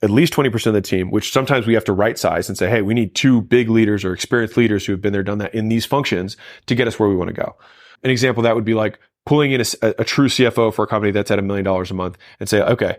at 0.00 0.10
least 0.10 0.32
20% 0.32 0.66
of 0.66 0.74
the 0.74 0.80
team, 0.80 1.10
which 1.10 1.32
sometimes 1.32 1.66
we 1.66 1.74
have 1.74 1.84
to 1.84 1.92
right 1.92 2.18
size 2.18 2.48
and 2.48 2.56
say, 2.56 2.70
Hey, 2.70 2.82
we 2.82 2.94
need 2.94 3.14
two 3.14 3.42
big 3.42 3.68
leaders 3.68 4.04
or 4.04 4.12
experienced 4.12 4.56
leaders 4.56 4.86
who 4.86 4.92
have 4.92 5.02
been 5.02 5.12
there, 5.12 5.22
done 5.22 5.38
that 5.38 5.54
in 5.54 5.68
these 5.68 5.84
functions 5.84 6.36
to 6.66 6.74
get 6.74 6.88
us 6.88 6.98
where 6.98 7.08
we 7.08 7.16
want 7.16 7.28
to 7.28 7.34
go. 7.34 7.56
An 8.02 8.10
example 8.10 8.42
that 8.44 8.54
would 8.54 8.64
be 8.64 8.74
like 8.74 8.98
pulling 9.24 9.52
in 9.52 9.60
a, 9.60 9.94
a 9.98 10.04
true 10.04 10.28
CFO 10.28 10.72
for 10.72 10.84
a 10.84 10.86
company 10.86 11.12
that's 11.12 11.30
at 11.30 11.38
a 11.38 11.42
million 11.42 11.64
dollars 11.64 11.90
a 11.90 11.94
month 11.94 12.18
and 12.40 12.48
say, 12.48 12.60
okay, 12.62 12.96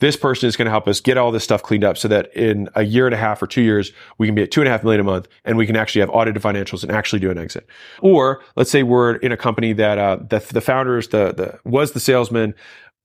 this 0.00 0.16
person 0.16 0.48
is 0.48 0.56
going 0.56 0.66
to 0.66 0.70
help 0.70 0.88
us 0.88 1.00
get 1.00 1.16
all 1.16 1.30
this 1.30 1.44
stuff 1.44 1.62
cleaned 1.62 1.84
up 1.84 1.96
so 1.96 2.08
that 2.08 2.34
in 2.36 2.68
a 2.74 2.82
year 2.82 3.06
and 3.06 3.14
a 3.14 3.18
half 3.18 3.40
or 3.40 3.46
two 3.46 3.62
years, 3.62 3.92
we 4.18 4.26
can 4.26 4.34
be 4.34 4.42
at 4.42 4.50
two 4.50 4.60
and 4.60 4.66
a 4.66 4.70
half 4.70 4.82
million 4.82 5.00
a 5.00 5.04
month 5.04 5.28
and 5.44 5.56
we 5.56 5.64
can 5.64 5.76
actually 5.76 6.00
have 6.00 6.10
audited 6.10 6.42
financials 6.42 6.82
and 6.82 6.90
actually 6.90 7.20
do 7.20 7.30
an 7.30 7.38
exit. 7.38 7.66
Or 8.00 8.42
let's 8.56 8.70
say 8.70 8.82
we're 8.82 9.14
in 9.16 9.30
a 9.30 9.36
company 9.36 9.72
that, 9.74 9.98
uh, 9.98 10.16
the, 10.16 10.44
the 10.52 10.60
founders, 10.60 11.08
the, 11.08 11.32
the, 11.32 11.60
was 11.64 11.92
the 11.92 12.00
salesman, 12.00 12.54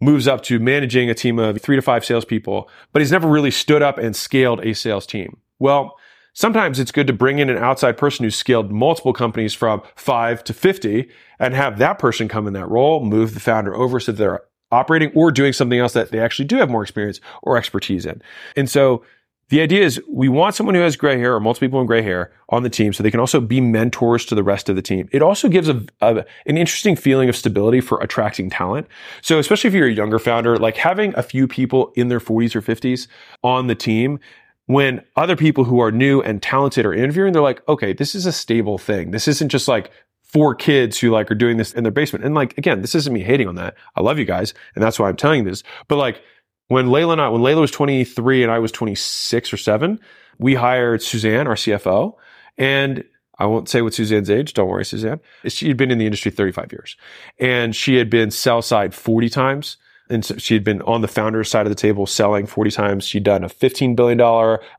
moves 0.02 0.28
up 0.28 0.42
to 0.44 0.60
managing 0.60 1.10
a 1.10 1.14
team 1.14 1.38
of 1.38 1.62
three 1.62 1.76
to 1.76 1.82
five 1.82 2.04
salespeople, 2.04 2.68
but 2.94 3.02
he's 3.02 3.12
never 3.12 3.28
really 3.28 3.52
stood 3.52 3.84
up 3.84 4.00
and 4.00 4.16
scaled 4.16 4.60
a 4.66 4.74
sales 4.74 5.06
team. 5.06 5.38
Well, 5.60 5.96
sometimes 6.38 6.80
it's 6.80 6.92
good 6.92 7.08
to 7.08 7.14
bring 7.14 7.40
in 7.40 7.50
an 7.50 7.58
outside 7.58 7.98
person 7.98 8.24
who's 8.24 8.36
scaled 8.36 8.72
multiple 8.72 9.12
companies 9.12 9.56
from 9.56 9.82
five 9.96 10.44
to 10.44 10.54
50 10.54 11.10
and 11.40 11.56
have 11.56 11.80
that 11.80 11.98
person 11.98 12.28
come 12.28 12.46
in 12.46 12.54
that 12.54 12.70
role, 12.70 13.04
move 13.04 13.34
the 13.34 13.40
founder 13.40 13.74
over 13.76 14.00
so 14.00 14.12
they're 14.12 14.42
operating 14.72 15.12
or 15.16 15.32
doing 15.32 15.52
something 15.52 15.80
else 15.80 15.94
that 15.94 16.12
they 16.12 16.20
actually 16.20 16.46
do 16.46 16.58
have 16.58 16.70
more 16.70 16.84
experience 16.84 17.20
or 17.42 17.58
expertise 17.58 18.06
in. 18.06 18.22
And 18.56 18.70
so 18.70 19.04
the 19.50 19.62
idea 19.62 19.84
is 19.84 20.00
we 20.08 20.30
want 20.30 20.54
someone 20.54 20.76
who 20.76 20.82
has 20.82 20.96
gray 20.96 21.18
hair 21.18 21.34
or 21.34 21.40
multiple 21.40 21.70
people 21.70 21.82
in 21.82 21.88
gray 21.88 22.04
hair 22.04 22.32
on 22.50 22.62
the 22.62 22.70
team 22.70 22.94
so 22.94 23.02
they 23.02 23.10
can 23.10 23.20
also 23.20 23.42
be 23.42 23.60
mentors 23.60 24.24
to 24.26 24.36
the 24.36 24.44
rest 24.44 24.70
of 24.70 24.76
the 24.76 24.82
team. 24.84 25.10
It 25.12 25.24
also 25.24 25.50
gives 25.50 25.70
a, 25.70 25.84
a, 26.02 26.24
an 26.46 26.56
interesting 26.56 26.96
feeling 26.96 27.30
of 27.30 27.36
stability 27.36 27.82
for 27.82 28.00
attracting 28.02 28.52
talent. 28.52 28.88
So 29.24 29.40
especially 29.40 29.70
if 29.70 29.74
you're 29.74 29.88
a 29.88 29.92
younger 29.92 30.20
founder, 30.20 30.58
like 30.58 30.78
having 30.78 31.16
a 31.16 31.24
few 31.24 31.48
people 31.48 31.94
in 31.96 32.10
their 32.10 32.20
40s 32.20 32.56
or 32.56 32.62
50s 32.62 33.08
on 33.42 33.66
the 33.66 33.76
team 33.76 34.20
when 34.68 35.04
other 35.16 35.36
people 35.36 35.64
who 35.64 35.80
are 35.80 35.92
new 35.92 36.22
and 36.22 36.42
talented 36.42 36.86
are 36.86 36.94
interviewing, 36.94 37.34
they're 37.34 37.42
like, 37.42 37.68
okay, 37.68 37.94
this 37.94 38.14
is 38.14 38.26
a 38.26 38.32
stable 38.32 38.78
thing. 38.78 39.12
This 39.12 39.28
isn't 39.28 39.50
just 39.50 39.68
like 39.68 39.92
four 40.24 40.54
kids 40.54 41.00
who 41.00 41.10
like 41.10 41.32
are 41.32 41.36
doing 41.36 41.58
this 41.58 41.74
in 41.74 41.84
their 41.84 41.92
basement. 41.92 42.26
And 42.26 42.36
like, 42.36 42.58
again, 42.58 42.82
this 42.82 42.94
isn't 42.94 43.14
me 43.14 43.24
hating 43.24 43.48
on 43.48 43.56
that. 43.56 43.76
I 43.96 44.02
love 44.02 44.20
you 44.20 44.26
guys. 44.26 44.54
And 44.76 44.84
that's 44.84 45.00
why 45.00 45.08
I'm 45.08 45.16
telling 45.16 45.46
this. 45.46 45.64
But 45.88 45.96
like, 45.96 46.22
when 46.68 46.92
Leila 46.92 47.14
and 47.14 47.22
I, 47.22 47.30
when 47.30 47.42
Leila 47.42 47.62
was 47.62 47.72
23 47.72 48.44
and 48.44 48.52
I 48.52 48.60
was 48.60 48.74
26 48.74 49.54
or 49.54 49.58
seven, 49.58 50.02
we 50.38 50.54
hired 50.54 51.02
Suzanne, 51.02 51.48
our 51.48 51.56
CFO, 51.56 52.16
and 52.58 53.06
I 53.40 53.46
won't 53.46 53.70
say 53.70 53.82
what 53.82 53.94
Suzanne's 53.94 54.30
age. 54.30 54.54
Don't 54.54 54.68
worry, 54.68 54.84
Suzanne. 54.84 55.22
She 55.46 55.70
had 55.70 55.78
been 55.78 55.92
in 55.92 55.98
the 55.98 56.06
industry 56.06 56.32
35 56.32 56.74
years 56.74 56.98
and 57.40 57.76
she 57.76 57.96
had 57.96 58.10
been 58.10 58.32
sell 58.32 58.62
side 58.62 58.94
40 58.94 59.30
times. 59.30 59.78
And 60.10 60.24
so 60.24 60.38
she 60.38 60.54
had 60.54 60.64
been 60.64 60.82
on 60.84 61.02
the 61.02 61.08
founder's 61.08 61.50
side 61.50 61.66
of 61.66 61.70
the 61.70 61.76
table 61.76 62.06
selling 62.06 62.46
40 62.46 62.72
times. 62.72 63.06
She'd 63.06 63.24
done 63.24 63.44
a 63.44 63.50
$15 63.50 63.96
billion, 63.96 64.20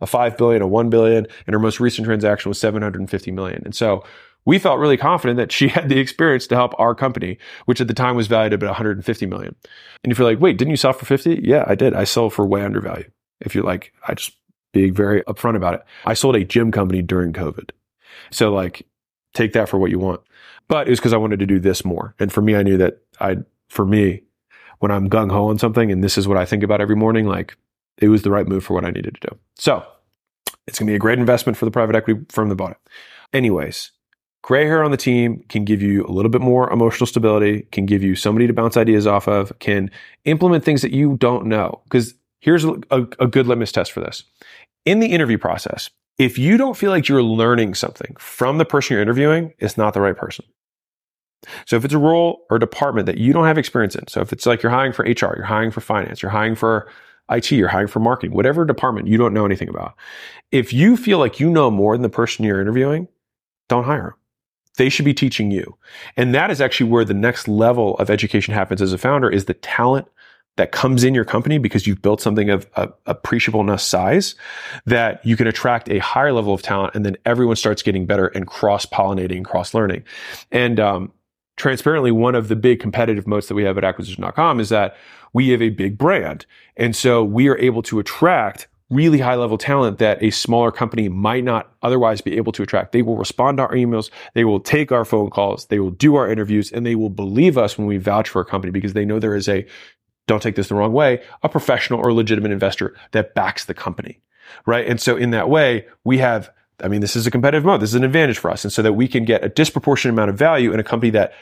a 0.01 0.07
5 0.07 0.37
billion, 0.37 0.63
a 0.63 0.67
1 0.67 0.91
billion, 0.91 1.27
and 1.47 1.55
her 1.55 1.59
most 1.59 1.81
recent 1.81 2.07
transaction 2.07 2.49
was 2.49 2.59
750 2.59 3.31
million. 3.33 3.63
And 3.65 3.75
so 3.75 4.05
we 4.45 4.59
felt 4.59 4.79
really 4.79 4.97
confident 4.97 5.37
that 5.37 5.53
she 5.53 5.69
had 5.69 5.89
the 5.89 5.99
experience 5.99 6.47
to 6.49 6.55
help 6.55 6.75
our 6.79 6.95
company, 6.95 7.39
which 7.67 7.81
at 7.81 7.89
the 7.89 7.95
time 7.95 8.17
was 8.17 8.27
valued 8.27 8.53
at 8.53 8.57
about 8.57 8.71
150 8.71 9.27
million. 9.27 9.55
And 10.03 10.13
if 10.13 10.19
you're 10.19 10.29
like, 10.29 10.41
wait, 10.41 10.57
didn't 10.57 10.71
you 10.71 10.77
sell 10.77 10.93
for 10.93 11.07
50? 11.07 11.41
Yeah, 11.43 11.65
I 11.67 11.75
did. 11.75 11.95
I 11.95 12.05
sold 12.05 12.33
for 12.33 12.47
way 12.47 12.63
undervalued. 12.63 13.13
If 13.41 13.55
you're 13.55 13.65
like, 13.65 13.93
I 14.07 14.15
just 14.15 14.33
being 14.73 14.95
very 14.95 15.23
upfront 15.25 15.57
about 15.57 15.75
it. 15.75 15.83
I 16.05 16.15
sold 16.15 16.37
a 16.37 16.45
gym 16.45 16.73
company 16.73 17.03
during 17.03 17.33
COVID. 17.33 17.71
So 18.31 18.53
like, 18.53 18.87
take 19.35 19.53
that 19.53 19.69
for 19.69 19.79
what 19.79 19.91
you 19.91 19.99
want. 19.99 20.21
But 20.69 20.87
it 20.87 20.91
was 20.91 20.99
because 20.99 21.13
I 21.13 21.19
wanted 21.19 21.39
to 21.41 21.47
do 21.47 21.59
this 21.59 21.85
more. 21.85 22.15
And 22.19 22.33
for 22.33 22.43
me, 22.43 22.55
I 22.55 22.63
knew 22.63 22.77
that 22.77 22.99
I, 23.21 23.39
for 23.69 23.87
me, 23.87 24.23
when 24.79 24.91
I'm 24.91 25.09
gung 25.09 25.31
ho 25.31 25.49
on 25.49 25.59
something 25.59 25.91
and 25.91 26.03
this 26.03 26.19
is 26.19 26.29
what 26.29 26.39
I 26.39 26.45
think 26.45 26.63
about 26.63 26.81
every 26.81 26.97
morning, 26.97 27.27
like 27.27 27.57
it 27.99 28.09
was 28.09 28.23
the 28.23 28.31
right 28.31 28.47
move 28.47 28.65
for 28.65 28.75
what 28.75 28.85
I 28.85 28.91
needed 28.91 29.19
to 29.21 29.29
do. 29.31 29.39
So 29.57 29.85
it's 30.67 30.79
going 30.79 30.87
to 30.87 30.93
be 30.93 30.97
a 30.97 31.01
great 31.01 31.19
investment 31.19 31.57
for 31.57 31.65
the 31.65 31.71
private 31.71 31.97
equity 31.97 32.25
firm 32.29 32.49
that 32.49 32.57
bought 32.57 32.73
it. 32.73 32.79
Anyways, 33.33 33.91
Gray 34.43 34.65
hair 34.65 34.85
on 34.85 34.91
the 34.91 34.97
team 34.97 35.45
can 35.49 35.65
give 35.65 35.83
you 35.83 36.07
a 36.07 36.13
little 36.13 36.31
bit 36.31 36.41
more 36.41 36.71
emotional 36.71 37.07
stability, 37.07 37.63
can 37.73 37.87
give 37.87 38.03
you 38.03 38.15
somebody 38.15 38.47
to 38.47 38.53
bounce 38.53 38.77
ideas 38.77 39.07
off 39.07 39.27
of, 39.27 39.59
can 39.59 39.91
implement 40.25 40.65
things 40.65 40.83
that 40.83 40.93
you 40.93 41.17
don't 41.17 41.47
know. 41.47 41.81
Because 41.85 42.15
here's 42.41 42.65
a, 42.65 42.75
a, 42.91 43.07
a 43.19 43.27
good 43.27 43.47
litmus 43.47 43.73
test 43.73 43.93
for 43.93 44.01
this. 44.01 44.25
In 44.85 45.01
the 45.01 45.09
interview 45.09 45.39
process, 45.39 45.91
if 46.19 46.39
you 46.39 46.57
don't 46.57 46.77
feel 46.77 46.91
like 46.91 47.09
you're 47.09 47.23
learning 47.23 47.75
something 47.75 48.15
from 48.19 48.59
the 48.59 48.65
person 48.65 48.95
you're 48.95 49.03
interviewing, 49.03 49.53
it's 49.59 49.77
not 49.77 49.93
the 49.93 50.01
right 50.01 50.17
person. 50.17 50.45
So 51.67 51.77
if 51.77 51.85
it's 51.85 51.95
a 51.95 51.99
role 51.99 52.45
or 52.51 52.59
department 52.59 53.07
that 53.07 53.19
you 53.19 53.33
don't 53.33 53.47
have 53.47 53.59
experience 53.59 53.95
in, 53.95 54.07
so 54.09 54.21
if 54.21 54.33
it's 54.33 54.47
like 54.47 54.63
you're 54.63 54.73
hiring 54.73 54.93
for 54.93 55.05
HR, 55.05 55.37
you're 55.37 55.45
hiring 55.45 55.71
for 55.71 55.81
finance, 55.81 56.23
you're 56.23 56.31
hiring 56.31 56.55
for 56.55 56.91
IT, 57.31 57.51
you're 57.53 57.69
hiring 57.69 57.89
for 57.89 58.01
marketing, 58.01 58.35
whatever 58.35 58.65
department 58.65 59.07
you 59.07 59.17
don't 59.17 59.35
know 59.35 59.45
anything 59.45 59.69
about. 59.69 59.95
If 60.51 60.73
you 60.73 60.97
feel 60.97 61.19
like 61.19 61.39
you 61.39 61.51
know 61.51 61.71
more 61.71 61.95
than 61.95 62.03
the 62.03 62.09
person 62.09 62.45
you're 62.45 62.61
interviewing, 62.61 63.09
don't 63.69 63.85
hire 63.85 64.03
them. 64.03 64.15
They 64.77 64.89
should 64.89 65.05
be 65.05 65.15
teaching 65.15 65.51
you. 65.51 65.77
And 66.17 66.35
that 66.35 66.51
is 66.51 66.61
actually 66.61 66.91
where 66.91 67.05
the 67.05 67.15
next 67.15 67.49
level 67.49 67.97
of 67.99 68.11
education 68.11 68.55
happens 68.55 68.81
as 68.81 68.93
a 68.93 68.99
founder 68.99 69.29
is 69.29 69.45
the 69.45 69.55
talent 69.55 70.07
that 70.57 70.73
comes 70.73 71.05
in 71.05 71.15
your 71.15 71.25
company 71.25 71.59
because 71.59 71.87
you've 71.87 72.03
built 72.03 72.21
something 72.21 72.51
of 72.51 72.69
appreciable 73.07 73.61
enough 73.61 73.81
size 73.81 74.35
that 74.87 75.25
you 75.25 75.37
can 75.37 75.47
attract 75.47 75.89
a 75.89 75.99
higher 75.99 76.33
level 76.33 76.53
of 76.53 76.63
talent 76.63 76.95
and 76.95 77.07
then 77.07 77.17
everyone 77.25 77.57
starts 77.57 77.83
getting 77.83 78.07
better 78.07 78.27
and 78.29 78.47
cross 78.47 78.85
pollinating, 78.85 79.45
cross 79.45 79.73
learning. 79.73 80.03
And, 80.51 80.81
um, 80.81 81.13
transparently, 81.59 82.11
one 82.11 82.35
of 82.35 82.49
the 82.49 82.57
big 82.57 82.81
competitive 82.81 83.27
moats 83.27 83.49
that 83.49 83.55
we 83.55 83.65
have 83.65 83.77
at 83.77 83.85
acquisition.com 83.85 84.61
is 84.61 84.71
that 84.71 84.97
we 85.33 85.51
have 85.51 85.61
a 85.61 85.71
big 85.71 85.99
brand. 85.99 86.47
And 86.77 86.97
so 86.97 87.23
we 87.23 87.49
are 87.49 87.59
able 87.59 87.83
to 87.83 87.99
attract 87.99 88.69
really 88.91 89.19
high 89.19 89.35
level 89.35 89.59
talent 89.59 89.99
that 89.99 90.23
a 90.23 90.31
smaller 90.31 90.73
company 90.73 91.09
might 91.09 91.45
not 91.45 91.71
otherwise 91.83 92.23
be 92.23 92.37
able 92.37 92.53
to 92.53 92.63
attract. 92.63 92.93
They 92.93 93.03
will 93.03 93.19
respond 93.19 93.59
to 93.59 93.65
our 93.65 93.73
emails. 93.73 94.11
They 94.33 94.45
will 94.45 94.61
take 94.61 94.91
our 94.91 95.05
phone 95.05 95.29
calls. 95.29 95.67
They 95.67 95.79
will 95.79 95.91
do 95.91 96.15
our 96.15 96.31
interviews 96.31 96.73
and 96.73 96.87
they 96.87 96.95
will 96.95 97.11
believe 97.11 97.59
us 97.59 97.77
when 97.77 97.87
we 97.87 97.99
vouch 97.99 98.31
for 98.31 98.41
a 98.41 98.47
company 98.47 98.71
because 98.71 98.95
they 98.95 99.05
know 99.05 99.19
there 99.19 99.37
is 99.37 99.49
a, 99.49 99.67
don't 100.27 100.43
take 100.43 100.57
this 100.57 100.69
the 100.69 100.75
wrong 100.75 100.93
way, 100.93 101.23
a 101.43 101.49
professional 101.51 102.01
or 102.01 102.15
legitimate 102.15 102.53
investor 102.53 102.97
that 103.13 103.35
backs 103.35 103.67
the 103.67 103.75
company. 103.75 104.21
Right. 104.65 104.87
And 104.87 104.99
so 104.99 105.17
in 105.17 105.31
that 105.33 105.51
way, 105.51 105.87
we 106.05 106.17
have 106.19 106.51
I 106.83 106.89
mean, 106.89 107.01
this 107.01 107.17
is 107.17 107.27
a 107.27 107.31
competitive 107.31 107.65
moat. 107.65 107.81
This 107.81 107.91
is 107.91 107.95
an 107.95 108.05
advantage 108.05 108.39
for 108.39 108.51
us. 108.51 108.65
And 108.65 108.73
so 108.73 108.83
that 108.83 108.93
we 108.93 109.09
can 109.09 109.25
get 109.25 109.45
a 109.45 109.49
disproportionate 109.49 110.15
amount 110.15 110.31
of 110.31 110.37
value 110.37 110.73
in 110.73 110.81
a 110.81 110.85
company 110.85 111.11
that 111.11 111.33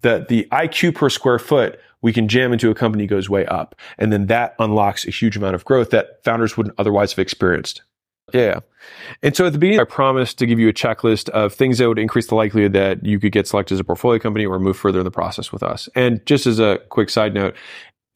the, 0.00 0.26
the 0.28 0.48
IQ 0.50 0.94
per 0.94 1.10
square 1.10 1.38
foot 1.38 1.78
we 2.00 2.12
can 2.12 2.28
jam 2.28 2.52
into 2.52 2.70
a 2.70 2.74
company 2.74 3.06
goes 3.06 3.28
way 3.28 3.44
up. 3.46 3.74
And 3.98 4.12
then 4.12 4.26
that 4.26 4.54
unlocks 4.58 5.06
a 5.06 5.10
huge 5.10 5.36
amount 5.36 5.54
of 5.54 5.64
growth 5.64 5.90
that 5.90 6.22
founders 6.24 6.56
wouldn't 6.56 6.76
otherwise 6.78 7.12
have 7.12 7.18
experienced. 7.18 7.82
Yeah. 8.32 8.60
And 9.22 9.34
so 9.34 9.46
at 9.46 9.52
the 9.52 9.58
beginning, 9.58 9.80
I 9.80 9.84
promised 9.84 10.38
to 10.38 10.46
give 10.46 10.58
you 10.58 10.68
a 10.68 10.72
checklist 10.72 11.28
of 11.30 11.52
things 11.54 11.78
that 11.78 11.88
would 11.88 11.98
increase 11.98 12.26
the 12.26 12.34
likelihood 12.34 12.74
that 12.74 13.04
you 13.04 13.18
could 13.18 13.32
get 13.32 13.48
selected 13.48 13.74
as 13.74 13.80
a 13.80 13.84
portfolio 13.84 14.18
company 14.18 14.44
or 14.44 14.58
move 14.58 14.76
further 14.76 15.00
in 15.00 15.04
the 15.04 15.10
process 15.10 15.50
with 15.50 15.62
us. 15.62 15.88
And 15.94 16.24
just 16.26 16.46
as 16.46 16.58
a 16.58 16.78
quick 16.90 17.10
side 17.10 17.34
note, 17.34 17.56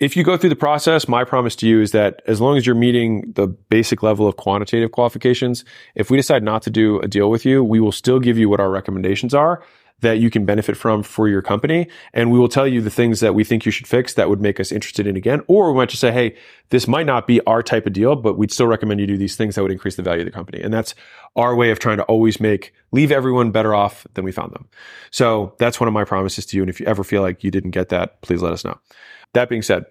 if 0.03 0.16
you 0.16 0.24
go 0.24 0.36
through 0.36 0.50
the 0.50 0.57
process, 0.57 1.07
my 1.07 1.22
promise 1.22 1.55
to 1.55 1.68
you 1.68 1.80
is 1.80 1.92
that 1.92 2.22
as 2.26 2.40
long 2.40 2.57
as 2.57 2.66
you're 2.66 2.74
meeting 2.74 3.32
the 3.36 3.46
basic 3.46 4.03
level 4.03 4.26
of 4.26 4.36
quantitative 4.36 4.90
qualifications, 4.90 5.64
if 5.94 6.11
we 6.11 6.16
decide 6.16 6.42
not 6.42 6.61
to 6.62 6.70
do 6.70 6.98
a 6.98 7.07
deal 7.07 7.30
with 7.30 7.46
you, 7.46 7.62
we 7.62 7.78
will 7.78 7.92
still 7.92 8.18
give 8.18 8.36
you 8.36 8.48
what 8.48 8.59
our 8.59 8.68
recommendations 8.68 9.32
are 9.32 9.62
that 10.00 10.18
you 10.18 10.30
can 10.30 10.44
benefit 10.44 10.76
from 10.76 11.05
for 11.05 11.28
your 11.28 11.40
company. 11.40 11.86
And 12.12 12.32
we 12.32 12.38
will 12.40 12.48
tell 12.48 12.66
you 12.66 12.80
the 12.80 12.90
things 12.90 13.20
that 13.20 13.36
we 13.36 13.44
think 13.44 13.64
you 13.64 13.70
should 13.70 13.86
fix 13.86 14.14
that 14.14 14.28
would 14.28 14.40
make 14.40 14.59
us 14.59 14.72
interested 14.72 15.07
in 15.07 15.14
again. 15.14 15.42
Or 15.46 15.70
we 15.70 15.78
might 15.78 15.90
just 15.90 16.00
say, 16.00 16.11
Hey, 16.11 16.34
this 16.70 16.88
might 16.88 17.07
not 17.07 17.28
be 17.28 17.40
our 17.46 17.62
type 17.62 17.86
of 17.86 17.92
deal, 17.92 18.16
but 18.16 18.36
we'd 18.36 18.50
still 18.50 18.66
recommend 18.66 18.98
you 18.98 19.07
do 19.07 19.16
these 19.16 19.36
things 19.36 19.55
that 19.55 19.62
would 19.62 19.70
increase 19.70 19.94
the 19.94 20.03
value 20.03 20.22
of 20.22 20.26
the 20.26 20.32
company. 20.32 20.61
And 20.61 20.74
that's 20.74 20.96
our 21.36 21.55
way 21.55 21.70
of 21.70 21.78
trying 21.78 21.98
to 21.98 22.03
always 22.05 22.40
make, 22.40 22.74
leave 22.90 23.12
everyone 23.12 23.53
better 23.53 23.76
off 23.76 24.05
than 24.14 24.24
we 24.24 24.32
found 24.32 24.53
them. 24.53 24.68
So 25.12 25.55
that's 25.61 25.78
one 25.78 25.86
of 25.86 25.94
my 25.94 26.05
promises 26.05 26.44
to 26.46 26.57
you. 26.57 26.64
And 26.64 26.70
if 26.70 26.80
you 26.80 26.86
ever 26.86 27.05
feel 27.05 27.22
like 27.22 27.44
you 27.44 27.53
didn't 27.53 27.70
get 27.70 27.90
that, 27.90 28.20
please 28.22 28.42
let 28.42 28.53
us 28.53 28.64
know. 28.64 28.80
That 29.34 29.48
being 29.48 29.62
said, 29.62 29.86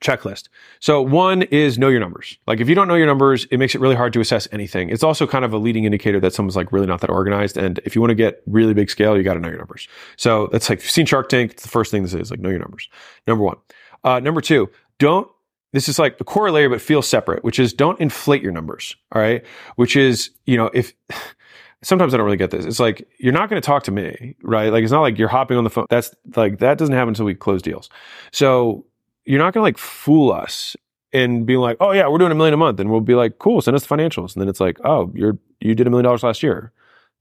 checklist. 0.00 0.48
So 0.80 1.00
one 1.02 1.42
is 1.42 1.78
know 1.78 1.88
your 1.88 2.00
numbers. 2.00 2.38
Like 2.46 2.60
if 2.60 2.68
you 2.68 2.74
don't 2.74 2.88
know 2.88 2.94
your 2.94 3.06
numbers, 3.06 3.46
it 3.50 3.58
makes 3.58 3.74
it 3.74 3.80
really 3.80 3.94
hard 3.94 4.12
to 4.14 4.20
assess 4.20 4.48
anything. 4.52 4.88
It's 4.88 5.02
also 5.02 5.26
kind 5.26 5.44
of 5.44 5.52
a 5.52 5.58
leading 5.58 5.84
indicator 5.84 6.20
that 6.20 6.32
someone's 6.32 6.56
like 6.56 6.72
really 6.72 6.86
not 6.86 7.00
that 7.02 7.10
organized. 7.10 7.56
And 7.56 7.78
if 7.84 7.94
you 7.94 8.00
want 8.00 8.10
to 8.10 8.16
get 8.16 8.42
really 8.46 8.74
big 8.74 8.90
scale, 8.90 9.16
you 9.16 9.22
got 9.22 9.34
to 9.34 9.40
know 9.40 9.48
your 9.48 9.58
numbers. 9.58 9.88
So 10.16 10.48
that's 10.50 10.68
like, 10.68 10.78
if 10.78 10.84
you've 10.84 10.90
seen 10.90 11.06
Shark 11.06 11.28
Tank, 11.28 11.52
it's 11.52 11.62
the 11.62 11.68
first 11.68 11.90
thing 11.90 12.02
this 12.02 12.14
is 12.14 12.30
like 12.30 12.40
know 12.40 12.50
your 12.50 12.58
numbers. 12.58 12.88
Number 13.26 13.44
one. 13.44 13.56
Uh, 14.04 14.18
number 14.18 14.40
two, 14.40 14.68
don't, 14.98 15.30
this 15.72 15.88
is 15.88 15.98
like 15.98 16.18
the 16.18 16.50
layer, 16.50 16.68
but 16.68 16.80
feel 16.80 17.02
separate, 17.02 17.44
which 17.44 17.58
is 17.58 17.72
don't 17.72 18.00
inflate 18.00 18.42
your 18.42 18.52
numbers. 18.52 18.96
All 19.12 19.22
right. 19.22 19.44
Which 19.76 19.96
is, 19.96 20.30
you 20.44 20.56
know, 20.56 20.70
if, 20.74 20.92
sometimes 21.82 22.14
I 22.14 22.16
don't 22.16 22.26
really 22.26 22.36
get 22.36 22.50
this. 22.50 22.64
It's 22.64 22.80
like, 22.80 23.08
you're 23.18 23.32
not 23.32 23.48
going 23.48 23.60
to 23.60 23.66
talk 23.66 23.82
to 23.84 23.90
me, 23.90 24.36
right? 24.42 24.72
Like, 24.72 24.84
it's 24.84 24.92
not 24.92 25.00
like 25.00 25.18
you're 25.18 25.28
hopping 25.28 25.56
on 25.56 25.64
the 25.64 25.70
phone. 25.70 25.86
That's 25.90 26.14
like, 26.36 26.58
that 26.58 26.78
doesn't 26.78 26.94
happen 26.94 27.08
until 27.08 27.24
we 27.24 27.34
close 27.34 27.60
deals. 27.62 27.90
So 28.32 28.86
you're 29.24 29.38
not 29.38 29.54
going 29.54 29.60
to 29.60 29.64
like 29.64 29.78
fool 29.78 30.32
us 30.32 30.76
and 31.12 31.46
be 31.46 31.56
like, 31.56 31.76
oh 31.80 31.92
yeah, 31.92 32.08
we're 32.08 32.18
doing 32.18 32.32
a 32.32 32.34
million 32.34 32.54
a 32.54 32.56
month. 32.56 32.80
And 32.80 32.90
we'll 32.90 33.00
be 33.00 33.14
like, 33.14 33.38
cool, 33.38 33.60
send 33.60 33.74
us 33.74 33.86
the 33.86 33.94
financials. 33.94 34.34
And 34.34 34.42
then 34.42 34.48
it's 34.48 34.60
like, 34.60 34.78
oh, 34.84 35.10
you're, 35.14 35.38
you 35.60 35.74
did 35.74 35.86
a 35.86 35.90
million 35.90 36.04
dollars 36.04 36.22
last 36.22 36.42
year. 36.42 36.72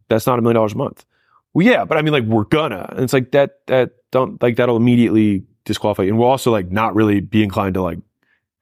That's 0.07 0.25
not 0.27 0.39
a 0.39 0.41
million 0.41 0.55
dollars 0.55 0.73
a 0.73 0.77
month. 0.77 1.05
Well, 1.53 1.65
yeah, 1.65 1.83
but 1.85 1.97
I 1.97 2.01
mean, 2.01 2.13
like, 2.13 2.23
we're 2.23 2.45
gonna. 2.45 2.87
And 2.91 3.01
it's 3.01 3.13
like 3.13 3.31
that, 3.31 3.59
that 3.67 3.91
don't, 4.11 4.41
like, 4.41 4.55
that'll 4.55 4.77
immediately 4.77 5.43
disqualify 5.65 6.03
you. 6.03 6.09
And 6.09 6.19
we'll 6.19 6.29
also 6.29 6.51
like 6.51 6.71
not 6.71 6.95
really 6.95 7.19
be 7.19 7.43
inclined 7.43 7.75
to 7.75 7.81
like 7.81 7.99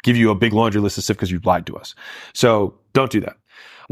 give 0.03 0.17
you 0.17 0.31
a 0.31 0.35
big 0.35 0.53
laundry 0.53 0.81
list 0.81 0.97
of 0.97 1.03
stuff 1.03 1.17
because 1.17 1.31
you 1.31 1.39
lied 1.43 1.65
to 1.67 1.77
us. 1.77 1.95
So 2.33 2.77
don't 2.93 3.11
do 3.11 3.21
that. 3.21 3.37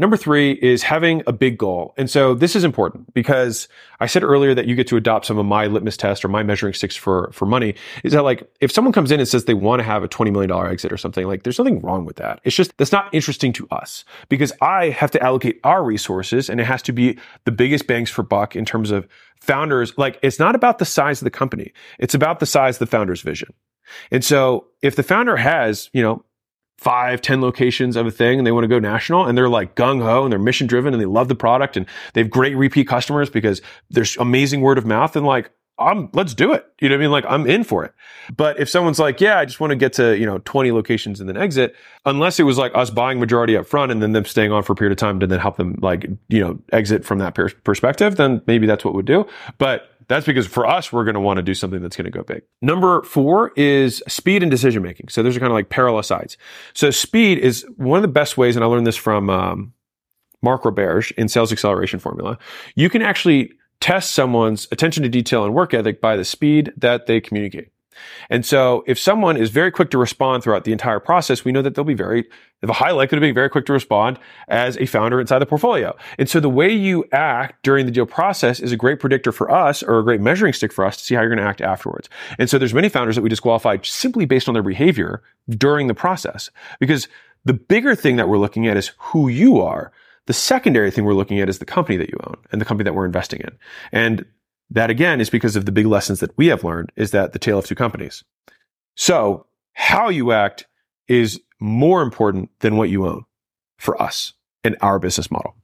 Number 0.00 0.16
three 0.16 0.52
is 0.52 0.84
having 0.84 1.24
a 1.26 1.32
big 1.32 1.58
goal. 1.58 1.92
And 1.96 2.08
so 2.08 2.32
this 2.32 2.54
is 2.54 2.62
important 2.62 3.12
because 3.14 3.66
I 3.98 4.06
said 4.06 4.22
earlier 4.22 4.54
that 4.54 4.66
you 4.68 4.76
get 4.76 4.86
to 4.88 4.96
adopt 4.96 5.26
some 5.26 5.38
of 5.38 5.44
my 5.44 5.66
litmus 5.66 5.96
test 5.96 6.24
or 6.24 6.28
my 6.28 6.44
measuring 6.44 6.72
sticks 6.72 6.94
for, 6.94 7.30
for 7.32 7.46
money 7.46 7.74
is 8.04 8.12
that 8.12 8.22
like, 8.22 8.48
if 8.60 8.70
someone 8.70 8.92
comes 8.92 9.10
in 9.10 9.18
and 9.18 9.28
says 9.28 9.46
they 9.46 9.54
want 9.54 9.80
to 9.80 9.84
have 9.84 10.04
a 10.04 10.08
$20 10.08 10.32
million 10.32 10.52
exit 10.70 10.92
or 10.92 10.96
something, 10.96 11.26
like 11.26 11.42
there's 11.42 11.58
nothing 11.58 11.80
wrong 11.80 12.04
with 12.04 12.16
that. 12.16 12.40
It's 12.44 12.54
just, 12.54 12.76
that's 12.78 12.92
not 12.92 13.12
interesting 13.12 13.52
to 13.54 13.66
us 13.72 14.04
because 14.28 14.52
I 14.62 14.90
have 14.90 15.10
to 15.10 15.22
allocate 15.22 15.58
our 15.64 15.82
resources 15.82 16.48
and 16.48 16.60
it 16.60 16.64
has 16.64 16.80
to 16.82 16.92
be 16.92 17.18
the 17.44 17.52
biggest 17.52 17.88
bangs 17.88 18.08
for 18.08 18.22
buck 18.22 18.54
in 18.54 18.64
terms 18.64 18.92
of 18.92 19.08
founders. 19.40 19.98
Like 19.98 20.20
it's 20.22 20.38
not 20.38 20.54
about 20.54 20.78
the 20.78 20.84
size 20.84 21.20
of 21.20 21.24
the 21.24 21.30
company. 21.30 21.72
It's 21.98 22.14
about 22.14 22.38
the 22.38 22.46
size 22.46 22.76
of 22.76 22.80
the 22.80 22.86
founder's 22.86 23.22
vision. 23.22 23.52
And 24.10 24.24
so 24.24 24.66
if 24.82 24.96
the 24.96 25.02
founder 25.02 25.36
has, 25.36 25.90
you 25.92 26.02
know, 26.02 26.24
five, 26.78 27.20
ten 27.20 27.40
locations 27.40 27.96
of 27.96 28.06
a 28.06 28.10
thing 28.10 28.38
and 28.38 28.46
they 28.46 28.52
want 28.52 28.64
to 28.64 28.68
go 28.68 28.78
national 28.78 29.26
and 29.26 29.36
they're 29.36 29.48
like 29.48 29.74
gung 29.74 30.00
ho 30.00 30.22
and 30.22 30.32
they're 30.32 30.38
mission 30.38 30.66
driven 30.66 30.94
and 30.94 31.00
they 31.00 31.06
love 31.06 31.28
the 31.28 31.34
product 31.34 31.76
and 31.76 31.86
they 32.14 32.20
have 32.20 32.30
great 32.30 32.56
repeat 32.56 32.86
customers 32.86 33.28
because 33.28 33.60
there's 33.90 34.16
amazing 34.18 34.60
word 34.60 34.78
of 34.78 34.86
mouth 34.86 35.16
and 35.16 35.26
like, 35.26 35.50
I'm, 35.80 36.08
let's 36.12 36.34
do 36.34 36.52
it. 36.52 36.66
You 36.80 36.88
know 36.88 36.96
what 36.96 36.98
I 36.98 37.02
mean? 37.02 37.10
Like 37.12 37.24
I'm 37.28 37.46
in 37.46 37.62
for 37.62 37.84
it. 37.84 37.94
But 38.36 38.58
if 38.58 38.68
someone's 38.68 38.98
like, 38.98 39.20
yeah, 39.20 39.38
I 39.38 39.44
just 39.44 39.60
want 39.60 39.70
to 39.70 39.76
get 39.76 39.92
to, 39.94 40.18
you 40.18 40.26
know, 40.26 40.38
20 40.38 40.72
locations 40.72 41.20
and 41.20 41.28
then 41.28 41.36
exit, 41.36 41.76
unless 42.04 42.40
it 42.40 42.42
was 42.44 42.58
like 42.58 42.72
us 42.74 42.90
buying 42.90 43.20
majority 43.20 43.56
up 43.56 43.66
front 43.66 43.92
and 43.92 44.02
then 44.02 44.12
them 44.12 44.24
staying 44.24 44.50
on 44.50 44.62
for 44.62 44.72
a 44.72 44.76
period 44.76 44.92
of 44.92 44.98
time 44.98 45.20
to 45.20 45.26
then 45.26 45.38
help 45.38 45.56
them 45.56 45.78
like, 45.80 46.08
you 46.28 46.40
know, 46.40 46.58
exit 46.72 47.04
from 47.04 47.18
that 47.18 47.34
per- 47.34 47.50
perspective, 47.64 48.16
then 48.16 48.42
maybe 48.46 48.66
that's 48.66 48.84
what 48.84 48.94
we'd 48.94 49.04
do. 49.04 49.24
But 49.58 49.88
that's 50.08 50.26
because 50.26 50.46
for 50.46 50.66
us, 50.66 50.92
we're 50.92 51.04
going 51.04 51.14
to 51.14 51.20
want 51.20 51.36
to 51.36 51.42
do 51.42 51.54
something 51.54 51.80
that's 51.80 51.96
going 51.96 52.06
to 52.06 52.10
go 52.10 52.22
big. 52.22 52.42
Number 52.62 53.02
four 53.02 53.52
is 53.56 54.02
speed 54.08 54.42
and 54.42 54.50
decision 54.50 54.82
making. 54.82 55.08
So 55.08 55.22
those 55.22 55.36
are 55.36 55.40
kind 55.40 55.52
of 55.52 55.54
like 55.54 55.68
parallel 55.68 56.02
sides. 56.02 56.36
So 56.74 56.90
speed 56.90 57.38
is 57.38 57.66
one 57.76 57.98
of 57.98 58.02
the 58.02 58.08
best 58.08 58.36
ways, 58.36 58.56
and 58.56 58.64
I 58.64 58.68
learned 58.68 58.86
this 58.86 58.96
from 58.96 59.28
um, 59.30 59.72
Mark 60.42 60.62
Roberge 60.62 61.12
in 61.12 61.28
Sales 61.28 61.52
Acceleration 61.52 61.98
Formula. 61.98 62.38
You 62.74 62.88
can 62.88 63.02
actually 63.02 63.52
test 63.80 64.12
someone's 64.12 64.66
attention 64.72 65.02
to 65.02 65.08
detail 65.08 65.44
and 65.44 65.54
work 65.54 65.74
ethic 65.74 66.00
by 66.00 66.16
the 66.16 66.24
speed 66.24 66.72
that 66.76 67.06
they 67.06 67.20
communicate. 67.20 67.68
And 68.30 68.44
so 68.44 68.84
if 68.86 68.98
someone 68.98 69.36
is 69.36 69.50
very 69.50 69.70
quick 69.70 69.90
to 69.90 69.98
respond 69.98 70.42
throughout 70.42 70.64
the 70.64 70.72
entire 70.72 71.00
process, 71.00 71.44
we 71.44 71.52
know 71.52 71.62
that 71.62 71.74
they'll 71.74 71.84
be 71.84 71.94
very, 71.94 72.22
they 72.22 72.28
have 72.62 72.70
a 72.70 72.74
high 72.74 72.90
likelihood 72.90 73.18
of 73.18 73.20
being 73.22 73.34
very 73.34 73.48
quick 73.48 73.66
to 73.66 73.72
respond 73.72 74.18
as 74.48 74.76
a 74.78 74.86
founder 74.86 75.20
inside 75.20 75.38
the 75.38 75.46
portfolio. 75.46 75.96
And 76.18 76.28
so 76.28 76.40
the 76.40 76.48
way 76.48 76.72
you 76.72 77.04
act 77.12 77.62
during 77.62 77.86
the 77.86 77.92
deal 77.92 78.06
process 78.06 78.60
is 78.60 78.72
a 78.72 78.76
great 78.76 79.00
predictor 79.00 79.32
for 79.32 79.50
us 79.50 79.82
or 79.82 79.98
a 79.98 80.04
great 80.04 80.20
measuring 80.20 80.52
stick 80.52 80.72
for 80.72 80.84
us 80.84 80.96
to 80.96 81.04
see 81.04 81.14
how 81.14 81.20
you're 81.20 81.30
going 81.30 81.38
to 81.38 81.48
act 81.48 81.60
afterwards. 81.60 82.08
And 82.38 82.50
so 82.50 82.58
there's 82.58 82.74
many 82.74 82.88
founders 82.88 83.16
that 83.16 83.22
we 83.22 83.28
disqualify 83.28 83.78
simply 83.82 84.24
based 84.24 84.48
on 84.48 84.54
their 84.54 84.62
behavior 84.62 85.22
during 85.50 85.86
the 85.86 85.94
process 85.94 86.50
because 86.80 87.08
the 87.44 87.54
bigger 87.54 87.94
thing 87.94 88.16
that 88.16 88.28
we're 88.28 88.38
looking 88.38 88.66
at 88.66 88.76
is 88.76 88.92
who 88.98 89.28
you 89.28 89.60
are. 89.60 89.92
The 90.26 90.34
secondary 90.34 90.90
thing 90.90 91.06
we're 91.06 91.14
looking 91.14 91.40
at 91.40 91.48
is 91.48 91.58
the 91.58 91.64
company 91.64 91.96
that 91.96 92.10
you 92.10 92.18
own 92.24 92.36
and 92.52 92.60
the 92.60 92.66
company 92.66 92.84
that 92.84 92.92
we're 92.92 93.06
investing 93.06 93.40
in. 93.40 93.56
And 93.92 94.26
that 94.70 94.90
again 94.90 95.20
is 95.20 95.30
because 95.30 95.56
of 95.56 95.64
the 95.64 95.72
big 95.72 95.86
lessons 95.86 96.20
that 96.20 96.36
we 96.36 96.48
have 96.48 96.64
learned 96.64 96.92
is 96.96 97.10
that 97.12 97.32
the 97.32 97.38
tale 97.38 97.58
of 97.58 97.66
two 97.66 97.74
companies. 97.74 98.24
So 98.96 99.46
how 99.72 100.08
you 100.08 100.32
act 100.32 100.66
is 101.06 101.40
more 101.60 102.02
important 102.02 102.50
than 102.60 102.76
what 102.76 102.90
you 102.90 103.06
own 103.06 103.24
for 103.78 104.00
us 104.00 104.34
in 104.64 104.76
our 104.80 104.98
business 104.98 105.30
model. 105.30 105.54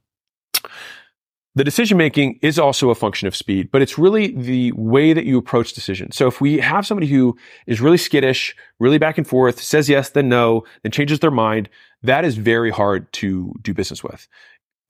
The 1.57 1.63
decision 1.63 1.97
making 1.97 2.39
is 2.41 2.59
also 2.59 2.89
a 2.89 2.95
function 2.95 3.29
of 3.29 3.35
speed, 3.35 3.71
but 3.71 3.81
it's 3.81 3.97
really 3.97 4.35
the 4.35 4.73
way 4.73 5.13
that 5.13 5.25
you 5.25 5.37
approach 5.37 5.71
decisions. 5.71 6.17
So 6.17 6.27
if 6.27 6.41
we 6.41 6.59
have 6.59 6.85
somebody 6.85 7.07
who 7.07 7.37
is 7.65 7.79
really 7.79 7.97
skittish, 7.97 8.53
really 8.79 8.97
back 8.97 9.17
and 9.17 9.25
forth, 9.25 9.61
says 9.61 9.87
yes, 9.87 10.09
then 10.09 10.27
no, 10.27 10.65
then 10.83 10.91
changes 10.91 11.19
their 11.19 11.31
mind, 11.31 11.69
that 12.03 12.25
is 12.25 12.35
very 12.35 12.71
hard 12.71 13.11
to 13.13 13.53
do 13.61 13.73
business 13.73 14.03
with 14.03 14.27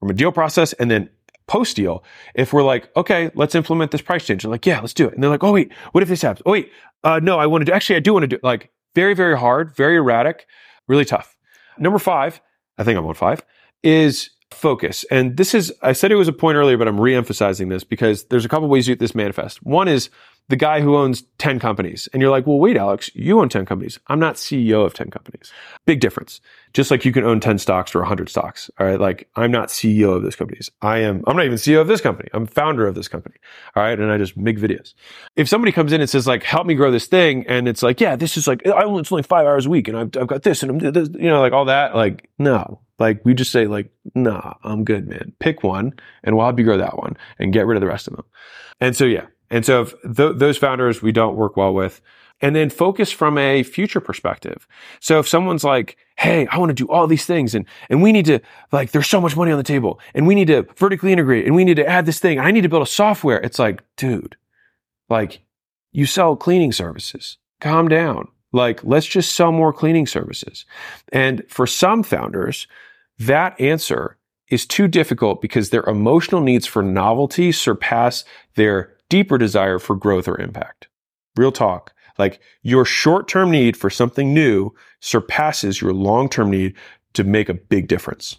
from 0.00 0.10
a 0.10 0.14
deal 0.14 0.32
process 0.32 0.72
and 0.74 0.90
then 0.90 1.08
post 1.46 1.76
deal, 1.76 2.02
if 2.34 2.52
we're 2.52 2.62
like, 2.62 2.90
okay, 2.96 3.30
let's 3.34 3.54
implement 3.54 3.90
this 3.90 4.02
price 4.02 4.26
change. 4.26 4.42
They're 4.42 4.50
like, 4.50 4.66
yeah, 4.66 4.80
let's 4.80 4.94
do 4.94 5.06
it. 5.06 5.14
And 5.14 5.22
they're 5.22 5.30
like, 5.30 5.44
oh, 5.44 5.52
wait, 5.52 5.72
what 5.92 6.02
if 6.02 6.08
this 6.08 6.22
happens? 6.22 6.42
Oh, 6.46 6.52
wait, 6.52 6.70
uh, 7.04 7.20
no, 7.22 7.38
I 7.38 7.46
want 7.46 7.62
to 7.62 7.66
do, 7.66 7.72
actually, 7.72 7.96
I 7.96 8.00
do 8.00 8.12
want 8.12 8.24
to 8.24 8.28
do 8.28 8.38
like 8.42 8.70
very, 8.94 9.14
very 9.14 9.38
hard, 9.38 9.74
very 9.76 9.96
erratic, 9.96 10.46
really 10.88 11.04
tough. 11.04 11.36
Number 11.78 11.98
five, 11.98 12.40
I 12.78 12.84
think 12.84 12.98
I'm 12.98 13.06
on 13.06 13.14
five, 13.14 13.44
is 13.82 14.30
focus. 14.50 15.04
And 15.10 15.36
this 15.36 15.54
is, 15.54 15.72
I 15.82 15.92
said 15.92 16.12
it 16.12 16.16
was 16.16 16.28
a 16.28 16.32
point 16.32 16.56
earlier, 16.56 16.76
but 16.76 16.88
I'm 16.88 17.00
re-emphasizing 17.00 17.68
this 17.68 17.84
because 17.84 18.24
there's 18.24 18.44
a 18.44 18.48
couple 18.48 18.68
ways 18.68 18.88
you 18.88 18.94
get 18.94 19.00
this 19.00 19.14
manifest. 19.14 19.62
One 19.62 19.88
is 19.88 20.08
the 20.48 20.56
guy 20.56 20.80
who 20.80 20.96
owns 20.96 21.24
10 21.38 21.58
companies. 21.58 22.08
And 22.12 22.22
you're 22.22 22.30
like, 22.30 22.46
well, 22.46 22.58
wait, 22.58 22.76
Alex, 22.76 23.10
you 23.14 23.40
own 23.40 23.48
10 23.48 23.66
companies. 23.66 23.98
I'm 24.06 24.20
not 24.20 24.36
CEO 24.36 24.84
of 24.84 24.94
10 24.94 25.10
companies. 25.10 25.52
Big 25.86 26.00
difference. 26.00 26.40
Just 26.72 26.90
like 26.90 27.04
you 27.04 27.12
can 27.12 27.24
own 27.24 27.40
10 27.40 27.58
stocks 27.58 27.94
or 27.94 28.00
100 28.00 28.28
stocks. 28.28 28.70
All 28.78 28.86
right. 28.86 29.00
Like 29.00 29.28
I'm 29.34 29.50
not 29.50 29.68
CEO 29.68 30.14
of 30.14 30.22
this 30.22 30.36
companies. 30.36 30.70
I 30.82 30.98
am, 30.98 31.24
I'm 31.26 31.36
not 31.36 31.46
even 31.46 31.58
CEO 31.58 31.80
of 31.80 31.88
this 31.88 32.00
company. 32.00 32.28
I'm 32.32 32.46
founder 32.46 32.86
of 32.86 32.94
this 32.94 33.08
company. 33.08 33.36
All 33.74 33.82
right. 33.82 33.98
And 33.98 34.10
I 34.12 34.18
just 34.18 34.36
make 34.36 34.58
videos. 34.58 34.94
If 35.34 35.48
somebody 35.48 35.72
comes 35.72 35.92
in 35.92 36.00
and 36.00 36.08
says 36.08 36.26
like, 36.26 36.44
help 36.44 36.66
me 36.66 36.74
grow 36.74 36.90
this 36.90 37.06
thing. 37.06 37.44
And 37.48 37.66
it's 37.66 37.82
like, 37.82 38.00
yeah, 38.00 38.14
this 38.14 38.36
is 38.36 38.46
like, 38.46 38.64
I 38.66 38.84
it's 38.98 39.10
only 39.10 39.22
five 39.22 39.46
hours 39.46 39.66
a 39.66 39.70
week 39.70 39.88
and 39.88 39.96
I've, 39.96 40.10
I've 40.16 40.28
got 40.28 40.42
this 40.42 40.62
and 40.62 40.70
I'm, 40.70 40.92
this, 40.92 41.08
you 41.14 41.28
know, 41.28 41.40
like 41.40 41.52
all 41.52 41.64
that. 41.64 41.96
Like, 41.96 42.28
no, 42.38 42.80
like 42.98 43.24
we 43.24 43.34
just 43.34 43.50
say 43.50 43.66
like, 43.66 43.90
nah, 44.14 44.54
I'm 44.62 44.84
good, 44.84 45.08
man. 45.08 45.32
Pick 45.40 45.62
one 45.62 45.92
and 46.22 46.36
we'll 46.36 46.46
help 46.46 46.58
you 46.58 46.64
grow 46.64 46.78
that 46.78 46.98
one 46.98 47.16
and 47.38 47.52
get 47.52 47.66
rid 47.66 47.76
of 47.76 47.80
the 47.80 47.88
rest 47.88 48.06
of 48.06 48.14
them. 48.14 48.24
And 48.80 48.94
so, 48.94 49.04
yeah, 49.04 49.26
and 49.50 49.64
so 49.64 49.84
th- 49.84 50.36
those 50.36 50.58
founders 50.58 51.02
we 51.02 51.12
don't 51.12 51.36
work 51.36 51.56
well 51.56 51.74
with. 51.74 52.00
And 52.42 52.54
then 52.54 52.68
focus 52.68 53.10
from 53.10 53.38
a 53.38 53.62
future 53.62 54.00
perspective. 54.00 54.68
So 55.00 55.18
if 55.18 55.26
someone's 55.26 55.64
like, 55.64 55.96
Hey, 56.18 56.46
I 56.48 56.58
want 56.58 56.68
to 56.68 56.74
do 56.74 56.86
all 56.90 57.06
these 57.06 57.24
things 57.24 57.54
and, 57.54 57.64
and 57.88 58.02
we 58.02 58.12
need 58.12 58.26
to, 58.26 58.40
like, 58.72 58.90
there's 58.90 59.06
so 59.06 59.22
much 59.22 59.36
money 59.36 59.52
on 59.52 59.58
the 59.58 59.64
table 59.64 60.00
and 60.14 60.26
we 60.26 60.34
need 60.34 60.48
to 60.48 60.66
vertically 60.76 61.12
integrate 61.12 61.46
and 61.46 61.54
we 61.54 61.64
need 61.64 61.76
to 61.76 61.86
add 61.86 62.04
this 62.04 62.18
thing. 62.18 62.38
I 62.38 62.50
need 62.50 62.60
to 62.60 62.68
build 62.68 62.82
a 62.82 62.86
software. 62.86 63.40
It's 63.40 63.58
like, 63.58 63.82
dude, 63.96 64.36
like 65.08 65.40
you 65.92 66.04
sell 66.04 66.36
cleaning 66.36 66.72
services. 66.72 67.38
Calm 67.60 67.88
down. 67.88 68.28
Like, 68.52 68.84
let's 68.84 69.06
just 69.06 69.34
sell 69.34 69.52
more 69.52 69.72
cleaning 69.72 70.06
services. 70.06 70.66
And 71.12 71.42
for 71.48 71.66
some 71.66 72.02
founders, 72.02 72.66
that 73.18 73.58
answer 73.60 74.16
is 74.48 74.66
too 74.66 74.88
difficult 74.88 75.40
because 75.40 75.70
their 75.70 75.82
emotional 75.84 76.40
needs 76.40 76.66
for 76.66 76.82
novelty 76.82 77.50
surpass 77.50 78.24
their 78.54 78.95
deeper 79.08 79.38
desire 79.38 79.78
for 79.78 79.96
growth 79.96 80.28
or 80.28 80.40
impact. 80.40 80.88
Real 81.36 81.52
talk. 81.52 81.92
Like 82.18 82.40
your 82.62 82.84
short 82.84 83.28
term 83.28 83.50
need 83.50 83.76
for 83.76 83.90
something 83.90 84.32
new 84.32 84.72
surpasses 85.00 85.80
your 85.80 85.92
long 85.92 86.28
term 86.28 86.50
need 86.50 86.74
to 87.14 87.24
make 87.24 87.48
a 87.48 87.54
big 87.54 87.88
difference. 87.88 88.36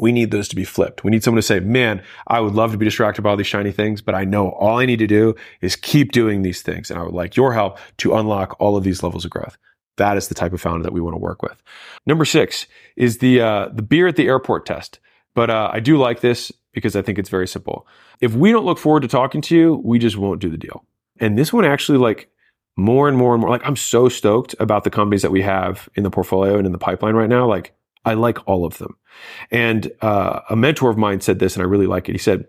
We 0.00 0.12
need 0.12 0.30
those 0.30 0.46
to 0.48 0.56
be 0.56 0.64
flipped. 0.64 1.02
We 1.02 1.10
need 1.10 1.24
someone 1.24 1.38
to 1.38 1.46
say, 1.46 1.58
man, 1.58 2.02
I 2.28 2.40
would 2.40 2.54
love 2.54 2.70
to 2.70 2.78
be 2.78 2.84
distracted 2.84 3.22
by 3.22 3.30
all 3.30 3.36
these 3.36 3.48
shiny 3.48 3.72
things, 3.72 4.00
but 4.00 4.14
I 4.14 4.24
know 4.24 4.50
all 4.50 4.78
I 4.78 4.86
need 4.86 5.00
to 5.00 5.08
do 5.08 5.34
is 5.60 5.74
keep 5.74 6.12
doing 6.12 6.42
these 6.42 6.62
things. 6.62 6.88
And 6.90 7.00
I 7.00 7.02
would 7.02 7.14
like 7.14 7.36
your 7.36 7.52
help 7.52 7.78
to 7.98 8.14
unlock 8.14 8.56
all 8.60 8.76
of 8.76 8.84
these 8.84 9.02
levels 9.02 9.24
of 9.24 9.32
growth. 9.32 9.58
That 9.96 10.16
is 10.16 10.28
the 10.28 10.36
type 10.36 10.52
of 10.52 10.60
founder 10.60 10.84
that 10.84 10.92
we 10.92 11.00
want 11.00 11.14
to 11.14 11.20
work 11.20 11.42
with. 11.42 11.60
Number 12.06 12.24
six 12.24 12.68
is 12.94 13.18
the, 13.18 13.40
uh, 13.40 13.68
the 13.72 13.82
beer 13.82 14.06
at 14.06 14.14
the 14.14 14.28
airport 14.28 14.66
test. 14.66 15.00
But, 15.34 15.50
uh, 15.50 15.70
I 15.72 15.80
do 15.80 15.98
like 15.98 16.20
this 16.20 16.52
because 16.78 16.96
I 16.96 17.02
think 17.02 17.18
it's 17.18 17.28
very 17.28 17.48
simple. 17.48 17.86
If 18.20 18.34
we 18.34 18.52
don't 18.52 18.64
look 18.64 18.78
forward 18.78 19.02
to 19.02 19.08
talking 19.08 19.40
to 19.42 19.56
you, 19.56 19.82
we 19.84 19.98
just 19.98 20.16
won't 20.16 20.40
do 20.40 20.48
the 20.48 20.56
deal. 20.56 20.84
And 21.20 21.36
this 21.36 21.52
one 21.52 21.64
actually 21.64 21.98
like 21.98 22.30
more 22.76 23.08
and 23.08 23.16
more 23.16 23.34
and 23.34 23.40
more, 23.40 23.50
like 23.50 23.66
I'm 23.66 23.76
so 23.76 24.08
stoked 24.08 24.54
about 24.60 24.84
the 24.84 24.90
companies 24.90 25.22
that 25.22 25.32
we 25.32 25.42
have 25.42 25.88
in 25.96 26.04
the 26.04 26.10
portfolio 26.10 26.56
and 26.56 26.66
in 26.66 26.72
the 26.72 26.78
pipeline 26.78 27.16
right 27.16 27.28
now. 27.28 27.46
Like 27.46 27.74
I 28.04 28.14
like 28.14 28.38
all 28.46 28.64
of 28.64 28.78
them. 28.78 28.96
And 29.50 29.90
uh, 30.00 30.40
a 30.48 30.56
mentor 30.56 30.90
of 30.90 30.96
mine 30.96 31.20
said 31.20 31.40
this, 31.40 31.56
and 31.56 31.62
I 31.62 31.66
really 31.66 31.88
like 31.88 32.08
it. 32.08 32.12
He 32.12 32.18
said, 32.18 32.46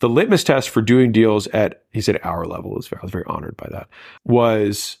the 0.00 0.08
litmus 0.08 0.44
test 0.44 0.70
for 0.70 0.82
doing 0.82 1.12
deals 1.12 1.46
at, 1.48 1.84
he 1.92 2.00
said, 2.00 2.20
our 2.22 2.46
level 2.46 2.78
is, 2.78 2.88
I 2.92 2.98
was 3.02 3.10
very 3.10 3.24
honored 3.26 3.56
by 3.56 3.68
that, 3.70 3.88
was 4.24 4.98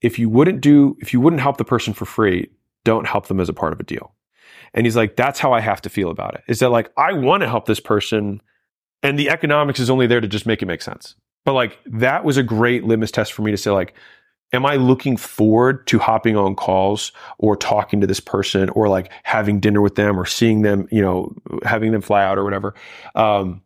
if 0.00 0.18
you 0.18 0.28
wouldn't 0.28 0.60
do, 0.60 0.96
if 1.00 1.12
you 1.12 1.20
wouldn't 1.20 1.42
help 1.42 1.56
the 1.56 1.64
person 1.64 1.92
for 1.92 2.04
free, 2.04 2.48
don't 2.84 3.06
help 3.06 3.26
them 3.26 3.40
as 3.40 3.48
a 3.48 3.52
part 3.52 3.72
of 3.72 3.80
a 3.80 3.84
deal. 3.84 4.14
And 4.74 4.86
he's 4.86 4.96
like, 4.96 5.16
that's 5.16 5.38
how 5.38 5.52
I 5.52 5.60
have 5.60 5.82
to 5.82 5.90
feel 5.90 6.10
about 6.10 6.34
it. 6.34 6.44
Is 6.48 6.60
that 6.60 6.70
like, 6.70 6.90
I 6.96 7.12
want 7.12 7.42
to 7.42 7.48
help 7.48 7.66
this 7.66 7.80
person 7.80 8.40
and 9.02 9.18
the 9.18 9.30
economics 9.30 9.80
is 9.80 9.90
only 9.90 10.06
there 10.06 10.20
to 10.20 10.28
just 10.28 10.46
make 10.46 10.62
it 10.62 10.66
make 10.66 10.82
sense. 10.82 11.16
But 11.44 11.54
like, 11.54 11.78
that 11.86 12.24
was 12.24 12.36
a 12.36 12.42
great 12.42 12.84
litmus 12.84 13.10
test 13.10 13.32
for 13.32 13.42
me 13.42 13.50
to 13.50 13.56
say 13.56 13.70
like, 13.70 13.94
am 14.52 14.64
I 14.66 14.76
looking 14.76 15.16
forward 15.16 15.86
to 15.88 15.98
hopping 15.98 16.36
on 16.36 16.54
calls 16.54 17.12
or 17.38 17.56
talking 17.56 18.00
to 18.00 18.06
this 18.06 18.20
person 18.20 18.68
or 18.70 18.88
like 18.88 19.10
having 19.24 19.60
dinner 19.60 19.80
with 19.80 19.94
them 19.94 20.18
or 20.18 20.26
seeing 20.26 20.62
them, 20.62 20.88
you 20.90 21.02
know, 21.02 21.34
having 21.64 21.92
them 21.92 22.02
fly 22.02 22.22
out 22.22 22.38
or 22.38 22.44
whatever? 22.44 22.74
Um, 23.14 23.62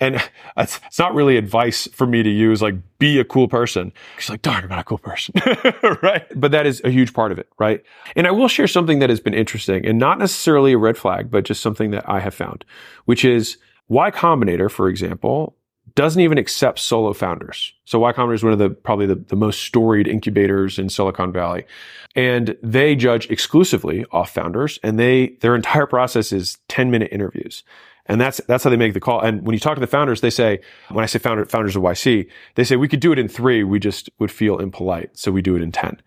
and 0.00 0.16
it's, 0.56 0.80
it's 0.86 0.98
not 0.98 1.14
really 1.14 1.36
advice 1.36 1.88
for 1.92 2.06
me 2.06 2.22
to 2.22 2.30
use, 2.30 2.62
like, 2.62 2.74
be 2.98 3.18
a 3.18 3.24
cool 3.24 3.48
person. 3.48 3.92
She's 4.18 4.30
like, 4.30 4.42
darn, 4.42 4.64
I'm 4.64 4.70
not 4.70 4.80
a 4.80 4.84
cool 4.84 4.98
person. 4.98 5.34
right. 6.02 6.26
But 6.34 6.50
that 6.52 6.66
is 6.66 6.80
a 6.84 6.90
huge 6.90 7.12
part 7.12 7.32
of 7.32 7.38
it. 7.38 7.48
Right. 7.58 7.82
And 8.16 8.26
I 8.26 8.30
will 8.30 8.48
share 8.48 8.66
something 8.66 8.98
that 9.00 9.10
has 9.10 9.20
been 9.20 9.34
interesting 9.34 9.86
and 9.86 9.98
not 9.98 10.18
necessarily 10.18 10.72
a 10.72 10.78
red 10.78 10.96
flag, 10.96 11.30
but 11.30 11.44
just 11.44 11.62
something 11.62 11.90
that 11.92 12.08
I 12.08 12.20
have 12.20 12.34
found, 12.34 12.64
which 13.04 13.24
is 13.24 13.58
Y 13.88 14.10
Combinator, 14.10 14.70
for 14.70 14.88
example, 14.88 15.56
doesn't 15.94 16.20
even 16.20 16.38
accept 16.38 16.78
solo 16.78 17.12
founders. 17.12 17.72
So 17.84 17.98
Y 18.00 18.12
Combinator 18.12 18.34
is 18.34 18.44
one 18.44 18.52
of 18.52 18.58
the 18.58 18.70
probably 18.70 19.06
the, 19.06 19.16
the 19.16 19.36
most 19.36 19.62
storied 19.62 20.08
incubators 20.08 20.78
in 20.78 20.88
Silicon 20.88 21.32
Valley. 21.32 21.64
And 22.16 22.56
they 22.62 22.96
judge 22.96 23.30
exclusively 23.30 24.04
off 24.10 24.30
founders 24.30 24.78
and 24.82 24.98
they 24.98 25.36
their 25.40 25.54
entire 25.54 25.86
process 25.86 26.32
is 26.32 26.58
10 26.68 26.90
minute 26.90 27.10
interviews. 27.12 27.62
And 28.06 28.20
that's 28.20 28.40
that's 28.46 28.64
how 28.64 28.70
they 28.70 28.76
make 28.76 28.94
the 28.94 29.00
call. 29.00 29.20
And 29.20 29.46
when 29.46 29.54
you 29.54 29.60
talk 29.60 29.74
to 29.76 29.80
the 29.80 29.86
founders, 29.86 30.20
they 30.20 30.30
say, 30.30 30.60
when 30.90 31.02
I 31.02 31.06
say 31.06 31.18
founder, 31.18 31.44
founders 31.46 31.74
of 31.74 31.82
YC, 31.82 32.28
they 32.54 32.64
say 32.64 32.76
we 32.76 32.88
could 32.88 33.00
do 33.00 33.12
it 33.12 33.18
in 33.18 33.28
three, 33.28 33.64
we 33.64 33.78
just 33.78 34.10
would 34.18 34.30
feel 34.30 34.58
impolite. 34.58 35.16
So 35.16 35.32
we 35.32 35.42
do 35.42 35.56
it 35.56 35.62
in 35.62 35.72
10 35.72 36.00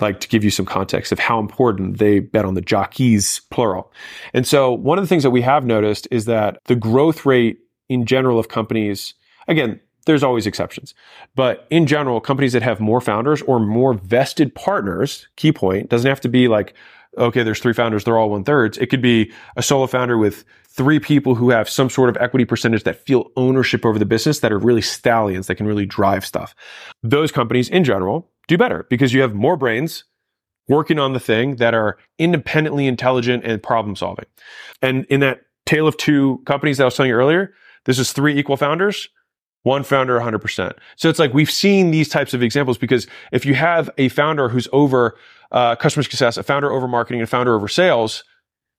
like 0.00 0.20
to 0.20 0.28
give 0.28 0.44
you 0.44 0.50
some 0.50 0.64
context 0.64 1.10
of 1.10 1.18
how 1.18 1.40
important 1.40 1.98
they 1.98 2.20
bet 2.20 2.44
on 2.44 2.54
the 2.54 2.60
jockeys 2.60 3.40
plural. 3.50 3.92
And 4.32 4.46
so 4.46 4.70
one 4.72 4.96
of 4.96 5.02
the 5.02 5.08
things 5.08 5.24
that 5.24 5.30
we 5.30 5.42
have 5.42 5.64
noticed 5.64 6.06
is 6.12 6.26
that 6.26 6.60
the 6.66 6.76
growth 6.76 7.26
rate 7.26 7.58
in 7.88 8.06
general 8.06 8.38
of 8.38 8.46
companies 8.46 9.14
Again, 9.48 9.80
there's 10.04 10.22
always 10.22 10.46
exceptions. 10.46 10.94
But 11.34 11.66
in 11.70 11.86
general, 11.86 12.20
companies 12.20 12.52
that 12.52 12.62
have 12.62 12.80
more 12.80 13.00
founders 13.00 13.42
or 13.42 13.58
more 13.58 13.94
vested 13.94 14.54
partners, 14.54 15.26
key 15.36 15.52
point, 15.52 15.88
doesn't 15.88 16.08
have 16.08 16.20
to 16.20 16.28
be 16.28 16.48
like, 16.48 16.74
okay, 17.16 17.42
there's 17.42 17.58
three 17.58 17.72
founders, 17.72 18.04
they're 18.04 18.18
all 18.18 18.30
one 18.30 18.44
thirds. 18.44 18.78
It 18.78 18.86
could 18.86 19.02
be 19.02 19.32
a 19.56 19.62
solo 19.62 19.86
founder 19.86 20.16
with 20.16 20.44
three 20.78 21.00
people 21.00 21.34
who 21.34 21.50
have 21.50 21.68
some 21.68 21.90
sort 21.90 22.08
of 22.08 22.16
equity 22.18 22.44
percentage 22.44 22.84
that 22.84 23.04
feel 23.04 23.30
ownership 23.36 23.84
over 23.84 23.98
the 23.98 24.06
business 24.06 24.38
that 24.38 24.52
are 24.52 24.58
really 24.58 24.80
stallions 24.80 25.48
that 25.48 25.56
can 25.56 25.66
really 25.66 25.84
drive 25.84 26.24
stuff. 26.24 26.54
Those 27.02 27.32
companies 27.32 27.68
in 27.68 27.82
general 27.82 28.30
do 28.46 28.56
better 28.56 28.86
because 28.88 29.12
you 29.12 29.20
have 29.20 29.34
more 29.34 29.56
brains 29.56 30.04
working 30.68 31.00
on 31.00 31.14
the 31.14 31.20
thing 31.20 31.56
that 31.56 31.74
are 31.74 31.98
independently 32.20 32.86
intelligent 32.86 33.44
and 33.44 33.60
problem 33.60 33.96
solving. 33.96 34.26
And 34.80 35.04
in 35.06 35.18
that 35.20 35.40
tale 35.66 35.88
of 35.88 35.96
two 35.96 36.40
companies 36.46 36.78
that 36.78 36.84
I 36.84 36.86
was 36.86 36.94
telling 36.94 37.10
you 37.10 37.16
earlier, 37.16 37.52
this 37.84 37.98
is 37.98 38.12
three 38.12 38.38
equal 38.38 38.56
founders 38.56 39.08
one 39.64 39.82
founder 39.82 40.18
100%. 40.18 40.72
So 40.96 41.10
it's 41.10 41.18
like 41.18 41.34
we've 41.34 41.50
seen 41.50 41.90
these 41.90 42.08
types 42.08 42.32
of 42.32 42.42
examples 42.42 42.78
because 42.78 43.08
if 43.32 43.44
you 43.44 43.54
have 43.54 43.90
a 43.98 44.08
founder 44.08 44.48
who's 44.48 44.68
over 44.72 45.18
uh, 45.50 45.74
customer 45.74 46.04
success, 46.04 46.36
a 46.36 46.44
founder 46.44 46.70
over 46.70 46.86
marketing, 46.86 47.20
a 47.20 47.26
founder 47.26 47.54
over 47.54 47.66
sales, 47.66 48.22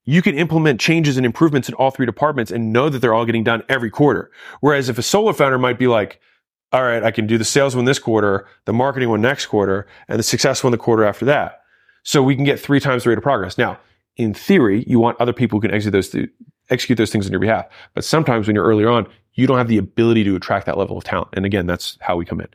you 0.10 0.24
can 0.24 0.36
implement 0.36 0.82
changes 0.82 1.18
and 1.18 1.26
improvements 1.26 1.70
in 1.70 1.76
all 1.76 1.92
three 1.92 2.08
departments 2.08 2.52
and 2.52 2.74
know 2.74 2.90
that 2.90 2.98
they're 2.98 3.14
all 3.14 3.28
getting 3.28 3.44
done 3.44 3.62
every 3.70 3.92
quarter. 3.92 4.32
Whereas 4.60 4.90
if 4.90 4.98
a 4.98 5.04
solo 5.04 5.34
founder 5.34 5.60
might 5.60 5.78
be 5.78 5.86
like, 5.86 6.20
all 6.72 6.82
right, 6.82 7.04
I 7.04 7.12
can 7.12 7.28
do 7.28 7.38
the 7.38 7.46
sales 7.46 7.76
one 7.76 7.86
this 7.86 8.00
quarter, 8.00 8.48
the 8.66 8.74
marketing 8.74 9.10
one 9.10 9.22
next 9.22 9.46
quarter, 9.46 9.86
and 10.08 10.18
the 10.18 10.24
success 10.24 10.64
one 10.64 10.72
the 10.72 10.80
quarter 10.80 11.04
after 11.04 11.26
that. 11.26 11.62
So 12.02 12.24
we 12.24 12.36
can 12.36 12.44
get 12.44 12.60
three 12.60 12.80
times 12.80 13.04
the 13.04 13.10
rate 13.10 13.20
of 13.20 13.24
progress. 13.24 13.56
Now, 13.56 13.78
in 14.18 14.34
theory, 14.34 14.84
you 14.88 15.00
want 15.00 15.22
other 15.22 15.32
people 15.32 15.58
who 15.58 15.62
can 15.62 15.76
execute 15.76 15.94
those, 15.94 16.10
th- 16.10 16.30
execute 16.72 16.98
those 16.98 17.12
things 17.12 17.28
on 17.28 17.32
your 17.32 17.40
behalf. 17.40 17.68
But 17.94 18.04
sometimes 18.04 18.48
when 18.48 18.56
you're 18.56 18.66
earlier 18.66 18.90
on, 18.90 19.06
you 19.36 19.46
don't 19.46 19.60
have 19.60 19.68
the 19.68 19.78
ability 19.78 20.24
to 20.24 20.36
attract 20.36 20.66
that 20.66 20.78
level 20.80 20.98
of 20.98 21.04
talent. 21.04 21.30
And 21.34 21.46
again, 21.46 21.68
that's 21.68 22.00
how 22.02 22.16
we 22.16 22.26
come 22.26 22.42
in. 22.42 22.48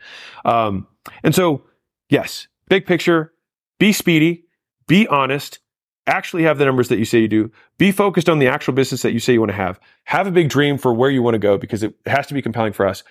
Um, 0.44 0.88
and 1.22 1.32
so, 1.36 1.62
yes, 2.08 2.48
big 2.68 2.84
picture, 2.84 3.32
be 3.78 3.92
speedy, 3.92 4.46
be 4.88 5.06
honest, 5.06 5.60
actually 6.06 6.42
have 6.42 6.58
the 6.58 6.64
numbers 6.64 6.88
that 6.88 6.98
you 6.98 7.04
say 7.04 7.20
you 7.20 7.28
do, 7.28 7.50
be 7.78 7.92
focused 7.92 8.28
on 8.28 8.38
the 8.38 8.46
actual 8.46 8.74
business 8.74 9.02
that 9.02 9.12
you 9.12 9.20
say 9.20 9.32
you 9.32 9.40
want 9.40 9.50
to 9.50 9.56
have, 9.56 9.80
have 10.04 10.26
a 10.26 10.30
big 10.30 10.48
dream 10.48 10.78
for 10.78 10.92
where 10.92 11.10
you 11.10 11.22
want 11.22 11.34
to 11.34 11.38
go 11.38 11.56
because 11.56 11.82
it 11.82 11.94
has 12.06 12.26
to 12.26 12.34
be 12.34 12.42
compelling 12.42 12.72
for 12.72 12.86
us, 12.86 13.02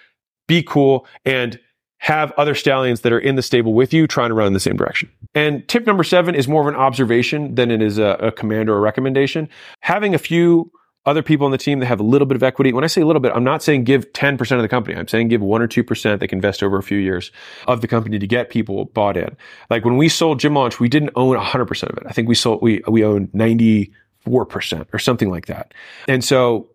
be 0.47 0.61
cool, 0.61 1.07
and 1.25 1.59
have 2.03 2.33
other 2.33 2.53
stallions 2.53 2.99
that 2.99 3.13
are 3.13 3.19
in 3.19 3.35
the 3.35 3.41
stable 3.41 3.73
with 3.73 3.93
you 3.93 4.05
trying 4.05 4.27
to 4.27 4.33
run 4.33 4.47
in 4.47 4.51
the 4.51 4.59
same 4.59 4.75
direction. 4.75 5.09
And 5.33 5.65
tip 5.69 5.87
number 5.87 6.03
seven 6.03 6.35
is 6.35 6.49
more 6.49 6.61
of 6.61 6.67
an 6.67 6.75
observation 6.75 7.55
than 7.55 7.71
it 7.71 7.81
is 7.81 7.97
a, 7.97 8.17
a 8.19 8.31
command 8.31 8.69
or 8.69 8.75
a 8.75 8.81
recommendation. 8.81 9.47
Having 9.79 10.13
a 10.13 10.17
few 10.17 10.69
other 11.05 11.21
people 11.21 11.45
on 11.45 11.51
the 11.51 11.57
team 11.57 11.79
that 11.79 11.87
have 11.87 11.99
a 11.99 12.03
little 12.03 12.25
bit 12.25 12.35
of 12.35 12.43
equity. 12.43 12.71
When 12.71 12.83
I 12.83 12.87
say 12.87 13.01
a 13.01 13.05
little 13.05 13.19
bit, 13.19 13.33
I'm 13.35 13.43
not 13.43 13.61
saying 13.61 13.83
give 13.83 14.11
10% 14.13 14.55
of 14.55 14.61
the 14.61 14.69
company. 14.69 14.97
I'm 14.97 15.07
saying 15.07 15.27
give 15.27 15.41
one 15.41 15.61
or 15.61 15.67
2% 15.67 16.19
they 16.19 16.27
can 16.27 16.37
invest 16.37 16.63
over 16.63 16.77
a 16.77 16.83
few 16.83 16.97
years 16.97 17.31
of 17.67 17.81
the 17.81 17.87
company 17.87 18.19
to 18.19 18.27
get 18.27 18.49
people 18.49 18.85
bought 18.85 19.17
in. 19.17 19.35
Like 19.69 19.83
when 19.83 19.97
we 19.97 20.07
sold 20.07 20.39
Gym 20.39 20.53
Launch, 20.53 20.79
we 20.79 20.87
didn't 20.87 21.11
own 21.15 21.35
100% 21.35 21.83
of 21.89 21.97
it. 21.97 22.03
I 22.05 22.11
think 22.11 22.29
we 22.29 22.35
sold, 22.35 22.61
we, 22.61 22.81
we 22.87 23.03
owned 23.03 23.31
94% 23.33 23.93
or 24.93 24.99
something 24.99 25.29
like 25.29 25.47
that. 25.47 25.73
And 26.07 26.23
so 26.23 26.69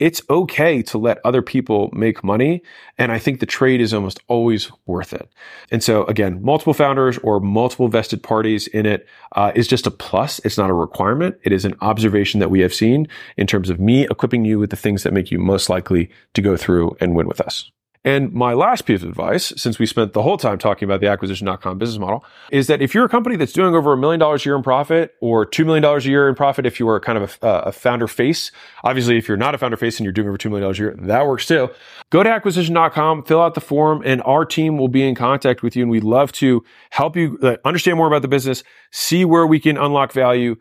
it's 0.00 0.22
okay 0.30 0.82
to 0.82 0.98
let 0.98 1.24
other 1.24 1.42
people 1.42 1.90
make 1.92 2.24
money. 2.24 2.62
And 2.98 3.12
I 3.12 3.18
think 3.18 3.38
the 3.38 3.46
trade 3.46 3.80
is 3.80 3.94
almost 3.94 4.18
always 4.26 4.72
worth 4.86 5.12
it. 5.12 5.28
And 5.70 5.84
so 5.84 6.04
again, 6.06 6.42
multiple 6.42 6.74
founders 6.74 7.18
or 7.18 7.38
multiple 7.38 7.88
vested 7.88 8.22
parties 8.22 8.66
in 8.66 8.86
it 8.86 9.06
uh, 9.36 9.52
is 9.54 9.68
just 9.68 9.86
a 9.86 9.90
plus. 9.90 10.40
It's 10.40 10.58
not 10.58 10.70
a 10.70 10.74
requirement. 10.74 11.36
It 11.44 11.52
is 11.52 11.64
an 11.64 11.76
observation 11.82 12.40
that 12.40 12.50
we 12.50 12.60
have 12.60 12.74
seen 12.74 13.06
in 13.36 13.46
terms 13.46 13.70
of 13.70 13.78
me 13.78 14.04
equipping 14.04 14.44
you 14.44 14.58
with 14.58 14.70
the 14.70 14.76
things 14.76 15.02
that 15.02 15.12
make 15.12 15.30
you 15.30 15.38
most 15.38 15.68
likely 15.68 16.10
to 16.34 16.42
go 16.42 16.56
through 16.56 16.96
and 17.00 17.14
win 17.14 17.28
with 17.28 17.40
us. 17.40 17.70
And 18.02 18.32
my 18.32 18.54
last 18.54 18.86
piece 18.86 19.02
of 19.02 19.10
advice, 19.10 19.52
since 19.58 19.78
we 19.78 19.84
spent 19.84 20.14
the 20.14 20.22
whole 20.22 20.38
time 20.38 20.56
talking 20.56 20.86
about 20.86 21.00
the 21.00 21.08
acquisition.com 21.08 21.76
business 21.76 21.98
model, 21.98 22.24
is 22.50 22.66
that 22.68 22.80
if 22.80 22.94
you're 22.94 23.04
a 23.04 23.10
company 23.10 23.36
that's 23.36 23.52
doing 23.52 23.74
over 23.74 23.92
a 23.92 23.96
million 23.96 24.18
dollars 24.18 24.42
a 24.42 24.48
year 24.48 24.56
in 24.56 24.62
profit 24.62 25.14
or 25.20 25.44
$2 25.44 25.66
million 25.66 25.84
a 25.84 25.98
year 26.00 26.26
in 26.26 26.34
profit, 26.34 26.64
if 26.64 26.80
you 26.80 26.88
are 26.88 26.98
kind 26.98 27.18
of 27.18 27.38
a, 27.42 27.46
a, 27.46 27.72
founder 27.72 28.08
face, 28.08 28.52
obviously 28.84 29.18
if 29.18 29.28
you're 29.28 29.36
not 29.36 29.54
a 29.54 29.58
founder 29.58 29.76
face 29.76 29.98
and 29.98 30.04
you're 30.04 30.14
doing 30.14 30.28
over 30.28 30.38
$2 30.38 30.50
million 30.50 30.70
a 30.70 30.74
year, 30.74 30.96
that 31.02 31.26
works 31.26 31.46
too. 31.46 31.68
Go 32.08 32.22
to 32.22 32.30
acquisition.com, 32.30 33.24
fill 33.24 33.42
out 33.42 33.54
the 33.54 33.60
form, 33.60 34.02
and 34.06 34.22
our 34.22 34.46
team 34.46 34.78
will 34.78 34.88
be 34.88 35.06
in 35.06 35.14
contact 35.14 35.62
with 35.62 35.76
you. 35.76 35.82
And 35.82 35.90
we'd 35.90 36.02
love 36.02 36.32
to 36.32 36.64
help 36.88 37.16
you 37.16 37.38
uh, 37.42 37.56
understand 37.66 37.98
more 37.98 38.06
about 38.06 38.22
the 38.22 38.28
business, 38.28 38.64
see 38.90 39.26
where 39.26 39.46
we 39.46 39.60
can 39.60 39.76
unlock 39.76 40.12
value, 40.12 40.56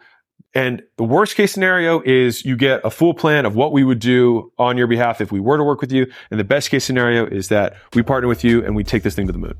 and 0.54 0.82
the 0.98 1.04
worst 1.04 1.36
case 1.36 1.54
scenario 1.54 2.02
is 2.02 2.44
you 2.44 2.56
get 2.56 2.82
a 2.84 2.90
full 2.90 3.14
plan 3.14 3.46
of 3.46 3.56
what 3.56 3.72
we 3.72 3.84
would 3.84 4.00
do 4.00 4.52
on 4.58 4.78
your 4.78 4.88
behalf 4.88 5.22
if 5.22 5.32
we 5.32 5.40
were 5.40 5.58
to 5.58 5.64
work 5.64 5.80
with 5.80 5.92
you. 5.92 6.12
And 6.32 6.40
the 6.40 6.44
best 6.44 6.72
case 6.72 6.84
scenario 6.84 7.26
is 7.26 7.50
that 7.50 7.76
we 7.94 8.02
partner 8.02 8.28
with 8.28 8.44
you 8.44 8.66
and 8.66 8.76
we 8.76 8.84
take 8.84 9.04
this 9.04 9.14
thing 9.14 9.28
to 9.28 9.34
the 9.34 9.40
moon. 9.40 9.54